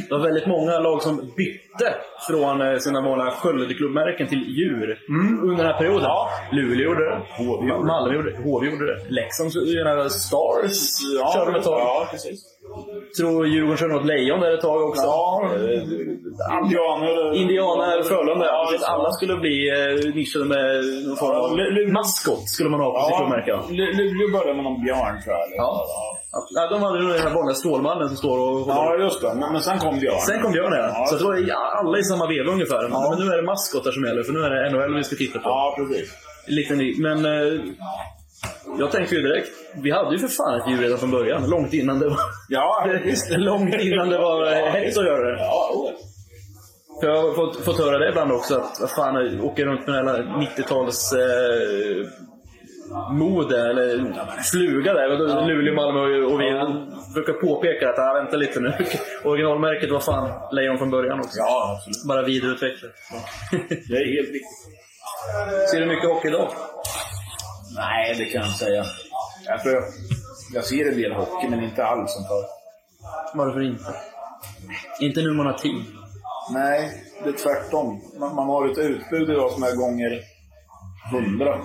det 0.09 0.11
var 0.11 0.19
väldigt 0.19 0.47
många 0.47 0.79
lag 0.79 1.01
som 1.03 1.15
bytte 1.17 1.89
från 2.27 2.61
eh, 2.61 2.77
sina 2.77 3.01
vanliga 3.01 3.31
Skövdeklubbmärken 3.31 4.27
till 4.27 4.43
djur 4.57 4.99
under 5.43 5.57
den 5.63 5.65
här 5.65 5.77
perioden. 5.77 6.03
Ja. 6.03 6.29
Luleå 6.51 6.85
gjorde 6.85 7.05
det. 7.05 7.17
HV 7.37 7.67
gjorde 7.67 7.81
det. 7.81 7.85
Malmö 7.85 8.15
gjorde 8.15 8.31
det. 8.31 8.37
HV 8.37 8.65
gjorde 8.65 8.85
det. 8.85 9.09
Leksand 9.09 9.51
gjorde 9.53 10.09
Stars 10.09 10.99
körde 11.33 11.51
de 11.51 11.57
ett 11.59 11.65
tag. 11.65 11.79
Ja, 11.79 12.07
precis. 12.11 12.57
Tror 13.17 13.47
Djurgården 13.47 13.77
körde 13.77 13.93
något 13.93 14.05
lejon 14.05 14.39
där 14.39 14.51
ett 14.53 14.61
tag 14.61 14.81
också. 14.89 15.03
Ja, 15.03 15.49
indianer. 16.63 17.35
Indianer, 17.35 18.03
Frölunda. 18.03 18.45
Ja, 18.45 18.69
det. 18.79 18.87
alla 18.87 19.11
skulle 19.11 19.35
bli 19.35 19.69
eh, 19.69 20.15
nischade 20.15 20.45
med 20.45 20.65
någon 21.07 21.17
form 21.17 21.35
av 21.35 21.59
Ja, 21.59 21.93
maskot 21.93 22.49
skulle 22.49 22.69
man 22.69 22.79
ha 22.79 22.91
på 22.93 22.99
sitt 23.01 23.09
Ja, 23.11 23.17
klubbmärke. 23.17 23.51
Lu- 23.79 23.93
Luleå 23.97 24.27
började 24.37 24.53
med 24.53 24.63
någon 24.63 24.83
björn, 24.83 25.15
tror 25.23 25.35
jag. 25.35 25.47
Ja. 25.57 25.85
Ja, 26.55 26.67
de 26.69 26.83
hade 26.83 26.99
ju 26.99 27.07
den 27.07 27.19
här 27.21 27.33
vanliga 27.35 27.55
Stålmannen 27.55 28.07
som 28.07 28.17
står 28.17 28.37
och 28.39 28.67
Ja, 28.67 28.95
just 28.99 29.21
det. 29.21 29.33
Men, 29.39 29.51
men 29.53 29.61
sen 29.61 29.79
kom 29.79 29.99
björn. 29.99 30.19
Sen 30.19 30.41
kom 30.41 30.51
Björn 30.51 30.73
ja. 30.73 30.89
Ja. 30.93 31.05
Så 31.05 31.15
det 31.17 31.23
var 31.23 31.35
alla 31.79 31.97
i 31.97 32.03
samma 32.03 32.27
veva 32.27 32.51
ungefär. 32.51 32.89
Ja. 32.91 33.07
Men 33.09 33.19
nu 33.27 33.33
är 33.33 33.37
det 33.37 33.43
maskotar 33.43 33.91
som 33.91 34.03
gäller, 34.03 34.23
för 34.23 34.33
nu 34.33 34.39
är 34.39 34.49
det 34.49 34.69
NHL 34.71 34.95
vi 34.95 35.03
ska 35.03 35.15
titta 35.15 35.39
på. 35.39 35.49
Ja, 35.49 35.75
precis. 35.77 36.13
Lite 36.47 36.75
ny. 36.75 36.95
Men 37.01 37.25
eh, 37.25 37.53
jag 38.79 38.91
tänkte 38.91 39.15
ju 39.15 39.21
direkt, 39.21 39.49
vi 39.83 39.91
hade 39.91 40.15
ju 40.15 40.19
för 40.19 40.27
fan 40.27 40.61
ett 40.61 40.69
djur 40.69 40.81
redan 40.81 40.97
från 40.97 41.11
början. 41.11 41.49
Långt 41.49 41.73
innan 41.73 41.99
det 41.99 42.09
var, 42.09 42.19
Ja, 42.49 42.87
visst. 43.03 43.29
långt 43.37 43.75
innan 43.81 44.09
det 44.09 44.17
var 44.17 44.45
hett 44.45 44.97
att 44.97 45.05
göra 45.05 45.31
det. 45.31 45.37
Ja, 45.39 45.71
oh. 45.73 45.91
För 47.01 47.07
jag 47.07 47.21
har 47.21 47.33
fått, 47.33 47.65
fått 47.65 47.79
höra 47.79 47.97
det 47.97 48.09
ibland 48.09 48.31
också, 48.31 48.55
att 48.55 48.77
vad 48.81 48.91
fan, 48.91 49.41
åker 49.41 49.65
runt 49.65 49.87
med 49.87 50.05
här 50.05 50.23
90-tals 50.57 51.13
eh, 51.13 52.07
mode, 53.11 53.69
eller 53.69 54.13
fluga 54.51 54.93
där. 54.93 55.47
Luleå, 55.47 55.73
Malmö 55.73 55.99
och, 55.99 56.33
och 56.33 56.39
vi 56.41 56.45
brukar 57.13 57.33
påpeka 57.33 57.89
att, 57.89 57.99
ah, 57.99 58.13
vänta 58.13 58.37
lite 58.37 58.59
nu. 58.59 58.73
Originalmärket 59.23 59.91
var 59.91 59.99
fan 59.99 60.55
lejon 60.55 60.77
från 60.77 60.89
början 60.89 61.19
också. 61.19 61.37
ja, 61.37 61.77
absolut. 61.77 62.07
Bara 62.07 62.23
vidareutvecklat. 62.23 62.91
Det 63.89 63.95
är 63.95 64.15
helt 64.15 64.29
riktigt. 64.29 64.57
Ser 65.71 65.79
du 65.79 65.85
mycket 65.85 66.09
hockey 66.09 66.27
idag? 66.27 66.49
Nej, 67.77 68.15
det 68.17 68.25
kan 68.25 68.41
jag 68.41 68.49
inte 68.49 68.59
säga. 68.59 68.85
Jag, 69.45 69.61
tror 69.61 69.73
jag, 69.75 69.83
jag 70.53 70.65
ser 70.65 70.91
en 70.91 70.97
del 70.97 71.13
hockey, 71.13 71.47
men 71.49 71.63
inte 71.63 71.85
alls 71.85 72.13
som 72.13 72.23
förr. 72.23 72.45
Varför 73.33 73.61
inte? 73.71 73.95
Inte 75.01 75.21
nu 75.21 75.33
man 75.33 75.45
har 75.45 75.53
tid. 75.53 75.85
Nej, 76.53 77.03
det 77.23 77.29
är 77.29 77.33
tvärtom. 77.33 78.01
Man, 78.19 78.35
man 78.35 78.47
har 78.47 78.71
ett 78.71 78.77
utbud 78.77 79.29
idag 79.29 79.51
som 79.51 79.63
är 79.63 79.75
gånger 79.75 80.21
hundra. 81.11 81.61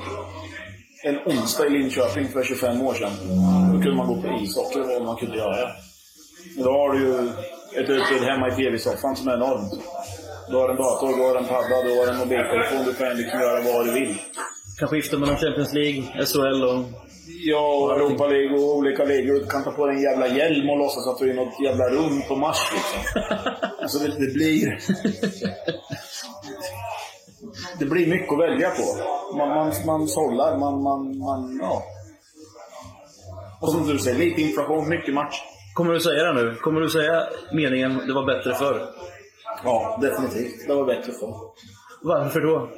En 1.05 1.19
onsdag 1.27 1.67
i 1.67 1.71
Linköping 1.71 2.29
för 2.29 2.45
25 2.45 2.83
år 2.83 2.95
sedan. 2.95 3.13
Då 3.73 3.83
kunde 3.83 3.97
man 3.97 4.07
gå 4.07 4.23
på 4.23 4.29
ishockey, 4.43 4.79
det 4.79 4.87
var 4.87 4.95
vad 4.95 5.05
man 5.05 5.17
kunde 5.17 5.37
göra. 5.37 5.71
Idag 6.59 6.73
har 6.73 6.93
du 6.93 6.99
ju 7.07 7.29
ett 7.83 7.91
utbud 7.91 8.23
hemma 8.23 8.49
i 8.49 8.57
tv-soffan 8.57 9.17
som 9.17 9.29
är 9.29 9.35
enormt. 9.35 9.73
Du 10.49 10.57
har 10.57 10.69
en 10.69 10.77
dator, 10.77 11.09
du 11.17 11.23
har 11.23 11.37
en 11.37 11.45
padda, 11.45 11.83
du 11.83 11.99
har 11.99 12.07
en 12.13 12.19
mobiltelefon. 12.19 12.85
Du 12.85 12.95
kan 12.95 13.17
liksom 13.17 13.41
göra 13.41 13.61
vad 13.61 13.87
du 13.87 13.93
vill. 13.93 14.19
Kan 14.83 14.89
skifta 14.89 15.19
mellan 15.19 15.37
Champions 15.37 15.73
League, 15.75 16.03
SHL 16.27 16.65
och... 16.65 16.85
Ja, 17.45 17.75
och 17.75 17.93
Europa 17.93 18.27
League 18.27 18.59
och 18.59 18.77
olika 18.77 19.05
ligor. 19.05 19.35
Du 19.35 19.47
kan 19.47 19.65
ta 19.65 19.71
på 19.71 19.87
dig 19.87 19.97
en 19.97 20.03
jävla 20.03 20.29
hjälm 20.29 20.71
och 20.71 20.79
låtsas 20.79 21.07
att 21.07 21.19
du 21.19 21.29
är 21.29 21.33
i 21.33 21.37
något 21.37 21.61
jävla 21.65 21.89
rum 21.89 22.23
på 22.29 22.37
Mars 22.37 22.73
liksom. 22.73 23.23
Alltså 23.83 23.99
det, 23.99 24.09
det 24.09 24.33
blir... 24.33 24.79
Det 27.79 27.85
blir 27.85 28.07
mycket 28.07 28.33
att 28.33 28.39
välja 28.39 28.71
på. 28.71 28.83
Man, 29.37 29.49
man, 29.49 29.73
man 29.87 30.09
sållar, 30.09 30.59
man, 30.59 30.83
man, 30.83 31.19
man, 31.19 31.59
ja. 31.63 31.83
Och 33.61 33.73
som 33.73 33.89
du 33.89 33.99
säger, 33.99 34.19
lite 34.19 34.43
inflation, 34.43 34.89
mycket 34.89 35.15
match. 35.15 35.43
Kommer 35.75 35.93
du 35.93 36.01
säga 36.01 36.25
det 36.25 36.43
nu? 36.43 36.55
Kommer 36.55 36.81
du 36.81 36.91
säga 36.91 37.29
meningen 37.53 38.07
det 38.07 38.13
var 38.13 38.27
bättre 38.27 38.55
förr? 38.55 38.87
Ja, 39.65 39.99
definitivt. 40.03 40.67
Det 40.67 40.75
var 40.75 40.85
bättre 40.85 41.13
förr. 41.13 41.35
Varför 42.03 42.41
då? 42.41 42.69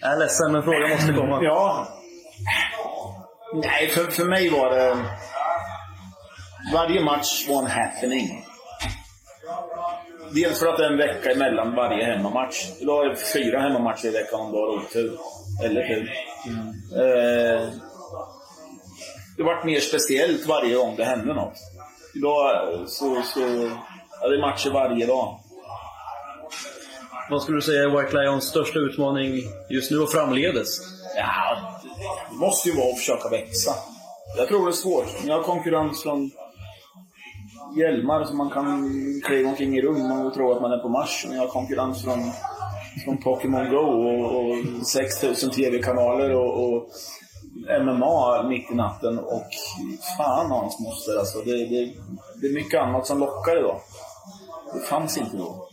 Jag 0.00 0.12
är 0.12 0.16
ledsen, 0.16 0.52
men 0.52 0.62
frågan 0.62 0.90
måste 0.90 1.12
komma. 1.12 1.38
Ja. 1.42 1.88
Nej, 3.54 3.88
för, 3.88 4.04
för 4.04 4.24
mig 4.24 4.50
var 4.50 4.70
det... 4.70 4.96
Varje 6.72 7.04
match 7.04 7.48
var 7.48 7.58
en 7.58 7.66
happening. 7.66 8.44
Dels 10.34 10.58
för 10.60 10.66
att 10.66 10.76
det 10.76 10.84
är 10.84 10.90
en 10.90 10.98
vecka 10.98 11.30
emellan 11.30 11.74
varje 11.74 12.04
hemmamatch. 12.04 12.66
Idag 12.80 13.04
är 13.04 13.10
det 13.10 13.16
fyra 13.16 13.60
hemmamatcher 13.60 14.06
i 14.06 14.10
veckan 14.10 14.40
om 14.40 14.52
du 14.52 14.58
har 14.58 14.68
otur. 14.68 15.18
Eller 15.64 15.88
tur. 15.88 16.12
Eh, 16.92 17.68
det 19.36 19.42
vart 19.42 19.64
mer 19.64 19.80
speciellt 19.80 20.46
varje 20.46 20.74
gång 20.74 20.96
det 20.96 21.04
hände 21.04 21.34
något. 21.34 21.58
Idag 22.14 22.72
eh, 22.72 22.84
så... 22.86 23.22
så 23.22 23.40
ja, 24.20 24.28
det 24.28 24.36
är 24.36 24.40
matcher 24.40 24.70
varje 24.70 25.06
dag. 25.06 25.40
Vad 27.30 27.42
skulle 27.42 27.58
du 27.58 27.62
säga 27.62 27.82
är 27.82 27.88
White 27.88 28.16
Lions 28.16 28.44
största 28.44 28.78
utmaning 28.78 29.42
just 29.68 29.90
nu 29.90 29.98
och 29.98 30.10
framledes? 30.10 30.80
Ja, 31.16 31.58
det 32.30 32.36
måste 32.36 32.68
ju 32.68 32.76
vara 32.76 32.88
att 32.90 32.98
försöka 32.98 33.28
växa. 33.28 33.74
Jag 34.38 34.48
tror 34.48 34.66
det 34.66 34.70
är 34.70 34.72
svårt. 34.72 35.24
Ni 35.24 35.30
har 35.30 35.42
konkurrens 35.42 36.02
från 36.02 36.30
hjälmar 37.78 38.24
som 38.24 38.36
man 38.36 38.50
kan 38.50 38.90
kliva 39.24 39.50
omkring 39.50 39.78
i 39.78 39.82
rum 39.82 40.26
och 40.26 40.34
tro 40.34 40.52
att 40.52 40.62
man 40.62 40.72
är 40.72 40.78
på 40.78 40.88
Mars. 40.88 41.26
Ni 41.30 41.36
har 41.36 41.46
konkurrens 41.46 42.04
från, 42.04 42.18
från 43.04 43.22
Pokémon 43.22 43.70
Go 43.70 43.76
och, 43.76 44.40
och 44.40 44.86
6000 44.86 45.50
tv-kanaler 45.50 46.34
och, 46.34 46.64
och 46.64 46.88
MMA 47.84 48.42
mitt 48.48 48.70
i 48.70 48.74
natten. 48.74 49.18
Och 49.18 49.48
fan 50.18 50.50
hans 50.50 50.80
moster 50.80 51.18
alltså. 51.18 51.38
Det, 51.38 51.52
det, 51.52 51.92
det 52.40 52.46
är 52.46 52.54
mycket 52.54 52.80
annat 52.80 53.06
som 53.06 53.18
lockar 53.18 53.58
idag. 53.58 53.80
Det 54.74 54.80
fanns 54.80 55.18
inte 55.18 55.36
då. 55.36 55.65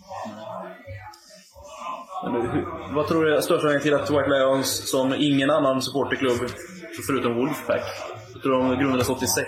Vad 2.95 3.07
tror 3.07 3.25
du 3.25 3.35
är 3.35 3.41
största 3.41 3.67
anledningen 3.67 3.81
till 3.81 3.93
att 3.93 4.09
White 4.09 4.29
Lions, 4.29 4.91
som 4.91 5.13
ingen 5.13 5.49
annan 5.49 5.81
supporterklubb, 5.81 6.49
förutom 7.07 7.35
Wolfpack, 7.35 7.83
jag 8.33 8.41
tror 8.41 8.57
de 8.57 8.79
grundades 8.79 9.09
86. 9.09 9.47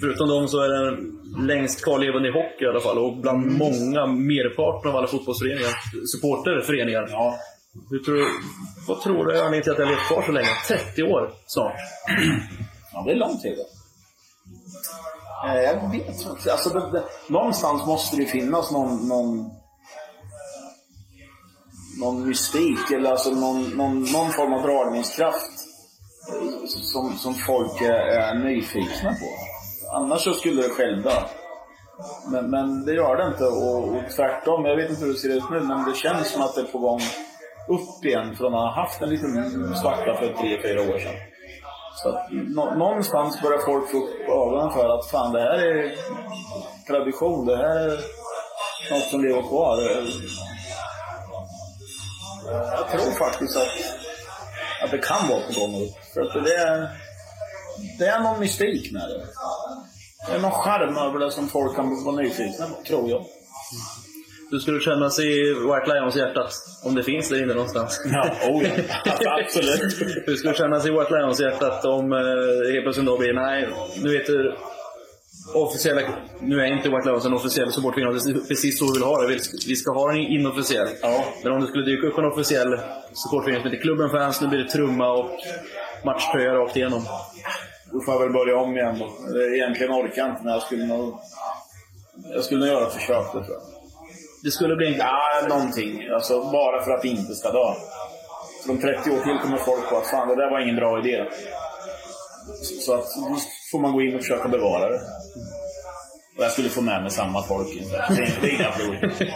Förutom 0.00 0.28
dem 0.28 0.48
så 0.48 0.60
är 0.60 0.68
den 0.68 1.12
längst 1.46 1.84
kvarlevande 1.84 2.28
i 2.28 2.32
hockey 2.32 2.64
i 2.64 2.68
alla 2.68 2.80
fall, 2.80 2.98
och 2.98 3.16
bland 3.16 3.46
många, 3.46 4.06
merparten 4.06 4.90
av 4.90 4.96
alla 4.96 5.06
fotbollsföreningar, 5.06 5.70
supporterföreningar. 6.06 7.08
Ja. 7.10 7.34
Hur 7.90 7.98
tror 7.98 8.14
du, 8.14 8.26
vad 8.88 9.00
tror 9.00 9.24
du 9.26 9.30
är 9.38 9.44
anledningen 9.44 9.62
till 9.62 9.72
att 9.72 9.78
har 9.78 9.86
levt 9.86 10.08
kvar 10.08 10.22
så 10.26 10.32
länge? 10.32 10.48
30 10.68 11.02
år 11.02 11.30
snart. 11.46 11.76
Ja, 12.92 13.02
det 13.06 13.12
är 13.12 13.16
lång 13.16 13.38
tid. 13.38 13.58
Eh, 15.46 15.62
Jag 15.62 15.90
vet 15.92 16.08
inte. 16.08 16.52
Alltså, 16.52 16.68
det, 16.70 16.90
det, 16.92 17.04
någonstans 17.28 17.86
måste 17.86 18.16
det 18.16 18.26
finnas 18.26 18.70
någon, 18.72 19.08
någon, 19.08 19.50
någon 22.00 22.28
mystik 22.28 22.90
eller 22.94 23.10
alltså 23.10 23.30
någon, 23.30 23.62
någon, 23.70 24.00
någon 24.12 24.30
form 24.30 24.52
av 24.52 24.62
dragningskraft 24.62 25.50
som, 26.66 27.12
som 27.18 27.34
folk 27.34 27.80
är, 27.82 27.92
är 27.92 28.34
nyfikna 28.34 29.10
på. 29.10 29.28
Annars 29.96 30.24
så 30.24 30.32
skulle 30.32 30.62
det 30.62 30.68
själv 30.68 31.02
dö. 31.02 31.22
Men, 32.32 32.50
men 32.50 32.84
det 32.84 32.92
gör 32.94 33.16
det 33.16 33.26
inte 33.26 33.44
och, 33.44 33.88
och 33.96 34.10
tvärtom. 34.16 34.64
Jag 34.64 34.76
vet 34.76 34.90
inte 34.90 35.04
hur 35.04 35.12
det 35.12 35.18
ser 35.18 35.36
ut 35.36 35.50
nu 35.50 35.60
men 35.60 35.84
det 35.84 35.96
känns 35.96 36.30
som 36.32 36.42
att 36.42 36.54
det 36.54 36.60
är 36.60 36.64
på 36.64 36.78
gång 36.78 37.00
upp 37.68 38.04
igen 38.04 38.36
från 38.36 38.54
att 38.54 38.60
ha 38.60 38.82
haft 38.82 39.02
en 39.02 39.08
liten 39.08 39.74
svacka 39.76 40.14
för 40.14 40.32
tre, 40.40 40.62
fyra 40.62 40.80
år 40.80 40.98
sedan. 40.98 41.14
Så 42.02 42.08
att 42.08 42.26
nå- 42.32 42.74
någonstans 42.74 43.42
börjar 43.42 43.58
folk 43.58 43.90
få 43.90 43.96
upp 43.96 44.20
ögonen 44.28 44.70
för 44.72 44.98
att 44.98 45.10
fan 45.10 45.32
det 45.32 45.40
här 45.40 45.58
är 45.58 45.94
tradition. 46.86 47.46
Det 47.46 47.56
här 47.56 47.88
är 47.88 48.00
något 48.92 49.02
som 49.10 49.24
lever 49.24 49.42
kvar. 49.42 49.76
Jag 52.52 52.90
tror 52.90 53.10
faktiskt 53.18 53.56
att, 53.56 53.68
att 54.82 54.90
det 54.90 54.98
kan 54.98 55.28
vara 55.28 55.40
på 55.40 55.60
gång 55.60 55.82
upp. 55.82 55.94
För 56.14 56.20
att 56.20 56.44
det 56.44 56.54
är, 56.54 56.88
det 57.98 58.06
är 58.06 58.20
någon 58.20 58.40
mystik 58.40 58.92
med 58.92 59.02
det. 59.02 59.26
Det 60.26 60.32
är 60.36 60.40
någon 60.40 60.50
charm 60.50 60.96
över 60.96 61.18
det 61.18 61.30
som 61.30 61.48
folk 61.48 61.76
kan 61.76 62.04
vara 62.04 62.16
nyfikna 62.16 62.66
på, 62.66 62.82
tror 62.86 63.10
jag. 63.10 63.24
Hur 64.50 64.58
skulle 64.58 64.80
kännas 64.80 65.18
i 65.18 65.54
White 65.54 65.94
Lions 65.94 66.16
hjärtat? 66.16 66.52
Om 66.84 66.94
det 66.94 67.02
finns 67.02 67.28
där 67.28 67.42
inne 67.42 67.54
någonstans. 67.54 68.00
Ja, 68.12 68.30
oh 68.48 68.64
ja. 68.64 69.40
Absolut. 69.44 69.82
Hur 70.26 70.36
skulle 70.36 70.54
kännas 70.54 70.86
i 70.86 70.90
White 70.90 71.14
Lions 71.14 71.40
hjärtat 71.40 71.84
om 71.84 72.12
eh, 72.12 72.72
helt 72.72 72.84
plötsligt 72.84 73.06
då 73.06 73.18
blir 73.18 73.32
nej, 73.32 73.68
nu 74.02 74.18
vet 74.18 74.26
du 74.26 74.56
officiella, 75.54 76.00
nu 76.40 76.60
är 76.60 76.66
inte 76.66 76.88
White 76.88 77.08
Lions 77.08 77.26
en 77.26 77.34
officiell 77.34 77.72
supportförening, 77.72 78.14
är 78.14 78.48
precis 78.48 78.78
så 78.78 78.84
vi 78.86 78.92
vill 78.92 79.02
ha 79.02 79.22
det. 79.22 79.38
Vi 79.66 79.76
ska, 79.76 79.92
ha 79.92 80.12
den 80.12 80.16
inofficiell. 80.16 80.88
Ja. 81.02 81.24
Men 81.42 81.52
om 81.52 81.60
det 81.60 81.66
skulle 81.66 81.84
dyka 81.84 82.06
upp 82.06 82.18
en 82.18 82.24
officiell 82.24 82.78
supportförening 83.12 83.62
som 83.62 83.70
heter 83.70 83.82
Klubben 83.82 84.10
Fans, 84.10 84.40
nu 84.40 84.48
blir 84.48 84.58
det 84.58 84.68
trumma 84.68 85.12
och 85.12 85.30
matchtröja 86.04 86.54
rakt 86.54 86.76
igenom. 86.76 87.02
Då 87.92 88.00
får 88.00 88.14
jag 88.14 88.20
väl 88.20 88.32
börja 88.32 88.56
om 88.56 88.76
igen 88.76 88.98
då. 88.98 89.28
Eller 89.30 89.54
Egentligen 89.54 89.92
orkar 89.92 90.22
jag 90.22 90.30
inte, 90.30 90.42
men 90.44 90.52
jag 90.52 90.62
skulle 90.62 90.86
nog... 90.86 91.18
Jag 92.34 92.44
skulle 92.44 92.60
nog 92.60 92.68
göra 92.74 92.90
försök, 92.90 93.26
det 93.32 93.44
tror 93.44 93.56
jag. 93.56 93.62
Det 94.42 94.50
skulle 94.50 94.76
bli 94.76 94.86
en... 94.86 94.98
Ja, 94.98 95.46
någonting. 95.48 96.08
Alltså, 96.14 96.50
bara 96.52 96.84
för 96.84 96.90
att 96.90 97.04
vi 97.04 97.08
inte 97.08 97.34
ska 97.34 97.52
dö. 97.52 97.74
För 98.62 98.70
om 98.72 98.78
30 98.78 99.10
år 99.10 99.20
till 99.24 99.38
kommer 99.42 99.56
folk 99.56 99.88
på 99.90 99.96
att 99.96 100.06
fan, 100.06 100.28
det 100.28 100.36
där 100.36 100.50
var 100.50 100.60
ingen 100.60 100.76
bra 100.76 100.98
idé. 100.98 101.24
Så- 102.84 102.94
att 102.94 103.04
då 103.16 103.36
får 103.72 103.78
man 103.80 103.92
gå 103.92 104.02
in 104.02 104.14
och 104.14 104.20
försöka 104.20 104.48
bevara 104.48 104.88
det. 104.90 105.00
Och 106.38 106.44
jag 106.44 106.52
skulle 106.52 106.68
få 106.68 106.80
med 106.80 107.02
mig 107.02 107.10
samma 107.10 107.42
folk. 107.42 107.68
Det 108.42 108.48
är, 108.48 108.54
inga 108.54 108.70
problem. 108.70 109.10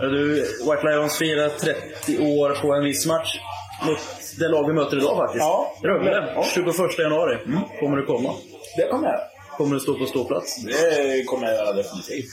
Du, 0.00 0.34
White 0.40 0.82
Lions 0.84 1.18
firar 1.18 1.48
30 1.48 2.18
år 2.18 2.50
på 2.62 2.74
en 2.74 2.84
viss 2.84 3.06
match. 3.06 3.38
Mot 3.86 3.98
det 4.38 4.48
lag 4.48 4.66
vi 4.66 4.72
möter 4.72 4.96
idag 4.96 5.16
faktiskt. 5.16 5.42
Ja. 5.44 5.72
Rögle. 5.82 6.32
Ja. 6.34 6.44
21 6.54 6.98
januari. 6.98 7.38
Kommer 7.80 7.96
du 7.96 8.06
komma? 8.06 8.30
Det 8.76 8.88
kommer 8.88 9.08
jag. 9.08 9.20
Kommer 9.56 9.74
du 9.74 9.80
stå 9.80 9.98
på 9.98 10.06
ståplats? 10.06 10.56
Det 10.64 11.24
kommer 11.24 11.46
jag 11.46 11.56
göra 11.56 11.72
definitivt. 11.72 12.26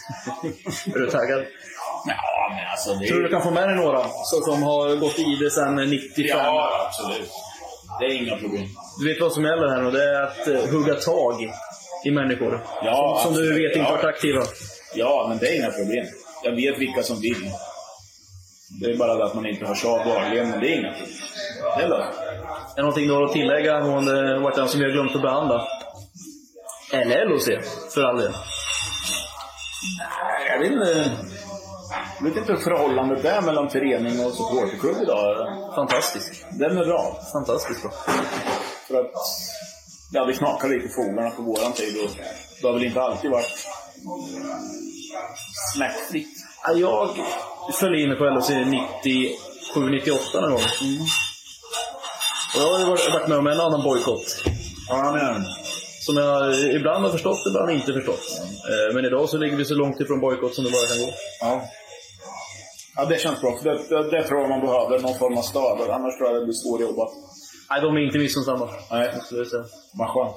Är 0.96 1.00
du 1.00 1.10
taggad? 1.10 1.44
Ja, 2.08 2.52
men 2.56 2.68
alltså 2.72 2.94
det 2.94 3.08
Tror 3.08 3.18
du 3.18 3.24
du 3.24 3.30
kan 3.30 3.44
få 3.44 3.52
med 3.52 3.70
dig 3.70 3.76
några 3.76 4.06
som 4.46 4.64
har 4.64 4.96
gått 4.96 5.20
i 5.20 5.36
det 5.44 5.52
sedan 5.52 5.76
95? 5.76 6.38
Ja, 6.38 6.86
absolut. 6.88 7.32
Det 8.00 8.06
är 8.06 8.10
inga 8.24 8.38
problem. 8.38 8.68
Du 9.00 9.14
vet 9.14 9.22
vad 9.22 9.32
som 9.34 9.44
gäller 9.46 9.68
här 9.70 9.82
nu? 9.82 9.92
Det 9.92 10.04
är 10.04 10.22
att 10.24 10.48
eh, 10.48 10.72
hugga 10.72 10.94
tag 10.96 11.42
i 12.06 12.12
människor. 12.12 12.64
Ja, 12.84 13.20
som, 13.24 13.34
som 13.34 13.44
du 13.44 13.50
vet 13.54 13.76
inte 13.78 13.90
Ja. 13.92 13.96
varit 13.96 14.06
aktiva. 14.06 14.44
Ja, 14.96 15.26
men 15.30 15.38
det 15.38 15.48
är 15.48 15.56
inga 15.60 15.72
problem. 15.72 16.06
Jag 16.44 16.52
vet 16.52 16.80
vilka 16.80 17.04
som 17.04 17.20
vill. 17.22 17.50
Det 18.82 18.92
är 18.92 18.98
bara 18.98 19.16
det 19.16 19.26
att 19.26 19.34
man 19.34 19.46
inte 19.46 19.66
hörs 19.66 19.86
av 19.86 19.98
dagligen, 20.06 20.50
men 20.50 20.60
det 20.60 20.68
är 20.68 20.80
inga 20.80 20.92
problem. 20.94 21.10
Det 21.78 21.84
är. 21.84 21.90
Är 21.92 22.76
det 22.76 22.82
någonting 22.82 23.08
du 23.08 23.14
har 23.14 23.24
att 23.24 23.34
tillägga 23.34 23.76
angående 23.76 24.40
White 24.40 24.56
Lions 24.58 24.72
som 24.72 24.80
vi 24.80 24.86
har 24.86 24.92
glömt 24.94 25.16
att 25.16 25.22
behandla? 25.22 25.68
Eller 26.94 27.26
LOC, 27.26 27.46
för 27.94 28.04
all 28.04 28.18
del. 28.18 28.32
Jag 30.50 30.60
vet 30.60 30.72
inte, 30.72 31.12
jag 32.20 32.26
vet 32.26 32.38
inte 32.38 32.52
hur 32.54 32.60
förhållandet 32.60 33.26
är 33.26 33.42
mellan 33.42 33.70
förening 33.70 34.26
och 34.26 34.32
supporterklubb 34.34 34.96
idag. 35.02 35.48
Fantastiskt. 35.76 36.46
Den 36.52 36.78
är 36.78 36.86
bra. 36.86 37.18
Fantastiskt 37.34 37.82
bra. 37.82 37.92
För 38.94 39.00
att 39.02 39.12
det 40.12 40.20
hade 40.20 40.34
knakat 40.34 40.70
lite 40.70 40.86
i 40.86 40.90
fogarna 40.90 41.30
på 41.30 41.42
våran 41.42 41.74
tid. 41.74 42.04
Och 42.04 42.10
det 42.62 42.68
har 42.68 42.74
väl 42.74 42.84
inte 42.84 43.02
alltid 43.02 43.32
varit 43.32 43.68
smärtfritt. 45.76 46.28
Ja, 46.64 46.74
Jag 46.74 47.76
föll 47.76 47.96
in 47.96 48.18
på 48.18 48.24
LOC 48.24 48.50
97-98 48.50 50.42
någon 50.42 50.52
gång. 50.52 50.62
Och 52.56 52.62
jag 52.62 52.72
har 52.72 52.80
ju 52.80 52.86
varit 52.86 53.28
med 53.28 53.38
om 53.38 53.48
en 53.48 53.60
annan 53.60 53.84
bojkott. 53.84 54.44
Ja, 54.90 55.12
men, 55.12 55.46
Som 56.06 56.18
jag 56.18 56.60
ibland 56.76 57.04
har 57.06 57.12
förstått, 57.12 57.40
ibland 57.50 57.72
inte 57.72 57.94
förstått. 57.94 58.26
Eh, 58.72 58.96
Men 58.96 59.06
idag 59.06 59.30
så 59.30 59.38
ligger 59.38 59.58
vi 59.58 59.66
så 59.66 59.74
långt 59.74 60.02
ifrån 60.02 60.20
bojkott 60.20 60.56
som 60.56 60.64
det 60.64 60.72
bara 60.72 60.88
kan 60.88 61.06
gå. 61.06 61.14
ja. 61.40 61.62
ja, 62.96 63.06
det 63.06 63.18
känns 63.22 63.42
bra. 63.42 63.58
För 63.58 63.70
det, 63.70 63.78
det, 63.90 64.12
det 64.12 64.28
tror 64.28 64.40
jag 64.42 64.50
man 64.50 64.62
behöver, 64.62 65.00
någon 65.00 65.20
form 65.20 65.38
av 65.38 65.42
stöd. 65.42 65.90
Annars 65.90 66.18
tror 66.18 66.30
jag 66.30 66.42
det 66.42 66.46
blir 66.46 66.82
jobba. 66.88 67.06
Nej, 67.70 67.82
de 67.82 67.96
är 67.98 68.02
inte 68.02 68.18
missunnsamma. 68.18 68.70
Nej, 68.92 69.14
jag 69.32 69.48
säga. 69.48 69.64
vad 69.94 70.10
skönt. 70.10 70.36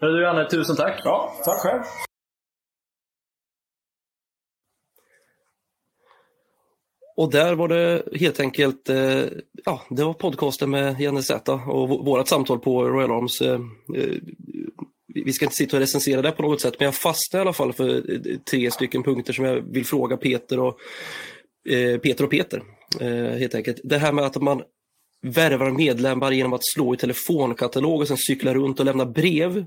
Hörru 0.00 0.16
du 0.16 0.22
Janne, 0.22 0.48
tusen 0.50 0.76
tack. 0.76 1.00
Ja, 1.04 1.32
tack 1.44 1.58
själv. 1.60 1.82
Och 7.16 7.30
där 7.30 7.54
var 7.54 7.68
det 7.68 8.02
helt 8.18 8.40
enkelt, 8.40 8.88
eh, 8.88 9.24
ja, 9.64 9.82
det 9.90 10.04
var 10.04 10.14
podcasten 10.14 10.70
med 10.70 11.00
Janne 11.00 11.22
Z 11.22 11.52
och 11.52 11.90
v- 11.90 11.98
vårat 12.04 12.28
samtal 12.28 12.58
på 12.58 12.84
Royal 12.88 13.10
Arms. 13.10 13.40
Eh, 13.40 13.60
eh, 13.96 14.14
vi 15.24 15.32
ska 15.32 15.44
inte 15.44 15.56
sitta 15.56 15.76
och 15.76 15.80
recensera 15.80 16.22
det 16.22 16.32
på 16.32 16.42
något 16.42 16.60
sätt, 16.60 16.74
men 16.78 16.84
jag 16.84 16.94
fastnade 16.94 17.40
i 17.40 17.44
alla 17.44 17.52
fall 17.52 17.72
för 17.72 17.88
eh, 18.12 18.38
tre 18.50 18.70
stycken 18.70 19.02
punkter 19.02 19.32
som 19.32 19.44
jag 19.44 19.60
vill 19.72 19.86
fråga 19.86 20.16
Peter 20.16 20.60
och 20.60 20.78
eh, 21.70 21.98
Peter 21.98 22.24
och 22.24 22.30
Peter. 22.30 22.62
Eh, 23.00 23.38
helt 23.38 23.54
enkelt. 23.54 23.80
Det 23.84 23.98
här 23.98 24.12
med 24.12 24.24
att 24.24 24.42
man 24.42 24.62
värvar 25.24 25.70
medlemmar 25.70 26.32
genom 26.32 26.52
att 26.52 26.64
slå 26.64 26.94
i 26.94 26.96
telefonkatalog 26.96 28.00
och 28.00 28.08
sen 28.08 28.16
cykla 28.16 28.54
runt 28.54 28.80
och 28.80 28.86
lämna 28.86 29.06
brev 29.06 29.64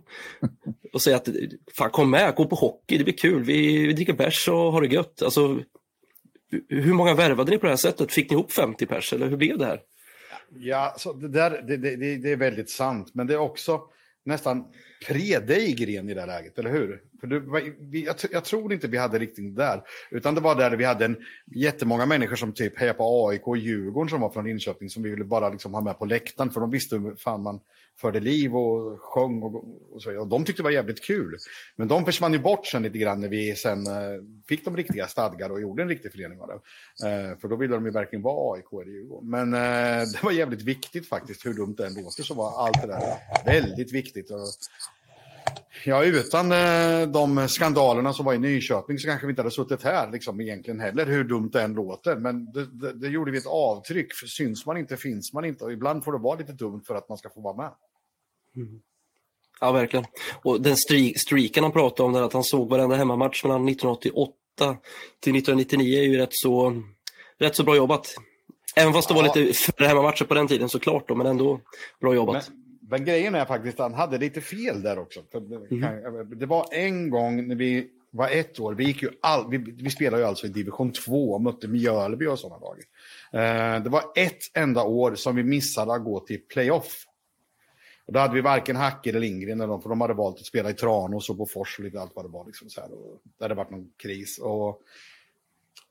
och 0.93 1.01
säga 1.01 1.15
att 1.15 1.29
fan 1.77 1.89
kom 1.89 2.09
med, 2.09 2.35
gå 2.35 2.45
på 2.45 2.55
hockey, 2.55 2.97
det 2.97 3.03
blir 3.03 3.17
kul, 3.17 3.43
vi, 3.43 3.87
vi 3.87 3.93
dricker 3.93 4.13
bärs 4.13 4.47
och 4.47 4.71
har 4.71 4.81
det 4.81 4.87
gött. 4.87 5.21
Alltså, 5.21 5.59
hur 6.69 6.93
många 6.93 7.13
värvade 7.13 7.51
ni 7.51 7.57
på 7.57 7.65
det 7.65 7.71
här 7.71 7.77
sättet? 7.77 8.11
Fick 8.11 8.29
ni 8.29 8.33
ihop 8.33 8.51
50 8.51 8.85
pers 8.85 9.13
eller 9.13 9.27
hur 9.29 9.37
blev 9.37 9.57
det 9.57 9.65
här? 9.65 9.81
Ja, 10.59 10.95
så 10.97 11.13
det, 11.13 11.27
där, 11.27 11.61
det, 11.67 11.77
det, 11.77 12.17
det 12.17 12.31
är 12.31 12.37
väldigt 12.37 12.69
sant, 12.69 13.11
men 13.13 13.27
det 13.27 13.33
är 13.33 13.39
också 13.39 13.81
nästan 14.25 14.65
pre-dig-gren 15.07 16.09
i 16.09 16.13
det 16.13 16.19
här 16.19 16.27
läget, 16.27 16.59
eller 16.59 16.71
hur? 16.71 17.01
För 17.19 17.27
det, 17.27 17.39
var- 17.39 17.73
vi, 17.91 18.05
jag, 18.05 18.15
jag 18.31 18.43
tror 18.43 18.73
inte 18.73 18.87
vi 18.87 18.97
hade 18.97 19.19
riktigt 19.19 19.55
där, 19.55 19.81
utan 20.11 20.35
det 20.35 20.41
var 20.41 20.55
där 20.55 20.71
vi 20.77 20.83
hade 20.85 21.05
en, 21.05 21.17
jättemånga 21.55 22.05
människor 22.05 22.35
som 22.35 22.53
typ 22.53 22.79
hejade 22.79 22.97
på 22.97 23.27
AIK 23.29 23.47
och 23.47 23.57
Djurgården 23.57 24.09
som 24.09 24.21
var 24.21 24.29
från 24.29 24.45
Linköping 24.45 24.89
som 24.89 25.03
vi 25.03 25.09
ville 25.09 25.23
bara 25.23 25.49
liksom 25.49 25.73
ha 25.73 25.81
med 25.81 25.99
på 25.99 26.05
läktaren, 26.05 26.51
för 26.51 26.61
de 26.61 26.71
visste 26.71 26.95
hur 26.97 27.15
fan 27.15 27.43
man 27.43 27.59
förde 28.01 28.19
liv 28.19 28.55
och 28.55 29.01
sjöng 29.01 29.43
och, 29.43 29.65
och 29.95 30.01
så. 30.01 30.19
Och 30.19 30.27
de 30.27 30.45
tyckte 30.45 30.59
det 30.61 30.63
var 30.63 30.71
jävligt 30.71 31.03
kul. 31.03 31.37
Men 31.75 31.87
de 31.87 32.05
försvann 32.05 32.33
ju 32.33 32.39
bort 32.39 32.65
sen 32.67 32.83
lite 32.83 32.97
grann 32.97 33.21
när 33.21 33.27
vi 33.29 33.55
sen 33.55 33.87
eh, 33.87 33.93
fick 34.47 34.65
de 34.65 34.77
riktiga 34.77 35.07
stadgar 35.07 35.49
och 35.49 35.61
gjorde 35.61 35.81
en 35.83 35.89
riktig 35.89 36.11
förening 36.11 36.39
av 36.41 36.47
det. 36.47 36.53
Eh, 37.09 37.37
för 37.37 37.47
då 37.47 37.55
ville 37.55 37.73
de 37.75 37.85
ju 37.85 37.91
verkligen 37.91 38.23
vara 38.23 38.55
AIK 38.55 38.65
eller 38.73 38.91
Djurgården. 38.93 39.29
Men 39.29 39.53
eh, 39.53 40.07
det 40.13 40.23
var 40.23 40.31
jävligt 40.31 40.61
viktigt 40.61 41.09
faktiskt, 41.09 41.45
hur 41.45 41.53
dumt 41.53 41.75
det 41.77 41.85
än 41.87 41.93
låter 41.93 42.23
så 42.23 42.33
var 42.33 42.65
allt 42.65 42.81
det 42.81 42.87
där 42.87 43.13
väldigt 43.45 43.93
viktigt. 43.93 44.31
Och, 44.31 44.39
ja, 45.85 46.03
utan 46.03 46.51
eh, 46.51 47.07
de 47.07 47.47
skandalerna 47.47 48.13
som 48.13 48.25
var 48.25 48.33
i 48.33 48.37
Nyköping 48.37 48.99
så 48.99 49.07
kanske 49.07 49.27
vi 49.27 49.31
inte 49.31 49.41
hade 49.41 49.51
suttit 49.51 49.83
här 49.83 50.11
liksom, 50.11 50.41
egentligen 50.41 50.79
heller, 50.79 51.05
hur 51.05 51.23
dumt 51.23 51.49
det 51.53 51.61
än 51.61 51.73
låter. 51.73 52.15
Men 52.15 52.51
det, 52.51 52.65
det, 52.65 52.93
det 52.93 53.07
gjorde 53.07 53.31
vi 53.31 53.37
ett 53.37 53.45
avtryck, 53.47 54.13
för 54.13 54.27
syns 54.27 54.65
man 54.65 54.77
inte 54.77 54.97
finns 54.97 55.33
man 55.33 55.45
inte. 55.45 55.63
Och 55.63 55.71
ibland 55.71 56.03
får 56.03 56.11
det 56.11 56.17
vara 56.17 56.39
lite 56.39 56.53
dumt 56.53 56.81
för 56.87 56.95
att 56.95 57.09
man 57.09 57.17
ska 57.17 57.29
få 57.29 57.41
vara 57.41 57.55
med. 57.55 57.71
Ja, 59.59 59.71
verkligen. 59.71 60.05
Och 60.43 60.61
den 60.61 60.77
streak, 60.77 61.17
streaken 61.19 61.63
han 61.63 61.71
pratade 61.71 62.07
om, 62.07 62.13
där 62.13 62.21
att 62.21 62.33
han 62.33 62.43
såg 62.43 62.69
varenda 62.69 62.95
hemmamatch 62.95 63.43
mellan 63.43 63.67
1988 63.67 64.33
till 65.19 65.35
1999 65.35 65.99
är 65.99 66.03
ju 66.03 66.17
rätt 66.17 66.29
så, 66.31 66.83
rätt 67.39 67.55
så 67.55 67.63
bra 67.63 67.75
jobbat. 67.75 68.15
Även 68.75 68.93
fast 68.93 69.07
det 69.07 69.13
var 69.13 69.25
Ja. 69.25 69.33
lite 69.35 69.53
färre 69.53 69.87
hemmamatcher 69.87 70.25
på 70.25 70.33
den 70.33 70.47
tiden 70.47 70.69
såklart, 70.69 71.07
då, 71.07 71.15
men 71.15 71.27
ändå 71.27 71.61
bra 72.01 72.15
jobbat. 72.15 72.49
Men, 72.49 72.66
men 72.89 73.05
grejen 73.05 73.35
är 73.35 73.45
faktiskt 73.45 73.79
att 73.79 73.91
han 73.91 73.99
hade 73.99 74.17
lite 74.17 74.41
fel 74.41 74.81
där 74.81 74.99
också. 74.99 75.21
Det, 75.69 75.79
kan, 75.79 76.29
det 76.39 76.45
var 76.45 76.65
en 76.71 77.09
gång 77.09 77.47
när 77.47 77.55
vi 77.55 77.89
var 78.11 78.29
ett 78.29 78.59
år, 78.59 78.73
vi, 78.73 78.83
gick 78.83 79.01
ju 79.03 79.09
all, 79.21 79.49
vi, 79.49 79.57
vi 79.57 79.89
spelade 79.89 80.23
ju 80.23 80.27
alltså 80.27 80.45
i 80.45 80.49
division 80.49 80.91
2 80.91 81.31
och 81.31 81.41
mötte 81.41 81.67
Mjölby 81.67 82.25
och 82.27 82.39
sådana 82.39 82.59
lag. 82.59 82.77
Eh, 83.31 83.83
det 83.83 83.89
var 83.89 84.03
ett 84.15 84.43
enda 84.53 84.83
år 84.83 85.15
som 85.15 85.35
vi 85.35 85.43
missade 85.43 85.93
att 85.93 86.03
gå 86.03 86.19
till 86.19 86.39
playoff. 86.39 87.05
Och 88.05 88.13
då 88.13 88.19
hade 88.19 88.33
vi 88.33 88.41
varken 88.41 88.75
Hacker 88.75 89.09
eller 89.09 89.19
Lindgren, 89.19 89.61
eller 89.61 89.79
för 89.79 89.89
de 89.89 90.01
hade 90.01 90.13
valt 90.13 90.39
att 90.39 90.45
spela 90.45 90.69
i 90.69 90.73
Tranås 90.73 91.29
och 91.29 91.35
Bofors 91.35 91.79
och 91.79 91.85
lite 91.85 92.01
allt 92.01 92.11
vad 92.15 92.25
det 92.25 92.29
var. 92.29 92.45
Liksom 92.45 92.69
så 92.69 92.81
här, 92.81 92.93
och 92.93 93.21
det 93.37 93.43
hade 93.43 93.55
varit 93.55 93.71
någon 93.71 93.89
kris. 93.97 94.37
Och 94.37 94.81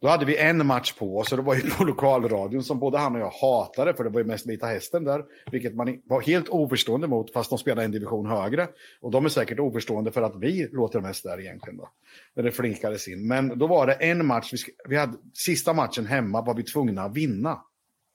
då 0.01 0.09
hade 0.09 0.24
vi 0.24 0.36
en 0.36 0.66
match 0.66 0.92
på 0.92 1.18
oss 1.18 1.32
och 1.32 1.38
det 1.38 1.44
var 1.44 1.55
ju 1.55 1.70
på 1.78 1.84
lokalradion 1.84 2.62
som 2.64 2.78
både 2.78 2.99
han 2.99 3.14
och 3.14 3.20
jag 3.20 3.30
hatade, 3.30 3.94
för 3.94 4.05
det 4.05 4.11
var 4.11 4.20
ju 4.20 4.26
mest 4.26 4.47
Vita 4.47 4.66
Hästen 4.66 5.05
där, 5.05 5.24
vilket 5.51 5.74
man 5.74 6.03
var 6.05 6.20
helt 6.20 6.49
oförstående 6.49 7.09
mot, 7.09 7.32
fast 7.32 7.51
de 7.51 7.59
spelade 7.59 7.84
en 7.84 7.90
division 7.90 8.26
högre. 8.26 8.68
Och 9.01 9.11
de 9.11 9.24
är 9.24 9.28
säkert 9.28 9.59
oförstående 9.59 10.12
för 10.12 10.22
att 10.22 10.36
vi 10.36 10.68
låter 10.72 11.01
mest 11.01 11.24
där 11.24 11.40
egentligen 11.40 11.76
då. 11.76 11.90
När 12.34 12.42
det 12.42 12.53
flinkades 12.53 13.09
in. 13.09 13.28
Men 13.28 13.59
då 13.59 13.66
var 13.66 13.86
det 13.86 13.92
en 13.92 14.26
match, 14.26 14.53
vi, 14.53 14.59
vi 14.88 14.97
hade, 14.97 15.18
sista 15.34 15.72
matchen 15.72 16.07
hemma 16.07 16.42
var 16.42 16.55
vi 16.55 16.62
tvungna 16.62 17.03
att 17.03 17.16
vinna. 17.16 17.62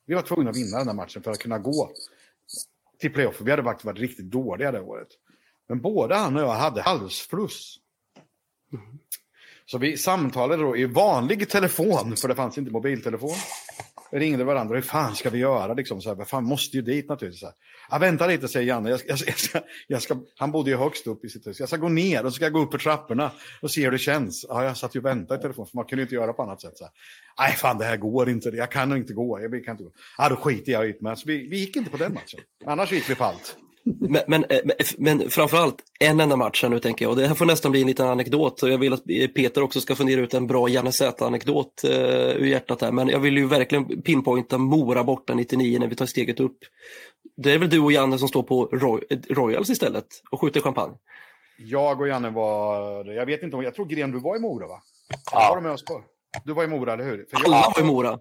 Vi 0.05 0.13
var 0.13 0.21
tvungna 0.21 0.49
att 0.49 0.57
vinna 0.57 0.77
den 0.77 0.87
här 0.87 0.95
matchen 0.95 1.23
för 1.23 1.31
att 1.31 1.39
kunna 1.39 1.59
gå 1.59 1.91
till 2.99 3.13
playoff. 3.13 3.41
Vi 3.41 3.51
hade 3.51 3.63
faktiskt 3.63 3.85
varit 3.85 3.99
riktigt 3.99 4.31
dåliga 4.31 4.71
det 4.71 4.81
året. 4.81 5.07
Men 5.69 5.81
både 5.81 6.15
han 6.15 6.35
och 6.35 6.41
jag 6.41 6.47
hade 6.47 6.81
halsfluss. 6.81 7.77
Så 9.71 9.77
vi 9.77 9.97
samtalade 9.97 10.63
då 10.63 10.77
i 10.77 10.85
vanlig 10.85 11.49
telefon, 11.49 12.15
för 12.17 12.27
det 12.27 12.35
fanns 12.35 12.57
inte 12.57 12.71
mobiltelefon. 12.71 13.35
Vi 14.11 14.19
ringde 14.19 14.43
varandra, 14.43 14.75
hur 14.75 14.81
fan 14.81 15.15
ska 15.15 15.29
vi 15.29 15.37
göra? 15.37 15.73
Liksom, 15.73 16.01
så 16.01 16.15
här, 16.15 16.25
fan, 16.25 16.43
måste 16.43 16.77
ju 16.77 16.83
dit 16.83 17.09
naturligtvis. 17.09 17.39
Så 17.39 17.45
här. 17.45 17.55
Ja, 17.89 17.97
vänta 17.97 18.27
lite, 18.27 18.47
säger 18.47 18.67
Janne. 18.67 18.89
Jag, 18.89 18.99
jag, 19.07 19.19
jag, 19.27 19.37
ska, 19.37 19.61
jag 19.87 20.01
ska, 20.01 20.17
han 20.37 20.51
bodde 20.51 20.71
ju 20.71 20.77
högst 20.77 21.07
upp 21.07 21.25
i 21.25 21.29
sitt 21.29 21.47
hus. 21.47 21.59
Jag 21.59 21.69
ska 21.69 21.77
gå 21.77 21.89
ner 21.89 22.25
och 22.25 22.31
så 22.31 22.35
ska 22.35 22.45
jag 22.45 22.53
gå 22.53 22.59
upp 22.59 22.71
för 22.71 22.77
trapporna 22.77 23.31
och 23.61 23.71
se 23.71 23.83
hur 23.83 23.91
det 23.91 23.97
känns. 23.97 24.45
Ja, 24.49 24.63
jag 24.63 24.77
satt 24.77 24.95
ju 24.95 24.99
och 24.99 25.05
väntade 25.05 25.39
i 25.39 25.41
telefon, 25.41 25.67
för 25.67 25.77
man 25.77 25.85
kunde 25.85 26.03
inte 26.03 26.15
göra 26.15 26.33
på 26.33 26.43
annat 26.43 26.61
sätt. 26.61 26.77
Så 26.77 26.83
här. 26.83 26.93
Nej, 27.39 27.51
fan 27.51 27.77
det 27.77 27.85
här 27.85 27.97
går 27.97 28.29
inte. 28.29 28.49
Jag 28.49 28.71
kan 28.71 28.97
inte 28.97 29.13
gå. 29.13 29.41
Jag 29.41 29.65
kan 29.65 29.71
inte 29.71 29.83
gå. 29.83 29.91
Ja, 30.17 30.29
då 30.29 30.35
skiter 30.35 30.71
jag 30.71 30.89
i 30.89 30.97
det. 30.99 31.15
Så 31.15 31.27
vi, 31.27 31.47
vi 31.47 31.57
gick 31.57 31.75
inte 31.75 31.91
på 31.91 31.97
den 31.97 32.13
matchen. 32.13 32.39
Annars 32.65 32.91
gick 32.91 33.09
vi 33.09 33.15
på 33.15 33.23
allt. 33.23 33.57
Men, 33.83 34.21
men, 34.27 34.43
eh, 34.49 34.59
men 34.97 35.29
framförallt 35.29 35.75
en 35.99 36.19
enda 36.19 36.35
match 36.35 36.63
här 36.63 36.69
nu 36.69 36.79
tänker 36.79 37.05
jag. 37.05 37.09
Och 37.09 37.17
det 37.17 37.27
här 37.27 37.35
får 37.35 37.45
nästan 37.45 37.71
bli 37.71 37.81
en 37.81 37.87
liten 37.87 38.07
anekdot. 38.07 38.63
Och 38.63 38.69
jag 38.69 38.77
vill 38.77 38.93
att 38.93 39.05
Peter 39.35 39.63
också 39.63 39.81
ska 39.81 39.95
fundera 39.95 40.21
ut 40.21 40.33
en 40.33 40.47
bra 40.47 40.69
Janne 40.69 40.91
Z-anekdot 40.91 41.81
uh, 41.85 41.91
ur 41.91 42.45
hjärtat 42.45 42.81
här. 42.81 42.91
Men 42.91 43.07
jag 43.07 43.19
vill 43.19 43.37
ju 43.37 43.47
verkligen 43.47 44.01
pinpointa 44.01 44.57
Mora 44.57 45.03
borta 45.03 45.33
99 45.33 45.79
när 45.79 45.87
vi 45.87 45.95
tar 45.95 46.05
steget 46.05 46.39
upp. 46.39 46.57
Det 47.37 47.51
är 47.51 47.57
väl 47.57 47.69
du 47.69 47.79
och 47.79 47.91
Janne 47.91 48.17
som 48.17 48.27
står 48.27 48.43
på 48.43 48.65
Roy 48.65 49.01
Royals 49.29 49.69
istället 49.69 50.05
och 50.31 50.41
skjuter 50.41 50.61
champagne? 50.61 50.93
Jag 51.57 52.01
och 52.01 52.07
Janne 52.07 52.29
var, 52.29 53.05
jag 53.05 53.25
vet 53.25 53.43
inte 53.43 53.55
om, 53.55 53.63
jag 53.63 53.75
tror 53.75 53.85
Gren 53.85 54.11
du 54.11 54.19
var 54.19 54.35
i 54.35 54.39
Mora 54.39 54.67
va? 54.67 54.81
Ja. 55.31 55.47
Var 55.49 55.55
du 55.55 55.61
med 55.61 55.71
oss 55.71 55.85
på? 55.85 56.03
Du 56.43 56.53
var 56.53 56.63
i 56.63 56.67
Mora, 56.67 56.93
eller 56.93 57.03
hur? 57.03 57.25
För 57.29 57.39
jag, 57.39 57.45
Alla 57.45 57.73
var 57.75 57.83
i 57.83 57.85
Mora. 57.85 58.19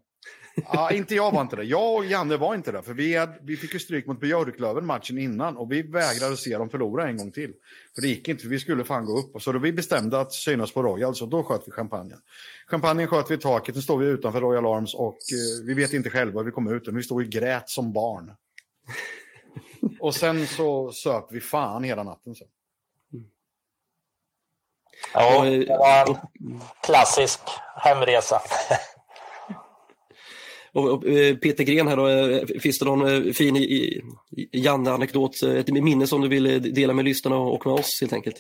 Ja, 0.54 0.90
inte 0.90 1.14
jag 1.14 1.32
var 1.32 1.40
inte 1.40 1.56
det. 1.56 1.64
Jag 1.64 1.94
och 1.94 2.04
Janne 2.04 2.36
var 2.36 2.54
inte 2.54 2.72
det. 2.72 2.82
För 2.82 2.94
vi, 2.94 3.16
hade, 3.16 3.38
vi 3.42 3.56
fick 3.56 3.72
ju 3.72 3.78
stryk 3.78 4.06
mot 4.06 4.20
Björklöven 4.20 4.86
matchen 4.86 5.18
innan 5.18 5.56
och 5.56 5.72
vi 5.72 5.82
vägrade 5.82 6.36
se 6.36 6.58
dem 6.58 6.70
förlora 6.70 7.08
en 7.08 7.16
gång 7.16 7.32
till. 7.32 7.52
För 7.94 8.02
det 8.02 8.08
gick 8.08 8.28
inte, 8.28 8.42
för 8.42 8.48
vi 8.48 8.58
skulle 8.58 8.84
fan 8.84 9.04
gå 9.04 9.18
upp. 9.18 9.34
Och 9.34 9.42
så 9.42 9.52
då 9.52 9.58
vi 9.58 9.72
bestämde 9.72 10.20
att 10.20 10.32
synas 10.32 10.72
på 10.72 10.82
Royal, 10.82 11.14
så 11.14 11.26
då 11.26 11.42
sköt 11.42 11.62
vi 11.66 11.72
champagnen. 11.72 12.18
Champagnen 12.66 13.06
sköt 13.06 13.30
vi 13.30 13.34
i 13.34 13.38
taket, 13.38 13.74
nu 13.74 13.82
står 13.82 13.98
vi 13.98 14.06
utanför 14.06 14.40
Royal 14.40 14.66
Arms 14.66 14.94
och 14.94 15.16
eh, 15.32 15.66
vi 15.66 15.74
vet 15.74 15.92
inte 15.92 16.10
själva 16.10 16.40
hur 16.40 16.44
vi 16.44 16.52
kom 16.52 16.72
ut. 16.72 16.88
Vi 16.88 17.02
stod 17.02 17.22
och 17.22 17.28
grät 17.28 17.68
som 17.68 17.92
barn. 17.92 18.32
och 20.00 20.14
sen 20.14 20.46
så 20.46 20.92
söp 20.92 21.26
vi 21.30 21.40
fan 21.40 21.84
hela 21.84 22.02
natten. 22.02 22.34
Så. 22.34 22.44
Ja, 25.14 25.44
det 25.44 25.66
var 25.68 26.08
en 26.08 26.16
klassisk 26.82 27.40
hemresa. 27.76 28.42
Och, 30.72 30.88
och, 30.88 31.04
eh, 31.04 31.36
Peter 31.36 31.64
Gren 31.64 31.88
här 31.88 31.96
då, 31.96 32.08
eh, 32.08 32.60
finns 32.60 32.78
det 32.78 32.84
någon 32.84 33.26
eh, 33.26 33.32
fin 33.32 33.56
Janne-anekdot, 34.52 35.42
ett 35.42 35.68
minne 35.68 36.06
som 36.06 36.20
du 36.20 36.28
vill 36.28 36.74
dela 36.74 36.92
med 36.92 37.04
lyssnarna 37.04 37.36
och 37.36 37.66
med 37.66 37.74
oss 37.74 38.00
helt 38.00 38.12
enkelt? 38.12 38.36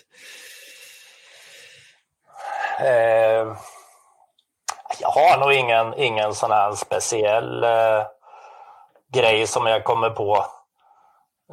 Eh, 2.80 3.56
jag 5.00 5.08
har 5.08 5.38
nog 5.38 5.52
ingen, 5.52 5.94
ingen 5.94 6.34
sån 6.34 6.50
här 6.50 6.72
speciell 6.72 7.64
eh, 7.64 8.06
grej 9.12 9.46
som 9.46 9.66
jag 9.66 9.84
kommer 9.84 10.10
på. 10.10 10.46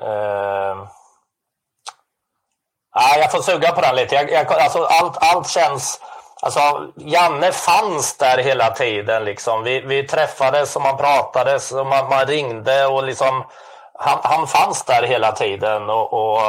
Eh, 0.02 0.88
jag 3.18 3.32
får 3.32 3.42
suga 3.42 3.72
på 3.72 3.82
den 3.82 3.96
lite. 3.96 4.16
Jag, 4.16 4.32
jag, 4.32 4.54
alltså, 4.54 4.84
allt, 4.84 5.18
allt 5.20 5.50
känns 5.50 6.02
Alltså, 6.42 6.60
Janne 6.96 7.52
fanns 7.52 8.18
där 8.18 8.38
hela 8.38 8.70
tiden. 8.70 9.24
Liksom. 9.24 9.64
Vi, 9.64 9.82
vi 9.82 10.08
träffades 10.08 10.76
och 10.76 10.82
man 10.82 10.98
pratades 10.98 11.72
och 11.72 11.86
man, 11.88 12.10
man 12.10 12.26
ringde. 12.26 12.86
och 12.86 13.04
liksom, 13.04 13.44
han, 13.94 14.20
han 14.24 14.48
fanns 14.48 14.84
där 14.84 15.04
hela 15.04 15.32
tiden. 15.32 15.90
och, 15.90 16.14
och 16.14 16.42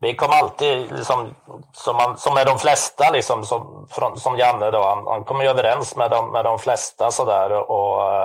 vi 0.00 0.14
kom 0.14 0.30
alltid, 0.30 0.92
liksom, 0.92 1.34
som, 1.72 1.96
man, 1.96 2.18
som 2.18 2.34
med 2.34 2.46
de 2.46 2.58
flesta, 2.58 3.10
liksom, 3.10 3.44
som, 3.44 3.88
som 4.16 4.38
Janne, 4.38 4.70
då, 4.70 4.82
han, 4.82 5.06
han 5.06 5.24
kom 5.24 5.40
ju 5.40 5.48
överens 5.48 5.96
med 5.96 6.10
de, 6.10 6.32
med 6.32 6.44
de 6.44 6.58
flesta. 6.58 7.10
Sådär, 7.10 7.52
och, 7.52 8.22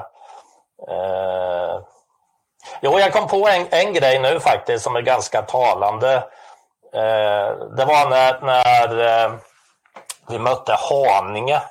eh, 0.87 1.79
jo, 2.81 2.99
jag 2.99 3.13
kom 3.13 3.27
på 3.27 3.47
en, 3.47 3.67
en 3.69 3.93
grej 3.93 4.19
nu 4.19 4.39
faktiskt 4.39 4.83
som 4.83 4.95
är 4.95 5.01
ganska 5.01 5.41
talande. 5.41 6.15
Eh, 6.93 7.55
det 7.77 7.85
var 7.85 8.09
när, 8.09 8.41
när 8.41 9.25
eh, 9.25 9.31
vi 10.28 10.39
mötte 10.39 10.78
Haninge 10.89 11.61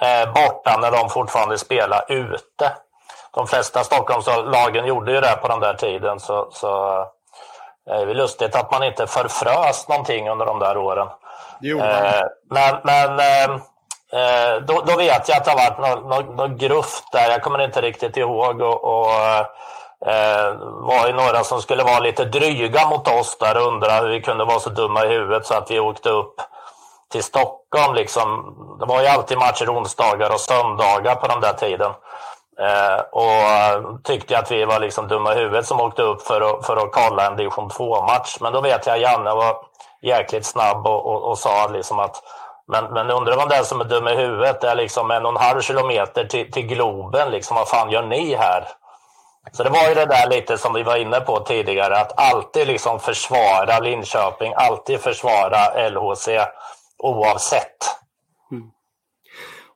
eh, 0.00 0.32
borta 0.32 0.76
när 0.80 0.90
de 0.90 1.10
fortfarande 1.10 1.58
spelade 1.58 2.14
ute. 2.14 2.72
De 3.34 3.46
flesta 3.46 3.84
Stockholmslagen 3.84 4.86
gjorde 4.86 5.12
ju 5.12 5.20
det 5.20 5.38
på 5.42 5.48
den 5.48 5.60
där 5.60 5.74
tiden. 5.74 6.20
Så, 6.20 6.48
så 6.52 7.00
eh, 7.90 8.00
det 8.00 8.10
är 8.10 8.14
lustigt 8.14 8.56
att 8.56 8.70
man 8.70 8.82
inte 8.82 9.06
förfrös 9.06 9.88
någonting 9.88 10.30
under 10.30 10.46
de 10.46 10.58
där 10.58 10.76
åren. 10.76 11.08
Eh, 11.80 12.22
men 12.50 12.76
men 12.82 13.18
eh, 13.18 13.50
eh, 14.20 14.56
då, 14.62 14.82
då, 14.86 14.96
vet 14.96 15.28
jag 15.28 15.38
att 15.38 15.44
det 15.44 15.50
har 15.50 15.70
varit 15.70 15.78
något, 15.78 16.04
något, 16.04 16.36
något 16.36 16.60
gruft 16.60 17.12
där. 17.12 17.30
Jag 17.30 17.42
kommer 17.42 17.64
inte 17.64 17.80
riktigt 17.80 18.16
ihåg. 18.16 18.60
och, 18.60 18.84
och 18.84 19.10
eh, 20.06 20.54
var 20.60 21.06
ju 21.06 21.12
några 21.12 21.44
som 21.44 21.62
skulle 21.62 21.82
vara 21.82 21.98
lite 21.98 22.24
dryga 22.24 22.88
mot 22.88 23.08
oss 23.08 23.38
där 23.38 23.56
och 23.56 23.66
undra 23.66 24.00
hur 24.00 24.08
vi 24.08 24.22
kunde 24.22 24.44
vara 24.44 24.60
så 24.60 24.70
dumma 24.70 25.04
i 25.04 25.08
huvudet 25.08 25.46
så 25.46 25.54
att 25.54 25.70
vi 25.70 25.80
åkte 25.80 26.10
upp 26.10 26.40
till 27.12 27.22
Stockholm. 27.22 27.94
Liksom. 27.94 28.54
Det 28.80 28.86
var 28.86 29.00
ju 29.00 29.06
alltid 29.06 29.38
matcher 29.38 29.68
onsdagar 29.68 30.30
och 30.30 30.40
söndagar 30.40 31.14
på 31.14 31.26
den 31.26 31.40
där 31.40 31.52
tiden. 31.52 31.90
Eh, 32.60 33.00
och 33.12 34.04
tyckte 34.04 34.38
att 34.38 34.50
vi 34.50 34.64
var 34.64 34.80
liksom 34.80 35.08
dumma 35.08 35.34
i 35.34 35.36
huvudet 35.36 35.66
som 35.66 35.80
åkte 35.80 36.02
upp 36.02 36.22
för 36.22 36.40
att, 36.40 36.66
för 36.66 36.76
att 36.76 36.92
kolla 36.92 37.26
en 37.26 37.36
division 37.36 37.68
2-match. 37.68 38.36
Men 38.40 38.52
då 38.52 38.60
vet 38.60 38.86
jag 38.86 38.94
att 38.94 39.00
Janne 39.00 39.34
var 39.34 39.56
jäkligt 40.02 40.46
snabb 40.46 40.86
och, 40.86 41.06
och, 41.06 41.22
och 41.22 41.38
sa 41.38 41.68
liksom 41.68 41.98
att 41.98 42.22
men, 42.68 42.84
men 42.84 43.10
undrar 43.10 43.36
vem 43.36 43.48
det 43.48 43.56
är 43.56 43.62
som 43.62 43.80
är 43.80 43.84
dum 43.84 44.08
i 44.08 44.14
huvudet. 44.14 44.60
Det 44.60 44.68
är 44.68 44.74
liksom 44.74 45.10
en 45.10 45.26
och 45.26 45.32
en 45.32 45.46
halv 45.46 45.60
kilometer 45.60 46.24
till, 46.24 46.52
till 46.52 46.66
Globen. 46.66 47.30
Liksom, 47.30 47.56
vad 47.56 47.68
fan 47.68 47.90
gör 47.90 48.02
ni 48.02 48.34
här? 48.34 48.68
Så 49.52 49.62
det 49.62 49.70
var 49.70 49.88
ju 49.88 49.94
det 49.94 50.06
där 50.06 50.28
lite 50.28 50.58
som 50.58 50.72
vi 50.72 50.82
var 50.82 50.96
inne 50.96 51.20
på 51.20 51.40
tidigare. 51.40 51.96
Att 51.96 52.32
alltid 52.32 52.66
liksom 52.66 53.00
försvara 53.00 53.78
Linköping. 53.78 54.52
Alltid 54.56 55.00
försvara 55.00 55.88
LHC 55.88 56.28
oavsett. 57.02 57.76
Mm. 58.50 58.70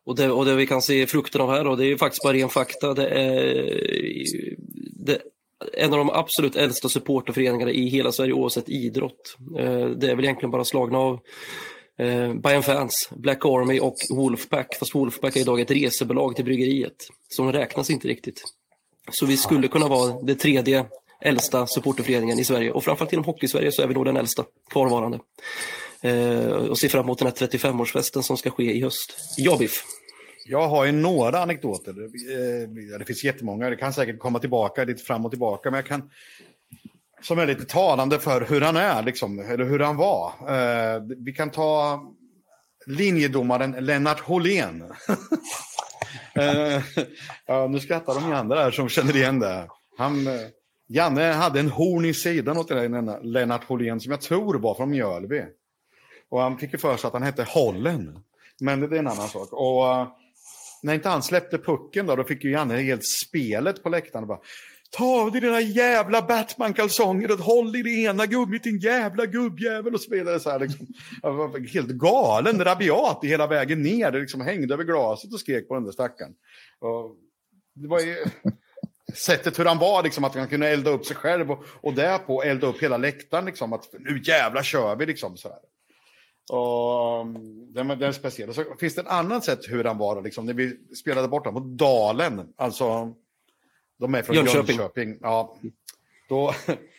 Och, 0.04 0.16
det, 0.16 0.30
och 0.30 0.44
det 0.44 0.54
vi 0.54 0.66
kan 0.66 0.82
se 0.82 1.06
frukten 1.06 1.40
av 1.40 1.50
här 1.50 1.64
då, 1.64 1.76
det 1.76 1.84
är 1.84 1.88
ju 1.88 1.98
faktiskt 1.98 2.22
bara 2.22 2.32
ren 2.32 2.48
fakta. 2.48 2.94
Det 2.94 3.08
är, 3.08 3.80
det, 5.04 5.22
en 5.72 5.92
av 5.92 5.98
de 5.98 6.10
absolut 6.10 6.56
äldsta 6.56 6.88
supporterföreningarna 6.88 7.70
i 7.70 7.88
hela 7.88 8.12
Sverige 8.12 8.32
oavsett 8.32 8.68
idrott. 8.68 9.36
Eh, 9.58 9.86
det 9.86 10.10
är 10.10 10.16
väl 10.16 10.24
egentligen 10.24 10.50
bara 10.50 10.64
slagna 10.64 10.98
av 10.98 11.20
eh, 11.98 12.34
Bayern 12.34 12.62
Fans, 12.62 13.08
Black 13.16 13.44
Army 13.44 13.80
och 13.80 13.96
Wolfpack. 14.10 14.74
Fast 14.74 14.94
Wolfpack 14.94 15.36
är 15.36 15.40
idag 15.40 15.60
ett 15.60 15.70
resebolag 15.70 16.36
till 16.36 16.44
bryggeriet. 16.44 17.08
Så 17.28 17.42
de 17.42 17.52
räknas 17.52 17.90
inte 17.90 18.08
riktigt. 18.08 18.42
Så 19.10 19.26
vi 19.26 19.36
skulle 19.36 19.68
kunna 19.68 19.88
vara 19.88 20.22
det 20.22 20.34
tredje 20.34 20.86
äldsta 21.20 21.66
supporterföreningen 21.66 22.38
i 22.38 22.44
Sverige 22.44 22.72
och 22.72 22.84
framförallt 22.84 23.12
inom 23.12 23.24
Hockey-Sverige 23.24 23.72
så 23.72 23.82
är 23.82 23.86
vi 23.86 23.94
nog 23.94 24.04
den 24.04 24.16
äldsta 24.16 24.44
kvarvarande. 24.70 25.18
Eh, 26.01 26.49
och 26.49 26.78
ser 26.78 26.88
fram 26.88 27.05
emot 27.05 27.18
den 27.18 27.28
här 27.28 27.34
35-årsfesten 27.34 28.22
som 28.22 28.36
ska 28.36 28.51
ske 28.51 28.76
i 28.76 28.82
höst. 28.82 29.16
Ja, 29.36 29.57
Biff? 29.57 29.84
Jag 30.49 30.68
har 30.68 30.84
ju 30.84 30.92
några 30.92 31.38
anekdoter. 31.38 31.90
Eh, 31.90 32.99
det 32.99 33.05
finns 33.05 33.24
jättemånga. 33.24 33.70
Det 33.70 33.76
kan 33.76 33.92
säkert 33.92 34.18
komma 34.18 34.38
tillbaka 34.38 34.84
lite 34.84 35.03
fram 35.03 35.24
och 35.24 35.32
tillbaka. 35.32 35.70
Men 35.70 35.78
jag 35.78 35.86
kan, 35.86 36.11
som 37.22 37.38
är 37.38 37.47
lite 37.47 37.64
talande 37.64 38.18
för 38.18 38.40
hur 38.40 38.61
han 38.61 38.76
är, 38.76 39.03
liksom, 39.03 39.38
eller 39.38 39.64
hur 39.64 39.78
han 39.78 39.97
var. 39.97 40.32
Eh, 40.49 41.03
vi 41.16 41.32
kan 41.32 41.51
ta 41.51 42.03
linjedomaren 42.86 43.70
Lennart 43.72 44.20
Hållén. 44.20 44.84
Eh, 46.38 46.82
ja, 47.47 47.66
nu 47.66 47.80
skrattar 47.80 48.14
de 48.14 48.32
andra 48.32 48.62
här 48.62 48.70
som 48.70 48.88
känner 48.88 49.16
igen 49.16 49.38
det. 49.38 49.68
Han, 49.99 50.28
Janne 50.88 51.32
hade 51.32 51.61
en 51.61 51.70
horn 51.70 52.05
i 52.05 52.14
sidan 52.14 52.59
åt 52.59 52.70
Lennart 53.22 53.64
Hållén 53.64 54.01
som 54.01 54.11
jag 54.11 54.20
tror 54.20 54.55
var 54.55 54.74
från 54.74 54.90
Mjölby. 54.90 55.42
Och 56.28 56.40
han 56.40 56.58
fick 56.58 56.72
ju 56.72 56.78
för 56.78 56.96
sig 56.96 57.08
att 57.08 57.12
han 57.12 57.22
hette 57.22 57.44
Hollen. 57.44 58.18
Men 58.60 58.80
det 58.80 58.96
är 58.96 58.98
en 58.98 59.06
annan 59.06 59.28
sak. 59.28 59.48
Och 59.52 59.88
eh, 59.88 60.08
när 60.82 60.94
inte 60.94 61.08
han 61.08 61.22
släppte 61.22 61.58
pucken 61.58 62.06
då, 62.06 62.16
då 62.16 62.24
fick 62.24 62.44
ju 62.44 62.50
Janne 62.50 62.76
helt 62.76 63.06
spelet 63.26 63.82
på 63.82 63.88
läktaren. 63.88 64.24
Och 64.24 64.28
bara, 64.28 64.40
Ta 64.90 65.20
av 65.20 65.32
dig 65.32 65.40
dina 65.40 65.60
jävla 65.60 66.22
Batman-kalsonger 66.22 67.32
och 67.32 67.38
håll 67.38 67.76
i 67.76 67.82
det 67.82 67.90
ena 67.90 68.26
gubbet 68.26 68.62
din 68.62 68.78
jävla 68.78 69.26
gubbjävel 69.26 69.94
och 69.94 70.00
så 70.00 70.10
vidare. 70.10 70.40
Så 70.40 70.50
här, 70.50 70.58
liksom. 70.58 70.86
Jag 71.22 71.32
var 71.32 71.72
helt 71.72 71.88
galen, 71.88 72.64
rabiat 72.64 73.20
hela 73.22 73.46
vägen 73.46 73.82
ner. 73.82 74.10
Det 74.10 74.18
liksom 74.18 74.40
hängde 74.40 74.74
över 74.74 74.84
glaset 74.84 75.32
och 75.32 75.40
skrek 75.40 75.68
på 75.68 75.74
den 75.74 75.84
där 75.84 75.92
stackaren. 75.92 76.34
Och 76.78 77.16
det 77.74 77.88
var 77.88 78.00
ju 78.00 78.24
sättet 79.14 79.58
hur 79.58 79.64
han 79.64 79.78
var, 79.78 80.02
liksom, 80.02 80.24
att 80.24 80.34
han 80.34 80.48
kunde 80.48 80.68
elda 80.68 80.90
upp 80.90 81.06
sig 81.06 81.16
själv 81.16 81.50
och, 81.50 81.64
och 81.80 81.94
därpå 81.94 82.42
elda 82.42 82.66
upp 82.66 82.82
hela 82.82 82.96
läktaren. 82.96 83.44
Liksom, 83.44 83.72
att 83.72 83.88
nu 83.98 84.20
jävla 84.24 84.62
kör 84.62 84.96
vi 84.96 85.06
liksom. 85.06 85.36
Så 85.36 85.48
här. 85.48 85.58
Och, 86.51 87.20
um, 87.20 87.72
den, 87.72 87.88
den 87.88 88.03
är 88.03 88.12
speciell. 88.12 88.55
Så 88.55 88.64
finns 88.80 88.94
det 88.94 89.01
ett 89.01 89.07
annat 89.07 89.44
sätt 89.44 89.61
hur 89.68 89.84
han 89.84 89.99
var 89.99 90.22
liksom, 90.22 90.47
när 90.47 90.55
vi 90.55 90.76
spelade 90.97 91.28
borta 91.28 91.51
mot 91.51 91.62
Dalen. 91.62 92.53
Alltså, 92.57 93.14
de 93.99 94.14
är 94.14 94.22
från 94.22 94.36
Jönköping. 94.36 94.76
Jönköping. 94.76 95.18
Ja, 95.20 95.57
då, 96.28 96.55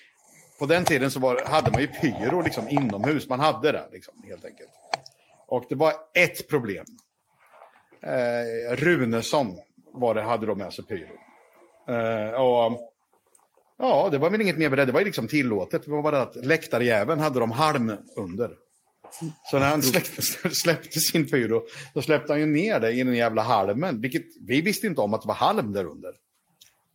på 0.60 0.66
den 0.66 0.86
tiden 0.86 1.12
så 1.12 1.20
var, 1.20 1.42
hade 1.46 1.72
man 1.72 1.82
ju 1.82 1.88
pyro 1.88 2.42
liksom, 2.42 2.70
inomhus. 2.70 3.30
Man 3.30 3.40
hade 3.40 3.72
det 3.72 3.90
liksom, 3.92 4.14
helt 4.28 4.46
enkelt. 4.46 4.70
Och 5.48 5.66
det 5.70 5.76
var 5.76 5.94
ett 6.14 6.48
problem. 6.50 6.86
Eh, 8.02 8.76
Runesson 8.76 9.58
var 9.94 10.16
det, 10.16 10.22
hade 10.22 10.46
de 10.46 10.58
med 10.58 10.74
sig 10.74 10.86
pyro. 10.86 11.18
Eh, 11.88 12.42
och, 12.42 12.80
ja, 13.78 14.10
det 14.12 14.18
var 14.18 14.30
väl 14.30 14.42
inget 14.42 14.58
mer 14.58 14.70
med 14.70 14.80
det. 14.80 14.86
Det 14.86 14.92
var 14.92 15.00
ju 15.00 15.06
liksom 15.06 15.28
tillåtet. 15.28 15.86
Det 15.86 15.92
var 15.92 16.02
bara 16.02 16.22
att 16.22 16.36
läktarjäveln 16.36 17.20
hade 17.20 17.40
de 17.40 17.52
halm 17.52 17.94
under. 18.16 18.52
Så 19.52 19.60
när 19.60 19.70
han 19.70 19.84
släppte, 19.84 20.22
släppte 20.52 21.00
sin 21.00 21.28
pyro, 21.28 21.64
då 21.94 22.02
släppte 22.02 22.34
han 22.34 22.40
ju 22.40 22.46
ner 22.46 22.80
det 22.80 22.92
i 22.92 23.04
den 23.04 23.16
jävla 23.16 23.42
halmen. 23.42 24.02
Vilket 24.02 24.26
vi 24.42 24.62
visste 24.62 24.88
inte 24.88 25.02
om 25.02 25.14
att 25.14 25.22
det 25.22 25.28
var 25.28 25.36
halm 25.36 25.74
där 25.74 25.86
under. 25.86 26.12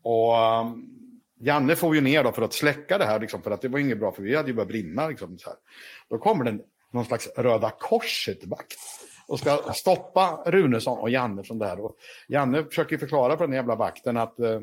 Och 0.02 0.60
um, 0.60 0.88
Janne 1.40 1.76
får 1.76 1.94
ju 1.94 2.00
ner 2.00 2.24
då 2.24 2.32
för 2.32 2.42
att 2.42 2.52
släcka 2.52 2.98
det 2.98 3.04
här, 3.04 3.20
liksom, 3.20 3.42
för 3.42 3.50
att 3.50 3.62
det 3.62 3.68
var 3.68 3.78
inget 3.78 3.98
bra, 3.98 4.12
för 4.12 4.22
vi 4.22 4.36
hade 4.36 4.48
ju 4.48 4.54
börjat 4.54 4.68
brinna. 4.68 5.08
Liksom, 5.08 5.38
så 5.38 5.48
här. 5.48 5.58
Då 6.08 6.18
kommer 6.18 6.44
det 6.44 6.58
någon 6.92 7.04
slags 7.04 7.28
Röda 7.36 7.70
Korset-vakt 7.70 8.78
och 9.26 9.38
ska 9.38 9.72
stoppa 9.74 10.42
Runesson 10.46 10.98
och 10.98 11.10
Janne 11.10 11.42
från 11.42 11.58
det 11.58 11.66
här. 11.66 11.80
Och 11.80 11.96
Janne 12.28 12.64
försöker 12.64 12.98
förklara 12.98 13.36
för 13.36 13.46
den 13.46 13.56
jävla 13.56 13.74
vakten 13.74 14.16
att 14.16 14.40
eh, 14.40 14.60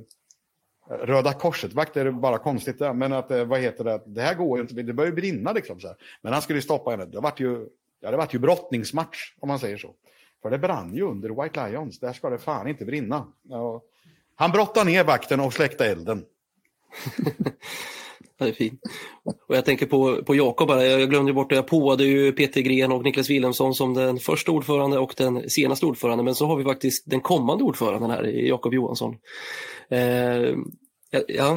Röda 0.90 1.34
Korset-vakt 1.34 1.98
är 1.98 2.12
bara 2.12 2.38
konstigt 2.38 2.80
det, 2.80 2.94
men 2.94 3.14
att 3.14 3.32
eh, 3.32 3.46
vad 3.46 3.60
heter 3.60 3.84
det, 3.84 4.02
det 4.06 4.22
här 4.22 4.36
går 4.36 4.58
ju 4.58 4.62
inte, 4.62 4.74
det 4.74 4.94
börjar 4.94 5.12
brinna 5.12 5.52
liksom. 5.52 5.80
Så 5.80 5.88
här. 5.88 5.98
Men 6.22 6.34
han 6.34 6.42
skulle 6.42 6.58
ju 6.58 6.64
stoppa 6.64 6.92
henne, 6.92 7.06
det 7.06 7.20
vart 7.20 7.40
ju, 7.40 7.68
ja, 8.00 8.12
det 8.12 8.18
vart 8.18 8.34
ju 8.34 8.40
brottningsmatch 8.40 9.34
om 9.40 9.48
man 9.48 9.60
säger 9.60 9.78
så. 9.78 9.94
För 10.42 10.50
det 10.50 10.58
brann 10.58 10.96
ju 10.96 11.02
under 11.02 11.44
White 11.44 11.70
Lions, 11.70 12.00
där 12.00 12.14
ska 12.14 12.30
det 12.30 12.40
fan 12.40 12.68
inte 12.68 12.86
brinna. 12.86 13.28
Ja. 13.42 13.82
Han 14.36 14.52
brottade 14.52 14.92
ner 14.92 15.04
vakten 15.04 15.40
och 15.40 15.54
släckte 15.54 15.86
elden. 15.86 16.26
det 18.38 18.46
är 18.46 18.52
fint. 18.52 18.82
Och 19.24 19.56
jag 19.56 19.66
tänker 19.66 19.86
på, 19.86 20.24
på 20.24 20.36
Jakob, 20.36 20.70
jag 20.70 21.10
glömde 21.10 21.34
bort 21.34 21.50
det, 21.50 21.56
jag 21.56 21.68
påade 21.68 22.04
ju 22.04 22.32
Peter 22.32 22.62
Gren 22.62 22.92
och 22.92 23.04
Niklas 23.04 23.30
Wilhelmsson 23.30 23.76
som 23.76 23.94
den 23.94 24.18
första 24.18 24.52
ordförande 24.52 25.00
och 25.00 25.14
den 25.18 25.50
senaste 25.50 25.86
ordförande, 25.86 26.24
men 26.24 26.36
så 26.36 26.46
har 26.46 26.56
vi 26.56 26.64
faktiskt 26.64 27.04
den 27.10 27.22
kommande 27.22 27.64
ordföranden 27.64 28.12
här, 28.12 28.24
Jakob 28.24 28.74
Johansson. 28.74 29.16
Eh, 29.90 30.56
Ja, 31.12 31.54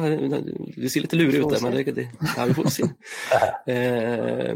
det 0.75 0.89
ser 0.89 1.01
lite 1.01 1.15
lurig 1.15 1.35
ut 1.35 1.49
där, 1.49 1.61
men 1.61 1.71
det, 1.71 1.91
det, 1.91 2.07
ja, 2.37 2.45
vi 2.45 2.53
får 2.53 2.69
se. 2.69 2.83
eh, 3.73 4.55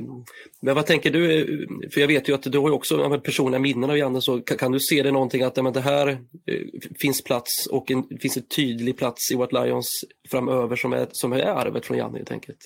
men 0.62 0.76
vad 0.76 0.86
tänker 0.86 1.12
du, 1.12 1.46
för 1.94 2.02
jag 2.02 2.08
vet 2.08 2.30
ju 2.30 2.34
att 2.34 2.44
du 2.44 2.60
har 2.60 2.72
också 2.72 2.98
ja, 2.98 3.20
personliga 3.20 3.60
minnen 3.60 3.90
av 3.90 3.98
Janne, 3.98 4.22
så 4.22 4.42
kan, 4.42 4.58
kan, 4.58 4.72
du 4.72 4.80
se 4.80 5.04
det 5.04 5.12
någonting 5.12 5.44
att 5.44 5.58
ja, 5.58 5.72
det 5.72 5.82
här 5.82 6.08
eh, 6.08 6.62
finns 7.00 7.24
plats 7.24 7.68
och 7.72 7.92
en, 7.92 8.04
finns 8.22 8.38
en 8.38 8.44
tydlig 8.44 8.98
plats 8.98 9.32
i 9.32 9.36
What 9.36 9.54
Lions 9.54 9.88
framöver 10.32 10.76
som 10.76 10.94
är, 10.94 11.08
som 11.12 11.34
är 11.34 11.46
arvet 11.46 11.86
från 11.86 11.98
Janne 11.98 12.18
helt 12.18 12.32
enkelt? 12.32 12.60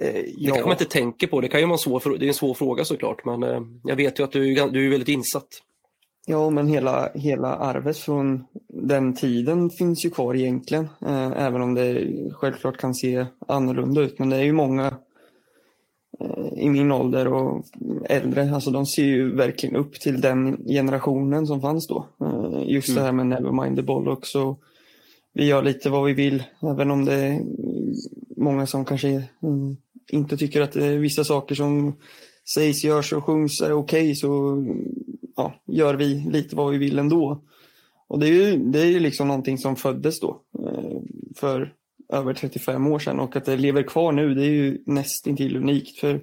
Eh, 0.00 0.12
det 0.12 0.34
ja. 0.36 0.54
kanske 0.54 0.68
man 0.68 0.72
inte 0.72 0.84
tänker 0.84 1.26
på, 1.26 1.40
det 1.40 1.48
kan 1.48 1.60
ju 1.60 1.66
vara 1.66 1.78
svår, 1.78 2.16
det 2.18 2.26
är 2.26 2.28
en 2.28 2.34
svår 2.34 2.54
fråga 2.54 2.84
såklart, 2.84 3.24
men 3.24 3.42
eh, 3.42 3.60
jag 3.84 3.96
vet 3.96 4.18
ju 4.18 4.24
att 4.24 4.32
du, 4.32 4.54
du 4.54 4.86
är 4.86 4.90
väldigt 4.90 5.08
insatt. 5.08 5.48
Ja, 6.26 6.50
men 6.50 6.68
hela, 6.68 7.08
hela 7.14 7.56
arvet 7.56 7.96
från 7.96 8.44
den 8.68 9.14
tiden 9.14 9.70
finns 9.70 10.04
ju 10.04 10.10
kvar 10.10 10.34
egentligen. 10.34 10.88
Eh, 11.06 11.32
även 11.42 11.62
om 11.62 11.74
det 11.74 12.08
självklart 12.32 12.76
kan 12.76 12.94
se 12.94 13.26
annorlunda 13.48 14.00
ut. 14.00 14.18
Men 14.18 14.30
det 14.30 14.36
är 14.36 14.42
ju 14.42 14.52
många 14.52 14.86
eh, 16.20 16.64
i 16.64 16.70
min 16.70 16.92
ålder 16.92 17.32
och 17.32 17.64
äldre, 18.08 18.54
alltså 18.54 18.70
de 18.70 18.86
ser 18.86 19.04
ju 19.04 19.36
verkligen 19.36 19.76
upp 19.76 19.94
till 19.94 20.20
den 20.20 20.66
generationen 20.66 21.46
som 21.46 21.60
fanns 21.60 21.86
då. 21.86 22.06
Eh, 22.20 22.62
just 22.72 22.88
mm. 22.88 22.98
det 22.98 23.04
här 23.04 23.12
med 23.12 23.26
Nevermind 23.26 23.76
the 23.76 23.82
Bollocks 23.82 24.34
och 24.34 24.60
vi 25.32 25.46
gör 25.46 25.62
lite 25.62 25.90
vad 25.90 26.04
vi 26.04 26.12
vill, 26.12 26.42
även 26.62 26.90
om 26.90 27.04
det 27.04 27.14
är 27.14 27.40
många 28.36 28.66
som 28.66 28.84
kanske 28.84 29.08
mm, 29.42 29.76
inte 30.10 30.36
tycker 30.36 30.60
att 30.60 30.76
vissa 30.76 31.24
saker 31.24 31.54
som 31.54 31.94
sägs, 32.54 32.84
görs 32.84 33.12
och 33.12 33.24
sjungs 33.24 33.60
är 33.60 33.72
okej 33.72 34.02
okay, 34.02 34.14
så 34.14 34.56
ja, 35.36 35.54
gör 35.66 35.94
vi 35.94 36.30
lite 36.30 36.56
vad 36.56 36.72
vi 36.72 36.78
vill 36.78 36.98
ändå. 36.98 37.42
Och 38.08 38.18
det 38.18 38.28
är 38.28 38.32
ju, 38.32 38.58
det 38.58 38.80
är 38.80 38.86
ju 38.86 39.00
liksom 39.00 39.28
någonting 39.28 39.58
som 39.58 39.76
föddes 39.76 40.20
då 40.20 40.40
eh, 40.58 41.00
för 41.36 41.74
över 42.08 42.34
35 42.34 42.86
år 42.86 42.98
sedan 42.98 43.20
och 43.20 43.36
att 43.36 43.44
det 43.44 43.56
lever 43.56 43.82
kvar 43.82 44.12
nu 44.12 44.34
det 44.34 44.42
är 44.42 44.50
ju 44.50 44.82
nästintill 44.86 45.56
unikt 45.56 45.98
för 45.98 46.20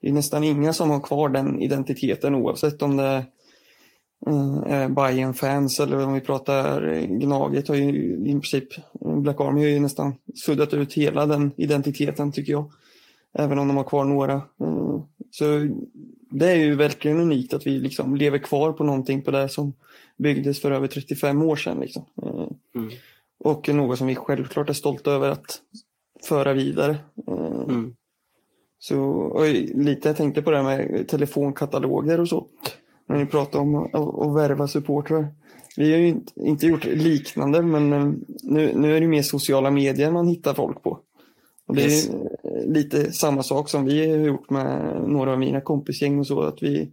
det 0.00 0.08
är 0.08 0.12
nästan 0.12 0.44
inga 0.44 0.72
som 0.72 0.90
har 0.90 1.00
kvar 1.00 1.28
den 1.28 1.60
identiteten 1.60 2.34
oavsett 2.34 2.82
om 2.82 2.96
det 2.96 3.24
eh, 4.26 4.62
är 4.66 4.88
bayern 4.88 5.34
fans 5.34 5.80
eller 5.80 6.04
om 6.06 6.14
vi 6.14 6.20
pratar 6.20 7.00
Gnaget 7.06 7.68
har 7.68 7.74
ju 7.74 8.16
i 8.26 8.32
princip 8.32 8.68
Black 9.00 9.40
Army 9.40 9.60
har 9.60 9.68
ju 9.68 9.80
nästan 9.80 10.14
suddat 10.34 10.74
ut 10.74 10.94
hela 10.94 11.26
den 11.26 11.50
identiteten 11.56 12.32
tycker 12.32 12.52
jag. 12.52 12.72
Även 13.38 13.58
om 13.58 13.68
de 13.68 13.76
har 13.76 13.84
kvar 13.84 14.04
några. 14.04 14.34
Eh, 14.34 15.00
så 15.30 15.44
det 16.38 16.50
är 16.50 16.56
ju 16.56 16.74
verkligen 16.74 17.20
unikt 17.20 17.54
att 17.54 17.66
vi 17.66 17.78
liksom 17.78 18.16
lever 18.16 18.38
kvar 18.38 18.72
på 18.72 18.84
någonting 18.84 19.22
på 19.22 19.30
det 19.30 19.48
som 19.48 19.72
byggdes 20.16 20.60
för 20.60 20.70
över 20.70 20.88
35 20.88 21.42
år 21.42 21.56
sedan. 21.56 21.80
Liksom. 21.80 22.04
Eh, 22.22 22.48
mm. 22.74 22.90
Och 23.38 23.68
något 23.68 23.98
som 23.98 24.06
vi 24.06 24.14
självklart 24.14 24.68
är 24.68 24.72
stolta 24.72 25.10
över 25.10 25.30
att 25.30 25.60
föra 26.28 26.52
vidare. 26.52 26.96
Eh, 27.28 27.62
mm. 27.68 27.94
Så 28.78 29.44
lite 29.74 30.08
jag 30.08 30.16
tänkte 30.16 30.42
på 30.42 30.50
det 30.50 30.56
här 30.56 30.64
med 30.64 31.08
telefonkataloger 31.08 32.20
och 32.20 32.28
så. 32.28 32.46
När 33.08 33.16
ni 33.16 33.26
pratar 33.26 33.58
om 33.58 33.74
att 33.74 34.36
värva 34.36 34.68
supportrar. 34.68 35.28
Vi 35.76 35.92
har 35.92 35.98
ju 35.98 36.20
inte 36.36 36.66
gjort 36.66 36.84
liknande 36.84 37.62
men 37.62 37.90
nu, 38.42 38.72
nu 38.74 38.96
är 38.96 39.00
det 39.00 39.08
mer 39.08 39.22
sociala 39.22 39.70
medier 39.70 40.10
man 40.10 40.28
hittar 40.28 40.54
folk 40.54 40.82
på. 40.82 41.00
Och 41.66 41.74
det 41.74 41.82
yes. 41.82 42.08
är 42.08 42.66
lite 42.66 43.12
samma 43.12 43.42
sak 43.42 43.68
som 43.68 43.84
vi 43.84 44.10
har 44.10 44.18
gjort 44.18 44.50
med 44.50 45.02
några 45.06 45.32
av 45.32 45.38
mina 45.38 45.60
kompisgäng 45.60 46.18
och 46.18 46.26
så. 46.26 46.42
Att 46.42 46.62
vi, 46.62 46.92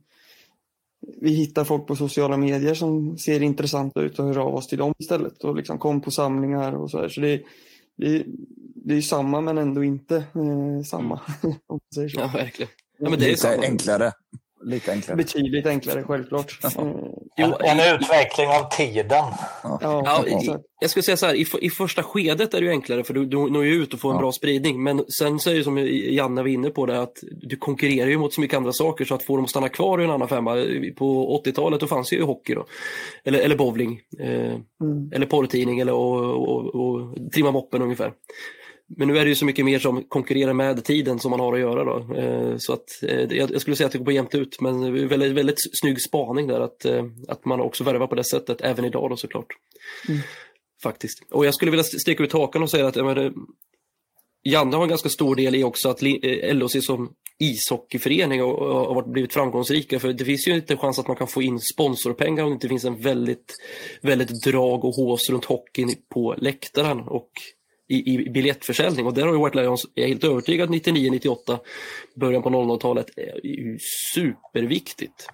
vi 1.22 1.30
hittar 1.30 1.64
folk 1.64 1.88
på 1.88 1.96
sociala 1.96 2.38
medier 2.38 2.74
som 2.74 3.18
ser 3.18 3.42
intressanta 3.44 4.02
ut 4.02 4.20
och 4.20 4.26
hör 4.26 4.38
av 4.38 4.56
oss 4.56 4.68
till 4.68 4.78
dem 4.78 4.94
istället. 4.98 5.44
Och 5.44 5.56
liksom 5.56 5.78
kom 5.78 6.02
på 6.02 6.12
samlingar 6.12 6.74
och 6.74 6.92
så 6.92 7.02
här. 7.02 7.10
Så 7.10 7.22
det, 7.22 7.42
det, 7.98 8.24
det 8.76 8.96
är 8.96 9.02
samma 9.02 9.42
men 9.42 9.58
ändå 9.58 9.84
inte 9.84 10.16
eh, 10.16 10.84
samma. 10.86 11.22
om 11.42 11.56
man 11.70 11.80
säger 11.96 12.10
så. 12.10 12.20
Ja, 12.20 12.32
verkligen. 12.34 12.72
Ja, 12.98 13.10
men 13.10 13.20
det 13.20 13.26
är 13.26 13.30
lite 13.30 13.42
samma. 13.42 13.64
enklare. 13.64 14.12
Lite 14.66 14.92
enklare. 14.92 15.18
Betydligt 15.18 15.66
enklare, 15.66 16.04
självklart. 16.04 16.60
Jo, 17.38 17.54
en 17.60 17.96
utveckling 17.96 18.48
av 18.48 18.70
tiden. 18.70 19.26
Ja. 19.64 19.80
Ja, 19.82 20.26
jag 20.82 20.90
skulle 20.90 21.04
säga 21.04 21.18
så 21.18 21.26
här, 21.26 21.36
i, 21.36 21.46
i 21.62 21.70
första 21.70 22.04
skedet 22.04 22.54
är 22.54 22.62
det 22.62 22.66
ju 22.66 22.72
enklare 22.72 23.04
för 23.04 23.14
du, 23.14 23.26
du 23.26 23.38
når 23.38 23.66
ju 23.66 23.74
ut 23.74 23.94
och 23.94 24.00
får 24.00 24.10
en 24.10 24.16
ja. 24.16 24.22
bra 24.22 24.32
spridning. 24.32 24.84
Men 24.84 25.06
sen 25.20 25.40
så 25.40 25.50
är 25.50 25.56
det 25.56 25.64
som 25.64 25.78
Janne 25.88 26.42
var 26.42 26.50
inne 26.50 26.70
på 26.70 26.86
det 26.86 27.02
att 27.02 27.18
du 27.32 27.56
konkurrerar 27.56 28.10
ju 28.10 28.18
mot 28.18 28.34
så 28.34 28.42
mycket 28.42 28.58
andra 28.58 28.74
saker 28.74 29.06
så 29.06 29.16
att 29.16 29.24
få 29.24 29.36
dem 29.36 29.44
att 29.44 29.50
stanna 29.50 29.70
kvar 29.70 30.02
i 30.02 30.04
en 30.04 30.12
annan 30.12 30.28
femma. 30.28 30.54
På 30.96 31.42
80-talet 31.46 31.80
då 31.80 31.88
fanns 31.88 32.14
ju 32.14 32.24
hockey 32.24 32.54
då. 32.54 32.66
Eller, 33.24 33.40
eller 33.40 33.56
bowling. 33.56 34.00
Eh, 34.20 34.30
mm. 34.82 35.12
Eller 35.14 35.26
porrtidning 35.26 35.80
eller 35.80 35.94
och, 35.94 36.20
och, 36.20 36.76
och, 36.76 36.96
och 36.96 37.32
trimma 37.34 37.52
moppen 37.52 37.82
ungefär. 37.82 38.14
Men 38.98 39.08
nu 39.08 39.18
är 39.18 39.24
det 39.24 39.30
ju 39.30 39.36
så 39.36 39.46
mycket 39.46 39.66
mer 39.66 39.80
som 39.80 40.04
konkurrerar 40.04 40.54
med 40.54 40.84
tiden 40.84 41.20
som 41.20 41.32
man 41.32 41.40
har 41.40 41.54
att 41.54 41.60
göra. 41.60 41.84
Då. 41.84 42.16
Eh, 42.16 42.58
så 42.58 42.74
att, 42.74 43.04
eh, 43.04 43.38
jag 43.38 43.62
skulle 43.62 43.76
säga 43.76 43.88
att 43.88 43.94
det 43.94 44.00
går 44.00 44.14
jämnt 44.14 44.36
ut, 44.36 44.62
men 44.62 45.08
väldigt, 45.08 45.32
väldigt 45.32 45.60
snygg 45.74 46.02
spaning 46.02 46.48
där 46.48 46.60
att, 46.60 46.86
eh, 46.86 47.06
att 47.28 47.46
man 47.46 47.62
också 47.62 47.84
värvar 47.84 48.08
på 48.08 48.16
det 48.16 48.24
sättet, 48.24 48.62
även 48.62 48.86
idag 48.86 49.10
då 49.10 49.18
såklart. 49.18 49.48
Mm. 50.10 50.22
Faktiskt. 50.84 51.24
Och 51.32 51.46
jag 51.46 51.54
skulle 51.54 51.72
vilja 51.72 51.84
sticka 51.84 52.24
ut 52.24 52.34
hakan 52.34 52.64
och 52.64 52.70
säga 52.70 52.88
att 52.88 52.96
menar, 52.96 53.34
Janne 54.44 54.76
har 54.76 54.84
en 54.84 54.90
ganska 54.90 55.10
stor 55.10 55.36
del 55.36 55.56
i 55.56 55.64
också 55.64 55.90
att 55.90 56.02
LOC 56.54 56.86
som 56.86 57.14
ishockeyförening 57.40 58.42
har 58.42 59.12
blivit 59.12 59.34
framgångsrika. 59.34 60.00
För 60.00 60.14
det 60.14 60.26
finns 60.26 60.48
ju 60.48 60.56
inte 60.56 60.78
chans 60.78 61.00
att 61.00 61.08
man 61.08 61.18
kan 61.18 61.28
få 61.28 61.42
in 61.42 61.60
sponsorpengar 61.60 62.44
om 62.44 62.50
det 62.50 62.54
inte 62.54 62.68
finns 62.68 62.86
en 62.86 63.02
väldigt, 63.02 63.54
väldigt 64.02 64.44
drag 64.44 64.86
och 64.86 64.96
hås 64.96 65.30
runt 65.30 65.46
hockeyn 65.46 65.96
på 66.14 66.36
läktaren. 66.38 67.00
Och 67.00 67.32
i, 67.88 68.14
i 68.14 68.30
biljettförsäljning 68.30 69.06
och 69.06 69.14
där 69.14 69.26
har 69.26 69.34
ju 69.34 69.44
White 69.44 69.62
Lions, 69.62 69.86
jag 69.94 70.04
är 70.04 70.08
helt 70.08 70.24
övertygad, 70.24 70.70
99-98, 70.70 71.60
början 72.16 72.44
på 72.44 72.50
00-talet, 72.50 73.08
är 73.18 73.46
ju 73.46 73.78
superviktigt. 74.16 75.28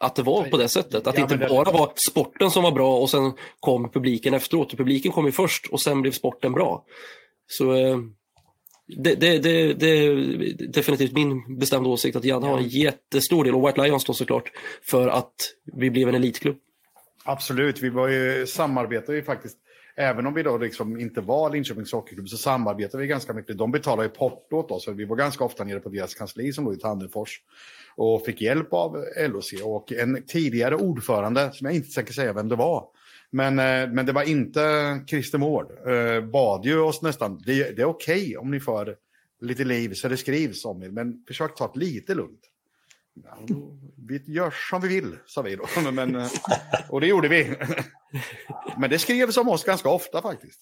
Att 0.00 0.14
det 0.14 0.22
var 0.22 0.44
på 0.44 0.56
det 0.56 0.68
sättet, 0.68 1.06
att 1.06 1.18
ja, 1.18 1.26
det 1.26 1.34
inte 1.34 1.48
bara 1.48 1.72
var 1.72 1.92
sporten 2.10 2.50
som 2.50 2.62
var 2.62 2.72
bra 2.72 2.98
och 2.98 3.10
sen 3.10 3.32
kom 3.60 3.90
publiken 3.90 4.34
efteråt. 4.34 4.76
Publiken 4.76 5.12
kom 5.12 5.26
ju 5.26 5.32
först 5.32 5.66
och 5.66 5.80
sen 5.80 6.02
blev 6.02 6.12
sporten 6.12 6.52
bra. 6.52 6.84
Så 7.46 7.72
eh, 7.72 7.98
det, 8.96 9.14
det, 9.14 9.38
det, 9.38 9.74
det 9.74 9.88
är 9.88 10.72
definitivt 10.72 11.12
min 11.12 11.58
bestämda 11.58 11.90
åsikt 11.90 12.16
att 12.16 12.24
Janne 12.24 12.46
har 12.46 12.58
en 12.58 12.68
jättestor 12.68 13.44
del, 13.44 13.54
och 13.54 13.68
White 13.68 13.82
Lions 13.82 14.04
då 14.04 14.12
såklart, 14.12 14.52
för 14.82 15.08
att 15.08 15.34
vi 15.76 15.90
blev 15.90 16.08
en 16.08 16.14
elitklubb. 16.14 16.56
Absolut, 17.24 17.82
vi 17.82 17.88
var 17.88 18.08
ju, 18.08 18.46
samarbetade 18.46 19.18
ju 19.18 19.24
faktiskt 19.24 19.58
även 19.98 20.26
om 20.26 20.34
vi 20.34 20.42
då 20.42 20.58
liksom 20.58 21.00
inte 21.00 21.20
var 21.20 21.50
Linköpings 21.50 21.92
Hockeyklubb 21.92 22.28
så 22.28 22.36
samarbetade 22.36 23.02
vi 23.02 23.08
ganska 23.08 23.32
mycket. 23.32 23.58
De 23.58 23.70
betalade 23.70 24.02
ju 24.02 24.08
porto 24.08 24.56
åt 24.56 24.70
oss, 24.70 24.88
vi 24.88 25.04
var 25.04 25.16
ganska 25.16 25.44
ofta 25.44 25.64
nere 25.64 25.80
på 25.80 25.88
deras 25.88 26.14
kansli 26.14 26.52
som 26.52 26.64
låg 26.64 26.74
i 26.74 26.78
Tandefors 26.78 27.40
och 27.96 28.24
fick 28.24 28.40
hjälp 28.40 28.72
av 28.72 29.04
LOC 29.28 29.52
och 29.64 29.92
en 29.92 30.22
tidigare 30.26 30.76
ordförande, 30.76 31.52
som 31.52 31.64
jag 31.64 31.74
inte 31.74 31.94
tänker 31.94 32.12
säga 32.12 32.32
vem 32.32 32.48
det 32.48 32.56
var, 32.56 32.84
men, 33.30 33.58
eh, 33.58 33.94
men 33.94 34.06
det 34.06 34.12
var 34.12 34.22
inte 34.22 34.60
Christer 35.06 35.38
Mård, 35.38 35.72
eh, 35.88 36.24
bad 36.24 36.64
ju 36.64 36.80
oss 36.80 37.02
nästan, 37.02 37.42
det, 37.46 37.76
det 37.76 37.82
är 37.82 37.86
okej 37.86 38.22
okay 38.22 38.36
om 38.36 38.50
ni 38.50 38.60
för 38.60 38.96
lite 39.40 39.64
liv 39.64 39.94
så 39.94 40.08
det 40.08 40.16
skrivs 40.16 40.64
om 40.64 40.82
er, 40.82 40.88
men 40.88 41.24
försök 41.26 41.54
ta 41.56 41.70
det 41.74 41.80
lite 41.80 42.14
lugnt 42.14 42.40
vi 44.08 44.22
gör 44.26 44.54
som 44.70 44.80
vi 44.80 44.88
vill, 44.88 45.16
sa 45.26 45.42
vi 45.42 45.56
då. 45.56 45.66
Men, 45.92 46.14
eh, 46.14 46.30
och 46.88 47.00
det 47.00 47.06
gjorde 47.06 47.28
vi. 47.28 47.54
Men 48.78 48.90
det 48.90 48.98
skrevs 48.98 49.36
om 49.36 49.48
oss 49.48 49.64
ganska 49.64 49.88
ofta 49.88 50.22
faktiskt. 50.22 50.60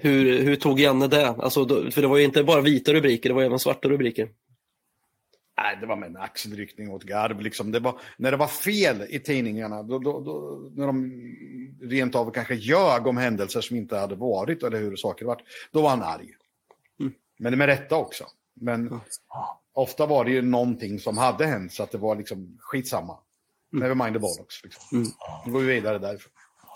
Hur, 0.00 0.42
hur 0.42 0.56
tog 0.56 0.80
Janne 0.80 1.08
det? 1.08 1.28
Alltså, 1.28 1.68
för 1.90 2.00
det 2.00 2.06
var 2.06 2.16
ju 2.16 2.24
inte 2.24 2.44
bara 2.44 2.60
vita 2.60 2.92
rubriker, 2.92 3.28
det 3.28 3.34
var 3.34 3.42
även 3.42 3.58
svarta 3.58 3.88
rubriker. 3.88 4.28
Nej, 5.58 5.78
det 5.80 5.86
var 5.86 5.96
med 5.96 6.08
en 6.08 6.16
axelryckning 6.16 6.90
åt 6.90 7.04
garv. 7.04 7.40
Liksom. 7.40 7.72
Det 7.72 7.80
var, 7.80 8.00
när 8.16 8.30
det 8.30 8.36
var 8.36 8.46
fel 8.46 9.06
i 9.08 9.18
tidningarna, 9.18 9.82
då, 9.82 9.98
då, 9.98 10.20
då, 10.20 10.62
när 10.74 10.86
de 10.86 11.12
rent 11.82 12.14
av 12.14 12.30
kanske 12.30 12.54
ljög 12.54 13.06
om 13.06 13.16
händelser 13.16 13.60
som 13.60 13.76
inte 13.76 13.96
hade 13.96 14.14
varit 14.14 14.62
eller 14.62 14.78
hur 14.78 14.96
saker 14.96 15.26
varit, 15.26 15.42
då 15.70 15.82
var 15.82 15.90
han 15.90 16.02
arg. 16.02 16.28
Mm. 17.00 17.12
Men 17.38 17.58
med 17.58 17.66
rätta 17.66 17.96
också. 17.96 18.24
Men 18.60 19.00
ofta 19.74 20.06
var 20.06 20.24
det 20.24 20.30
ju 20.30 20.42
någonting 20.42 20.98
som 20.98 21.18
hade 21.18 21.46
hänt 21.46 21.72
så 21.72 21.82
att 21.82 21.90
det 21.90 21.98
var 21.98 22.16
liksom 22.16 22.56
skitsamma. 22.60 23.18
Mm. 23.72 23.82
Never 23.82 24.04
mind 24.04 24.14
the 24.14 24.20
bollocks. 24.20 24.64
Liksom. 24.64 24.98
Mm. 24.98 25.08
Då 25.44 25.50
går 25.50 25.60
vi 25.60 25.66
vidare 25.66 25.98
därifrån. 25.98 26.32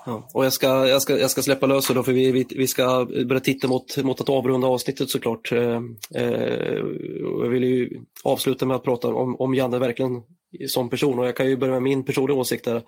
Ja, 0.06 0.28
och 0.34 0.44
jag 0.44 0.52
ska, 0.52 0.66
jag, 0.88 1.02
ska, 1.02 1.18
jag 1.18 1.30
ska 1.30 1.42
släppa 1.42 1.66
lös 1.66 1.88
då, 1.88 2.02
för 2.02 2.12
vi, 2.12 2.32
vi, 2.32 2.46
vi 2.50 2.66
ska 2.66 3.04
börja 3.04 3.40
titta 3.40 3.68
mot, 3.68 3.96
mot 3.96 4.20
att 4.20 4.28
avrunda 4.28 4.66
avsnittet 4.66 5.10
såklart. 5.10 5.52
Eh, 5.52 5.80
eh, 6.14 6.78
jag 7.20 7.48
vill 7.48 7.64
ju 7.64 8.00
avsluta 8.24 8.66
med 8.66 8.76
att 8.76 8.84
prata 8.84 9.08
om, 9.08 9.36
om 9.36 9.54
Janne 9.54 9.78
verkligen 9.78 10.22
som 10.68 10.90
person 10.90 11.18
och 11.18 11.26
jag 11.26 11.36
kan 11.36 11.48
ju 11.48 11.56
börja 11.56 11.72
med 11.72 11.82
min 11.82 12.04
personliga 12.04 12.38
åsikt 12.38 12.64
där. 12.64 12.82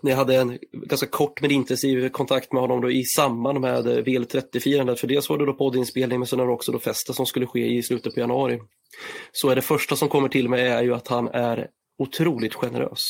När 0.00 0.10
jag 0.10 0.18
hade 0.18 0.36
en 0.36 0.58
ganska 0.72 1.06
kort 1.06 1.40
men 1.40 1.50
intensiv 1.50 2.08
kontakt 2.08 2.52
med 2.52 2.62
honom 2.62 2.80
då 2.80 2.90
i 2.90 3.04
samband 3.04 3.60
med 3.60 3.86
VL30-firandet, 3.86 5.00
för 5.00 5.06
dels 5.06 5.28
var 5.28 5.38
det 5.38 5.46
då 5.46 5.52
poddinspelning 5.52 6.18
men 6.18 6.26
sen 6.26 6.38
var 6.38 6.46
det 6.46 6.52
också 6.52 6.72
då 6.72 6.78
festen 6.78 7.14
som 7.14 7.26
skulle 7.26 7.46
ske 7.46 7.66
i 7.66 7.82
slutet 7.82 8.14
på 8.14 8.20
januari. 8.20 8.60
Så 9.32 9.48
är 9.48 9.56
det 9.56 9.62
första 9.62 9.96
som 9.96 10.08
kommer 10.08 10.28
till 10.28 10.48
mig 10.48 10.66
är 10.66 10.82
ju 10.82 10.94
att 10.94 11.08
han 11.08 11.28
är 11.28 11.68
otroligt 11.98 12.54
generös 12.54 13.02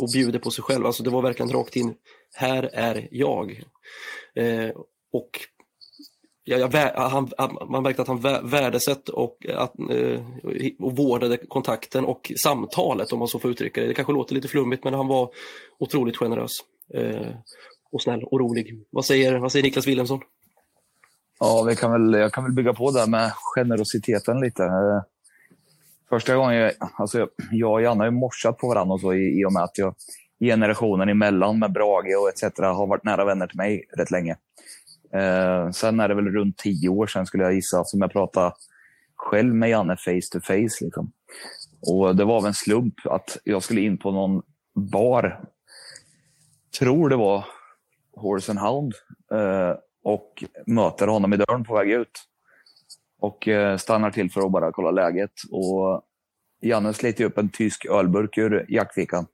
och 0.00 0.10
bjuder 0.12 0.38
på 0.38 0.50
sig 0.50 0.64
själv. 0.64 0.86
Alltså 0.86 1.02
det 1.02 1.10
var 1.10 1.22
verkligen 1.22 1.52
rakt 1.52 1.76
in, 1.76 1.94
här 2.34 2.70
är 2.72 3.08
jag. 3.10 3.62
Eh, 4.34 4.70
och 5.12 5.30
ja, 6.48 6.58
jag, 6.58 6.92
han, 6.92 7.30
man 7.70 7.82
märkte 7.82 8.02
att 8.02 8.08
han 8.08 8.20
värdesatte 8.50 9.12
och, 9.12 9.46
eh, 9.48 9.58
att, 9.58 9.74
eh, 9.90 10.20
och 10.78 10.96
vårdade 10.96 11.36
kontakten 11.36 12.04
och 12.04 12.32
samtalet 12.36 13.12
om 13.12 13.18
man 13.18 13.28
så 13.28 13.38
får 13.38 13.50
uttrycka 13.50 13.80
det. 13.80 13.86
Det 13.86 13.94
kanske 13.94 14.12
låter 14.12 14.34
lite 14.34 14.48
flummigt 14.48 14.84
men 14.84 14.94
han 14.94 15.08
var 15.08 15.30
otroligt 15.78 16.16
generös 16.16 16.50
eh, 16.94 17.28
och 17.92 18.02
snäll 18.02 18.24
och 18.24 18.40
rolig. 18.40 18.84
Vad 18.90 19.04
säger, 19.04 19.38
vad 19.38 19.52
säger 19.52 19.62
Niklas 19.62 19.86
Wilhelmsson? 19.86 20.20
Ja, 21.40 21.64
vi 21.68 21.76
kan 21.76 21.92
väl, 21.92 22.20
jag 22.20 22.32
kan 22.32 22.44
väl 22.44 22.52
bygga 22.52 22.72
på 22.72 22.90
det 22.90 23.06
med 23.10 23.32
generositeten 23.54 24.40
lite. 24.40 24.62
Första 26.08 26.36
gången, 26.36 26.56
jag, 26.56 26.72
alltså 26.98 27.28
jag 27.50 27.72
och 27.72 27.82
Janne 27.82 28.00
har 28.00 28.04
ju 28.04 28.10
morsat 28.10 28.58
på 28.58 28.68
varandra 28.68 28.94
och 28.94 29.00
så 29.00 29.14
i, 29.14 29.40
i 29.40 29.44
och 29.44 29.52
med 29.52 29.62
att 29.62 29.78
jag 29.78 29.94
generationen 30.40 31.08
emellan 31.08 31.58
med 31.58 31.72
Brage 31.72 32.16
och 32.20 32.28
etc. 32.28 32.58
har 32.58 32.86
varit 32.86 33.04
nära 33.04 33.24
vänner 33.24 33.46
till 33.46 33.56
mig 33.56 33.84
rätt 33.98 34.10
länge. 34.10 34.36
Eh, 35.14 35.70
sen 35.70 36.00
är 36.00 36.08
det 36.08 36.14
väl 36.14 36.28
runt 36.28 36.58
tio 36.58 36.88
år 36.88 37.06
sedan 37.06 37.26
skulle 37.26 37.44
jag 37.44 37.54
gissa 37.54 37.84
som 37.84 38.00
jag 38.00 38.12
pratade 38.12 38.52
själv 39.16 39.54
med 39.54 39.70
Janne 39.70 39.96
face 39.96 40.28
to 40.32 40.40
face. 40.40 40.84
Liksom. 40.84 41.12
Och 41.90 42.16
det 42.16 42.24
var 42.24 42.36
av 42.36 42.46
en 42.46 42.54
slump 42.54 42.94
att 43.04 43.38
jag 43.44 43.62
skulle 43.62 43.80
in 43.80 43.98
på 43.98 44.10
någon 44.10 44.42
bar. 44.74 45.40
Tror 46.78 47.08
det 47.08 47.16
var 47.16 47.44
Horse 48.16 48.52
and 48.52 48.60
Hound. 48.60 48.92
Eh, 49.32 49.74
och 50.04 50.44
möter 50.66 51.06
honom 51.06 51.32
i 51.32 51.36
dörren 51.36 51.64
på 51.64 51.74
väg 51.74 51.90
ut 51.90 52.22
och 53.20 53.48
eh, 53.48 53.76
stannar 53.76 54.10
till 54.10 54.30
för 54.30 54.40
att 54.40 54.52
bara 54.52 54.72
kolla 54.72 54.90
läget. 54.90 55.32
Och 55.50 56.02
Janne 56.62 56.92
sliter 56.92 57.24
upp 57.24 57.38
en 57.38 57.48
tysk 57.48 57.86
ölburk 57.86 58.38
ur 58.38 58.66
jackfickan. 58.68 59.26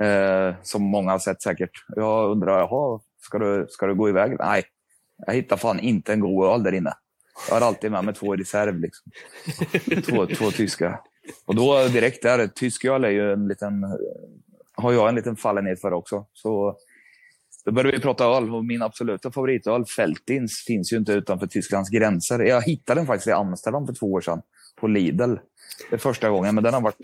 Eh, 0.00 0.54
som 0.62 0.82
många 0.82 1.10
har 1.10 1.18
sett 1.18 1.42
säkert. 1.42 1.70
Jag 1.88 2.30
undrar, 2.30 2.58
jaha, 2.58 3.00
ska 3.18 3.38
du, 3.38 3.66
ska 3.68 3.86
du 3.86 3.94
gå 3.94 4.08
iväg? 4.08 4.36
Nej, 4.38 4.64
jag 5.26 5.34
hittar 5.34 5.56
fan 5.56 5.80
inte 5.80 6.12
en 6.12 6.20
god 6.20 6.46
öl 6.46 6.62
där 6.62 6.72
inne. 6.72 6.92
Jag 7.48 7.60
har 7.60 7.66
alltid 7.66 7.90
med 7.90 8.04
mig 8.04 8.14
två 8.14 8.34
i 8.34 8.38
reserv. 8.38 8.80
Liksom. 8.80 9.12
Två, 10.02 10.26
två 10.26 10.50
tyska. 10.50 11.00
Och 11.46 11.54
då 11.54 11.88
direkt 11.88 12.22
där, 12.22 12.46
tysk 12.46 12.84
öl 12.84 13.04
är 13.04 13.10
ju 13.10 13.32
en 13.32 13.48
liten, 13.48 13.72
har 14.74 14.92
jag 14.92 15.08
en 15.08 15.14
liten 15.14 15.36
fallenhet 15.36 15.80
för 15.80 15.92
också. 15.92 16.26
Så 16.32 16.76
då 17.64 17.72
började 17.72 17.96
vi 17.96 18.02
prata 18.02 18.24
öl 18.24 18.54
och 18.54 18.64
min 18.64 18.82
absoluta 18.82 19.32
favoritöl, 19.32 19.84
Feltins, 19.86 20.64
finns 20.66 20.92
ju 20.92 20.96
inte 20.96 21.12
utanför 21.12 21.46
Tysklands 21.46 21.90
gränser. 21.90 22.38
Jag 22.38 22.62
hittade 22.62 23.00
den 23.00 23.06
faktiskt 23.06 23.28
i 23.28 23.32
Amsterdam 23.32 23.86
för 23.86 23.94
två 23.94 24.12
år 24.12 24.20
sedan 24.20 24.42
på 24.76 24.86
Lidl. 24.86 25.34
Det 25.90 25.96
är 25.96 25.98
första 25.98 26.30
gången, 26.30 26.54
men 26.54 26.64
den 26.64 26.74
har 26.74 26.80
varit 26.80 26.98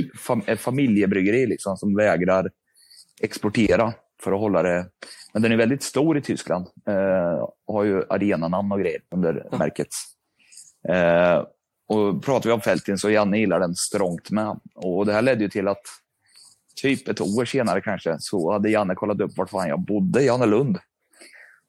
ett 0.47 0.61
familjebryggeri 0.61 1.47
liksom, 1.47 1.77
som 1.77 1.97
vägrar 1.97 2.51
exportera 3.21 3.93
för 4.23 4.33
att 4.33 4.41
hålla 4.41 4.63
det. 4.63 4.87
Men 5.33 5.43
den 5.43 5.53
är 5.53 5.57
väldigt 5.57 5.83
stor 5.83 6.19
i 6.19 6.23
Tyskland 6.23 6.67
eh, 6.87 7.47
och 7.67 7.75
har 7.75 7.85
ju 7.85 8.05
arenanamn 8.09 8.73
och 8.73 8.81
grejer 8.81 9.01
under 9.11 9.47
ja. 9.51 9.59
märket. 9.59 9.89
Eh, 10.89 11.45
och 11.89 12.25
pratar 12.25 12.51
vi 12.51 12.55
om 12.55 12.61
Feltin 12.61 12.99
så 12.99 13.11
Janne 13.11 13.39
gillar 13.39 13.61
den 13.61 13.75
strångt 13.75 14.31
med. 14.31 14.61
Och 14.75 15.07
det 15.07 15.13
här 15.13 15.23
ledde 15.23 15.43
ju 15.43 15.51
till 15.51 15.69
att 15.69 15.83
typ 16.77 17.09
ett 17.09 17.21
år 17.21 17.45
senare 17.45 17.81
kanske, 17.81 18.17
så 18.19 18.53
hade 18.53 18.71
Janne 18.71 18.95
kollat 18.95 19.21
upp 19.21 19.37
vart 19.37 19.51
fan 19.51 19.69
jag 19.69 19.81
bodde, 19.81 20.23
Jannelund. 20.23 20.79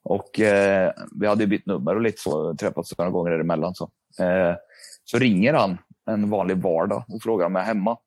Och 0.04 0.40
eh, 0.40 0.94
vi 1.20 1.28
hade 1.28 1.48
bytt 1.48 1.66
nummer 1.66 1.96
och 1.96 2.02
lite 2.02 2.22
så, 2.22 2.56
träffats 2.56 2.98
några 2.98 3.12
gånger 3.12 3.32
däremellan. 3.32 3.76
Så. 3.76 3.92
Eh, 4.20 4.56
så 5.04 5.18
ringer 5.18 5.54
han 5.54 5.78
en 6.06 6.30
vanlig 6.30 6.58
vardag 6.58 7.04
och 7.08 7.22
frågar 7.22 7.46
om 7.46 7.56
jag 7.56 7.62
är 7.62 7.68
hemma. 7.68 7.98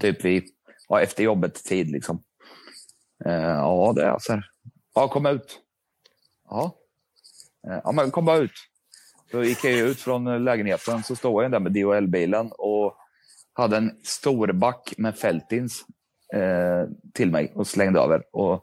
Typ 0.00 0.24
vid, 0.24 0.44
ja, 0.88 1.00
efter 1.00 1.24
jobbet-tid 1.24 1.90
liksom. 1.90 2.22
Eh, 3.24 3.32
ja, 3.34 3.92
det 3.96 4.16
så 4.20 4.42
Ja, 4.94 5.08
kom 5.08 5.26
ut. 5.26 5.60
Ja. 6.48 6.74
Eh, 7.68 7.80
ja, 7.84 7.92
men 7.92 8.10
kom 8.10 8.24
bara 8.24 8.36
ut. 8.36 8.52
Så 9.30 9.42
gick 9.42 9.64
jag 9.64 9.78
ut 9.78 10.00
från 10.00 10.44
lägenheten, 10.44 11.02
så 11.02 11.16
stod 11.16 11.44
jag 11.44 11.50
där 11.50 11.60
med 11.60 11.72
DHL-bilen 11.72 12.50
och 12.58 12.96
hade 13.52 13.76
en 13.76 14.00
stor 14.02 14.52
back 14.52 14.94
med 14.98 15.18
Feltins 15.18 15.84
eh, 16.34 16.88
till 17.14 17.30
mig 17.30 17.52
och 17.54 17.66
slängde 17.66 18.00
över. 18.00 18.22
Och 18.32 18.62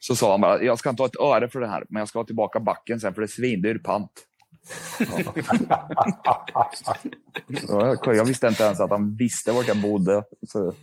så 0.00 0.16
sa 0.16 0.30
han 0.30 0.40
bara, 0.40 0.62
jag 0.62 0.78
ska 0.78 0.90
inte 0.90 1.02
ha 1.02 1.08
ett 1.08 1.20
öre 1.20 1.48
för 1.48 1.60
det 1.60 1.68
här, 1.68 1.84
men 1.88 2.00
jag 2.00 2.08
ska 2.08 2.18
ha 2.18 2.26
tillbaka 2.26 2.60
backen 2.60 3.00
sen 3.00 3.14
för 3.14 3.20
det 3.20 3.24
är 3.24 3.28
svindyr 3.28 3.78
pant. 3.78 4.26
jag 8.06 8.24
visste 8.24 8.48
inte 8.48 8.62
ens 8.62 8.80
att 8.80 8.90
han 8.90 9.16
visste 9.16 9.52
vart 9.52 9.68
jag 9.68 9.82
bodde. 9.82 10.24
Så, 10.48 10.74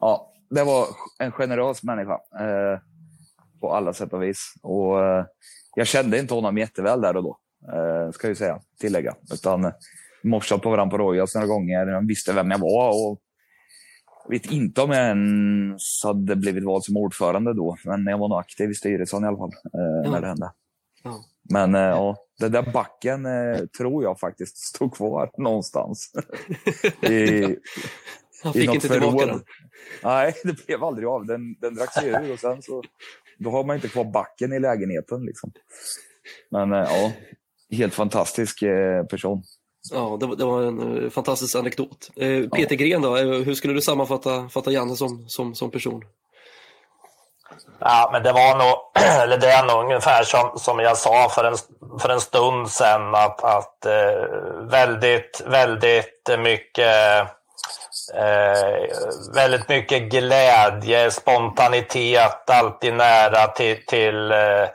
ja, 0.00 0.32
det 0.50 0.64
var 0.64 0.86
en 1.18 1.32
generös 1.32 1.82
människa 1.82 2.12
eh, 2.40 2.80
på 3.60 3.72
alla 3.72 3.92
sätt 3.92 4.12
och 4.12 4.22
vis. 4.22 4.54
Och, 4.62 5.04
eh, 5.04 5.24
jag 5.74 5.86
kände 5.86 6.18
inte 6.18 6.34
honom 6.34 6.58
jätteväl 6.58 7.00
där 7.00 7.16
och 7.16 7.22
då, 7.22 7.38
eh, 7.72 8.10
ska 8.10 8.28
jag 8.28 8.36
säga, 8.36 8.60
tillägga. 8.80 9.14
Utan 9.32 9.72
morsat 10.22 10.62
på 10.62 10.70
varandra 10.70 10.98
på 10.98 11.02
Rojas 11.02 11.34
några 11.34 11.46
gånger. 11.46 11.86
Han 11.86 12.06
visste 12.06 12.32
vem 12.32 12.50
jag 12.50 12.58
var 12.58 13.10
och 13.10 13.20
vet 14.30 14.46
inte 14.46 14.82
om 14.82 14.90
jag 14.90 15.06
ens 15.06 16.04
hade 16.04 16.36
blivit 16.36 16.64
vald 16.64 16.84
som 16.84 16.96
ordförande 16.96 17.54
då, 17.54 17.76
men 17.84 18.06
jag 18.06 18.18
var 18.18 18.28
nog 18.28 18.38
aktiv 18.38 18.70
i 18.70 18.74
styrelsen 18.74 19.24
i 19.24 19.26
alla 19.26 19.38
fall 19.38 19.52
eh, 19.74 20.04
ja. 20.04 20.10
när 20.10 20.20
det 20.20 20.26
hände. 20.26 20.52
Ja. 21.02 21.24
Men 21.50 21.74
eh, 21.74 21.80
ja, 21.80 22.16
den 22.38 22.52
där 22.52 22.72
backen 22.72 23.26
eh, 23.26 23.58
tror 23.78 24.02
jag 24.02 24.20
faktiskt 24.20 24.56
stod 24.58 24.94
kvar 24.94 25.30
någonstans. 25.38 26.12
I, 27.02 27.56
Han 28.42 28.52
fick 28.52 28.74
inte 28.74 28.88
förråd. 28.88 29.02
tillbaka 29.02 29.26
den? 29.26 29.44
Nej, 30.02 30.34
det 30.44 30.66
blev 30.66 30.84
aldrig 30.84 31.08
av. 31.08 31.26
Den, 31.26 31.54
den 31.60 31.74
drack 31.74 31.92
sig 31.94 32.08
ur 32.08 32.32
och 32.32 32.38
sen 32.38 32.62
så 32.62 32.82
då 33.38 33.50
har 33.50 33.64
man 33.64 33.76
inte 33.76 33.88
kvar 33.88 34.04
backen 34.04 34.52
i 34.52 34.60
lägenheten. 34.60 35.24
Liksom. 35.24 35.52
Men 36.50 36.72
eh, 36.72 36.78
ja, 36.78 37.12
helt 37.76 37.94
fantastisk 37.94 38.62
eh, 38.62 39.04
person. 39.04 39.42
Ja, 39.92 40.16
det 40.20 40.26
var, 40.26 40.36
det 40.36 40.44
var 40.44 40.62
en 40.62 40.80
uh, 40.80 41.10
fantastisk 41.10 41.56
anekdot. 41.56 42.10
Peter 42.14 42.68
ja. 42.70 42.76
Gren 42.76 43.02
då, 43.02 43.16
hur 43.16 43.54
skulle 43.54 43.74
du 43.74 43.82
sammanfatta 43.82 44.48
fatta 44.48 44.70
Janne 44.70 44.96
som, 44.96 45.24
som, 45.26 45.54
som 45.54 45.70
person? 45.70 46.04
Ja, 47.78 48.10
men 48.12 48.22
det 48.22 48.32
var 48.32 48.58
nog, 48.58 48.76
eller 49.22 49.38
det 49.38 49.50
är 49.50 49.66
nog 49.66 49.84
ungefär 49.84 50.22
som, 50.22 50.58
som 50.58 50.78
jag 50.78 50.96
sa 50.96 51.28
för 51.28 51.44
en, 51.44 51.56
för 52.00 52.08
en 52.08 52.20
stund 52.20 52.70
sedan 52.70 53.14
att, 53.14 53.44
att 53.44 53.86
väldigt, 54.70 55.42
väldigt 55.46 56.30
mycket 56.38 56.86
Eh, 58.14 58.88
väldigt 59.34 59.68
mycket 59.68 60.02
glädje, 60.02 61.10
spontanitet, 61.10 62.50
alltid 62.50 62.94
nära 62.94 63.46
till, 63.46 63.86
till, 63.86 64.32
eh, 64.32 64.68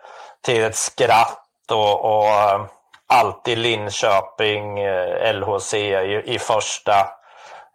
till 0.46 0.64
ett 0.64 0.76
skratt 0.76 1.72
och, 1.72 2.06
och 2.06 2.28
eh, 2.28 2.66
alltid 3.08 3.58
Linköping, 3.58 4.80
eh, 4.80 5.34
LHC 5.34 5.74
i, 5.74 6.22
i 6.26 6.40
första, 6.40 7.08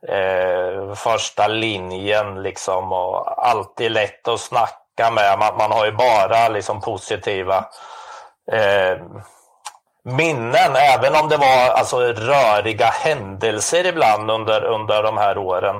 eh, 0.09 0.95
första 0.95 1.49
linjen 1.49 2.43
liksom 2.43 2.93
och 2.93 3.47
alltid 3.49 3.93
lätt 3.93 4.29
att 4.29 4.41
snacka 4.41 5.11
med. 5.11 5.39
Man, 5.39 5.57
man 5.57 5.73
har 5.73 5.85
ju 5.85 5.93
bara 5.93 6.49
liksom 6.49 6.81
positiva 6.81 7.65
eh, 8.53 8.97
minnen, 10.03 10.77
även 10.77 11.15
om 11.15 11.29
det 11.29 11.37
var 11.37 11.69
alltså 11.69 11.99
röriga 12.01 12.87
händelser 12.87 13.87
ibland 13.87 14.31
under, 14.31 14.65
under 14.65 15.03
de 15.03 15.17
här 15.17 15.39
åren, 15.39 15.77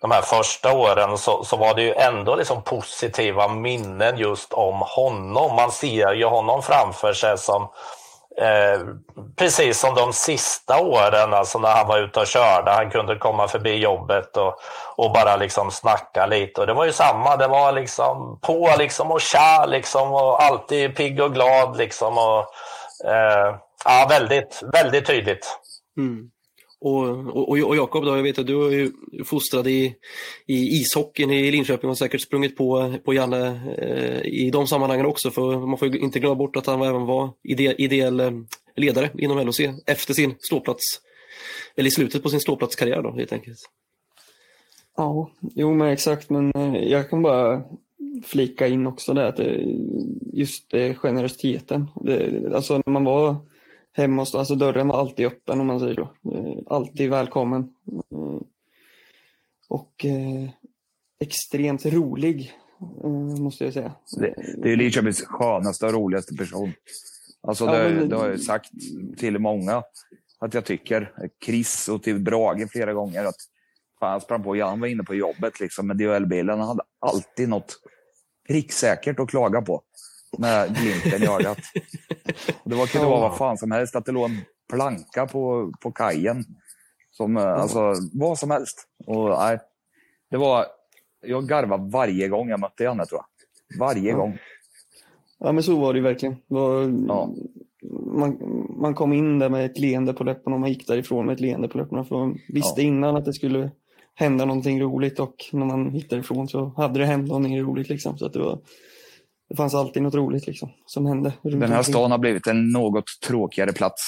de 0.00 0.10
här 0.10 0.22
första 0.22 0.72
åren, 0.72 1.18
så, 1.18 1.44
så 1.44 1.56
var 1.56 1.74
det 1.74 1.82
ju 1.82 1.94
ändå 1.94 2.36
liksom 2.36 2.62
positiva 2.62 3.48
minnen 3.48 4.16
just 4.16 4.52
om 4.52 4.82
honom. 4.86 5.56
Man 5.56 5.72
ser 5.72 6.12
ju 6.12 6.24
honom 6.24 6.62
framför 6.62 7.12
sig 7.12 7.38
som 7.38 7.68
Eh, 8.38 8.80
precis 9.36 9.80
som 9.80 9.94
de 9.94 10.12
sista 10.12 10.80
åren, 10.80 11.34
alltså 11.34 11.58
när 11.58 11.70
han 11.70 11.86
var 11.86 11.98
ute 11.98 12.20
och 12.20 12.26
körde. 12.26 12.70
Han 12.70 12.90
kunde 12.90 13.16
komma 13.16 13.48
förbi 13.48 13.76
jobbet 13.76 14.36
och, 14.36 14.54
och 14.96 15.12
bara 15.12 15.36
liksom 15.36 15.70
snacka 15.70 16.26
lite. 16.26 16.60
Och 16.60 16.66
det 16.66 16.72
var 16.72 16.84
ju 16.84 16.92
samma, 16.92 17.36
det 17.36 17.48
var 17.48 17.72
liksom 17.72 18.38
på 18.42 18.74
liksom 18.78 19.10
och 19.10 19.20
tja 19.20 19.66
liksom 19.66 20.12
och 20.12 20.42
alltid 20.42 20.96
pigg 20.96 21.20
och 21.20 21.34
glad 21.34 21.76
liksom. 21.76 22.18
Och, 22.18 22.46
eh, 23.04 23.58
ja, 23.84 24.06
väldigt, 24.08 24.62
väldigt 24.72 25.06
tydligt. 25.06 25.58
Mm. 25.98 26.30
Och, 26.84 27.08
och, 27.36 27.48
och 27.48 27.76
Jakob, 27.76 28.04
jag 28.04 28.22
vet 28.22 28.38
att 28.38 28.46
du 28.46 28.66
är 28.66 28.70
ju 28.70 28.92
fostrad 29.24 29.66
i, 29.66 29.94
i 30.46 30.80
ishockeyn 30.80 31.30
i 31.30 31.50
Linköping 31.50 31.88
och 31.88 31.90
har 31.90 31.94
säkert 31.94 32.20
sprungit 32.20 32.56
på, 32.56 32.94
på 33.04 33.14
Janne 33.14 33.60
eh, 33.78 34.20
i 34.22 34.50
de 34.52 34.66
sammanhangen 34.66 35.06
också. 35.06 35.30
För 35.30 35.66
man 35.66 35.78
får 35.78 35.88
ju 35.88 35.98
inte 35.98 36.20
glömma 36.20 36.34
bort 36.34 36.56
att 36.56 36.66
han 36.66 36.82
även 36.82 37.06
var 37.06 37.30
ide, 37.42 37.82
ideell 37.82 38.20
eh, 38.20 38.30
ledare 38.76 39.10
inom 39.18 39.38
LHC 39.38 39.60
efter 39.86 40.14
sin 40.14 40.34
ståplats, 40.38 40.82
eller 41.76 41.88
i 41.88 41.90
slutet 41.90 42.22
på 42.22 42.28
sin 42.28 42.40
ståplatskarriär 42.40 43.02
då 43.02 43.12
helt 43.12 43.32
enkelt. 43.32 43.58
Ja, 44.96 45.30
jo 45.40 45.74
men 45.74 45.88
exakt, 45.88 46.30
men 46.30 46.52
eh, 46.54 46.76
jag 46.76 47.10
kan 47.10 47.22
bara 47.22 47.62
flika 48.22 48.68
in 48.68 48.86
också 48.86 49.14
där 49.14 49.24
att 49.24 49.40
just 50.32 50.70
det, 50.70 50.94
generositeten. 50.94 51.88
Det, 52.04 52.52
alltså 52.54 52.82
när 52.86 52.92
man 52.92 53.04
var 53.04 53.36
hemma 53.92 54.22
hos, 54.22 54.34
alltså 54.34 54.54
dörren 54.54 54.88
var 54.88 54.98
alltid 54.98 55.26
öppen 55.26 55.60
om 55.60 55.66
man 55.66 55.80
säger 55.80 55.94
så. 55.94 56.30
Eh, 56.34 56.58
alltid 56.66 57.10
välkommen. 57.10 57.74
Eh, 58.12 58.40
och 59.68 60.04
eh, 60.04 60.50
extremt 61.20 61.86
rolig, 61.86 62.52
måste 63.38 63.64
jag 63.64 63.72
säga. 63.72 63.94
Det, 64.16 64.34
det 64.62 64.72
är 64.72 64.76
Linköpings 64.76 65.22
skönaste 65.22 65.86
och 65.86 65.92
roligaste 65.92 66.34
person. 66.34 66.72
Alltså 67.40 67.66
det, 67.66 67.88
ja, 67.88 67.88
men... 67.88 68.08
det 68.08 68.16
har 68.16 68.28
jag 68.28 68.40
sagt 68.40 68.70
till 69.16 69.38
många 69.38 69.82
att 70.38 70.54
jag 70.54 70.64
tycker. 70.64 71.12
Chris 71.44 71.88
och 71.88 72.02
till 72.02 72.20
Brage 72.20 72.70
flera 72.70 72.92
gånger 72.92 73.24
att 73.24 73.36
fan, 74.00 74.12
jag 74.12 74.22
sprang 74.22 74.42
på 74.42 74.56
Jan 74.56 74.80
var 74.80 74.88
inne 74.88 75.02
på 75.02 75.14
jobbet 75.14 75.60
liksom 75.60 75.86
med 75.86 75.96
DHL-bilen. 75.96 76.58
Han 76.58 76.68
hade 76.68 76.82
alltid 76.98 77.48
något 77.48 77.76
pricksäkert 78.48 79.20
att 79.20 79.30
klaga 79.30 79.62
på 79.62 79.82
med 80.38 80.76
glimten 80.76 81.22
i 81.22 81.26
ögat. 81.26 81.58
Det 82.64 82.74
var, 82.74 82.86
kunde 82.86 83.06
vara 83.06 83.20
vad 83.20 83.36
fan 83.36 83.58
som 83.58 83.70
helst, 83.70 83.96
att 83.96 84.04
det 84.04 84.12
låg 84.12 84.30
en 84.30 84.40
planka 84.70 85.26
på, 85.26 85.72
på 85.80 85.92
kajen. 85.92 86.44
Som, 87.10 87.36
eh, 87.36 87.52
alltså, 87.52 87.94
vad 88.12 88.38
som 88.38 88.50
helst. 88.50 88.86
Och, 89.06 89.28
nej, 89.28 89.58
det 90.30 90.36
var, 90.36 90.66
jag 91.20 91.48
garvade 91.48 91.90
varje 91.90 92.28
gång 92.28 92.48
jag 92.48 92.60
mötte 92.60 92.84
Janne, 92.84 93.06
tror 93.06 93.20
jag. 93.20 93.78
Varje 93.78 94.10
ja. 94.10 94.16
gång. 94.16 94.38
Ja, 95.38 95.52
men 95.52 95.62
så 95.62 95.80
var 95.80 95.92
det 95.92 95.98
ju 95.98 96.02
verkligen. 96.02 96.34
Det 96.34 96.54
var, 96.54 97.04
ja. 97.08 97.34
man, 98.06 98.38
man 98.80 98.94
kom 98.94 99.12
in 99.12 99.38
där 99.38 99.48
med 99.48 99.66
ett 99.66 99.78
leende 99.78 100.12
på 100.12 100.24
läpparna 100.24 100.54
och 100.54 100.60
man 100.60 100.68
gick 100.68 100.86
därifrån 100.86 101.26
med 101.26 101.32
ett 101.32 101.40
leende 101.40 101.68
på 101.68 101.78
läpparna. 101.78 102.04
För 102.04 102.16
man 102.16 102.38
visste 102.48 102.80
ja. 102.80 102.86
innan 102.86 103.16
att 103.16 103.24
det 103.24 103.32
skulle 103.32 103.70
hända 104.14 104.44
någonting 104.44 104.80
roligt 104.80 105.18
och 105.20 105.34
när 105.52 105.66
man 105.66 105.94
gick 105.94 106.10
därifrån 106.10 106.48
så 106.48 106.74
hade 106.76 106.98
det 106.98 107.06
hänt 107.06 107.28
någonting 107.28 107.60
roligt. 107.60 107.88
Liksom. 107.88 108.18
Så 108.18 108.26
att 108.26 108.32
det 108.32 108.38
var, 108.38 108.58
det 109.48 109.56
fanns 109.56 109.74
alltid 109.74 110.02
något 110.02 110.14
roligt 110.14 110.46
liksom, 110.46 110.72
som 110.86 111.06
hände. 111.06 111.32
Den 111.42 111.72
här 111.72 111.82
stan 111.82 112.10
har 112.10 112.18
blivit 112.18 112.46
en 112.46 112.68
något 112.68 113.04
tråkigare 113.26 113.72
plats, 113.72 114.02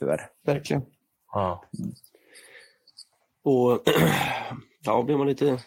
tyvärr. 0.00 0.28
Verkligen. 0.46 0.82
Ja. 1.32 1.64
Och 3.44 3.82
ja, 4.84 5.02
blir 5.02 5.16
man 5.16 5.26
lite, 5.26 5.58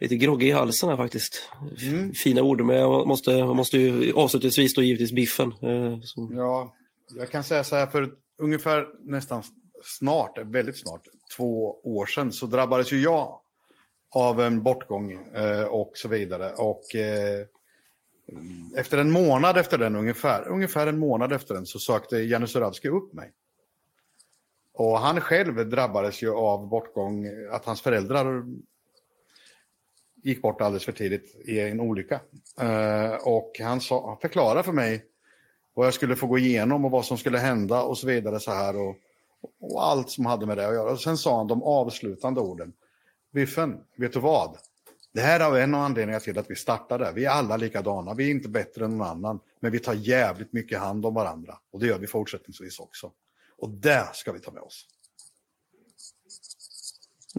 lite 0.00 0.16
groggy 0.16 0.46
i 0.46 0.50
halsen 0.50 0.88
här 0.88 0.96
faktiskt. 0.96 1.50
Mm. 1.82 2.12
Fina 2.12 2.42
ord, 2.42 2.60
men 2.60 2.76
jag 2.76 3.06
måste, 3.06 3.30
jag 3.30 3.56
måste 3.56 3.78
ju 3.78 4.12
avslutningsvis 4.12 4.74
då 4.74 4.82
givetvis 4.82 5.12
biffen. 5.12 5.52
Eh. 5.62 5.98
Ja, 6.30 6.74
jag 7.18 7.30
kan 7.30 7.44
säga 7.44 7.64
så 7.64 7.76
här, 7.76 7.86
för 7.86 8.10
ungefär 8.38 8.86
nästan 9.10 9.42
snart, 9.98 10.38
väldigt 10.44 10.78
snart, 10.78 11.02
två 11.36 11.80
år 11.84 12.06
sedan 12.06 12.32
så 12.32 12.46
drabbades 12.46 12.92
ju 12.92 13.00
jag 13.00 13.40
av 14.10 14.40
en 14.40 14.62
bortgång 14.62 15.12
eh, 15.12 15.64
och 15.64 15.92
så 15.94 16.08
vidare. 16.08 16.52
Och 16.52 16.94
eh, 16.94 17.46
efter 18.76 18.98
en 18.98 19.10
månad 19.10 19.56
efter 19.56 19.78
den 19.78 19.96
ungefär, 19.96 20.48
ungefär 20.48 20.86
en 20.86 20.98
månad 20.98 21.32
efter 21.32 21.54
den 21.54 21.66
så 21.66 21.78
sökte 21.78 22.16
Janne 22.16 22.46
Suravski 22.46 22.88
upp 22.88 23.12
mig. 23.12 23.32
Och 24.72 24.98
han 24.98 25.20
själv 25.20 25.68
drabbades 25.68 26.22
ju 26.22 26.34
av 26.34 26.68
bortgång, 26.68 27.28
att 27.50 27.64
hans 27.64 27.82
föräldrar 27.82 28.44
gick 30.22 30.42
bort 30.42 30.60
alldeles 30.60 30.84
för 30.84 30.92
tidigt 30.92 31.34
i 31.44 31.60
en 31.60 31.80
olycka. 31.80 32.20
Eh, 32.60 33.14
och 33.14 33.60
han, 33.60 33.80
sa, 33.80 34.08
han 34.08 34.18
förklarade 34.18 34.62
för 34.62 34.72
mig 34.72 35.04
vad 35.74 35.86
jag 35.86 35.94
skulle 35.94 36.16
få 36.16 36.26
gå 36.26 36.38
igenom 36.38 36.84
och 36.84 36.90
vad 36.90 37.04
som 37.04 37.18
skulle 37.18 37.38
hända 37.38 37.82
och 37.82 37.98
så 37.98 38.06
vidare 38.06 38.40
så 38.40 38.50
här. 38.50 38.76
Och, 38.76 38.96
och 39.60 39.84
allt 39.84 40.10
som 40.10 40.26
hade 40.26 40.46
med 40.46 40.56
det 40.56 40.68
att 40.68 40.74
göra. 40.74 40.92
Och 40.92 41.00
sen 41.00 41.18
sa 41.18 41.36
han 41.36 41.46
de 41.46 41.62
avslutande 41.62 42.40
orden. 42.40 42.72
Biffen, 43.32 43.80
vet 43.96 44.12
du 44.12 44.20
vad? 44.20 44.56
Det 45.14 45.20
här 45.20 45.40
är 45.40 45.60
en 45.60 45.74
av 45.74 45.80
anledningarna 45.80 46.20
till 46.20 46.38
att 46.38 46.50
vi 46.50 46.56
startade. 46.56 47.12
Vi 47.14 47.24
är 47.24 47.30
alla 47.30 47.56
likadana, 47.56 48.14
vi 48.14 48.26
är 48.26 48.30
inte 48.30 48.48
bättre 48.48 48.84
än 48.84 48.98
någon 48.98 49.06
annan. 49.06 49.40
Men 49.60 49.72
vi 49.72 49.78
tar 49.78 49.94
jävligt 49.94 50.52
mycket 50.52 50.78
hand 50.78 51.06
om 51.06 51.14
varandra. 51.14 51.58
Och 51.72 51.80
det 51.80 51.86
gör 51.86 51.98
vi 51.98 52.06
fortsättningsvis 52.06 52.78
också. 52.78 53.12
Och 53.58 53.70
det 53.70 54.08
ska 54.14 54.32
vi 54.32 54.40
ta 54.40 54.50
med 54.50 54.62
oss. 54.62 54.86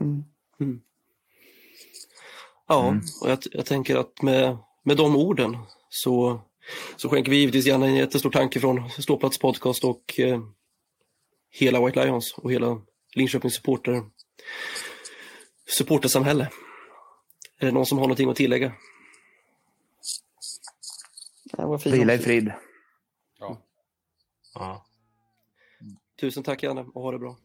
Mm. 0.01 0.23
Mm. 0.59 0.81
Ja, 2.67 2.87
mm. 2.87 3.01
och 3.21 3.29
jag, 3.29 3.39
jag, 3.51 3.65
tänker 3.65 3.95
att 3.95 4.21
med, 4.21 4.57
med 4.83 4.97
de 4.97 5.15
orden 5.15 5.57
så, 5.89 6.41
så 6.95 7.09
skänker 7.09 7.31
vi 7.31 7.37
givetvis 7.37 7.65
gärna 7.65 7.85
en 7.85 7.95
jättestor 7.95 8.29
tanke 8.29 8.59
från 8.59 8.89
Ståplats 8.89 9.39
podcast 9.39 9.83
och 9.83 10.19
eh, 10.19 10.41
hela 11.59 11.85
White 11.85 12.05
Lions 12.05 12.33
och 12.33 12.51
hela 12.51 12.81
Linköpings 13.13 13.55
supporter, 13.55 14.03
supportersamhälle. 15.77 16.49
Är 17.59 17.65
det 17.65 17.71
någon 17.71 17.85
som 17.85 17.97
har 17.97 18.05
någonting 18.05 18.29
att 18.29 18.35
tillägga? 18.35 18.73
Vila 21.85 22.13
i 22.13 22.17
frid. 22.17 22.51
Ja. 23.39 23.61
ja. 24.53 24.85
Tusen 26.19 26.43
tack 26.43 26.63
Janne 26.63 26.85
och 26.93 27.01
ha 27.01 27.11
det 27.11 27.19
bra. 27.19 27.37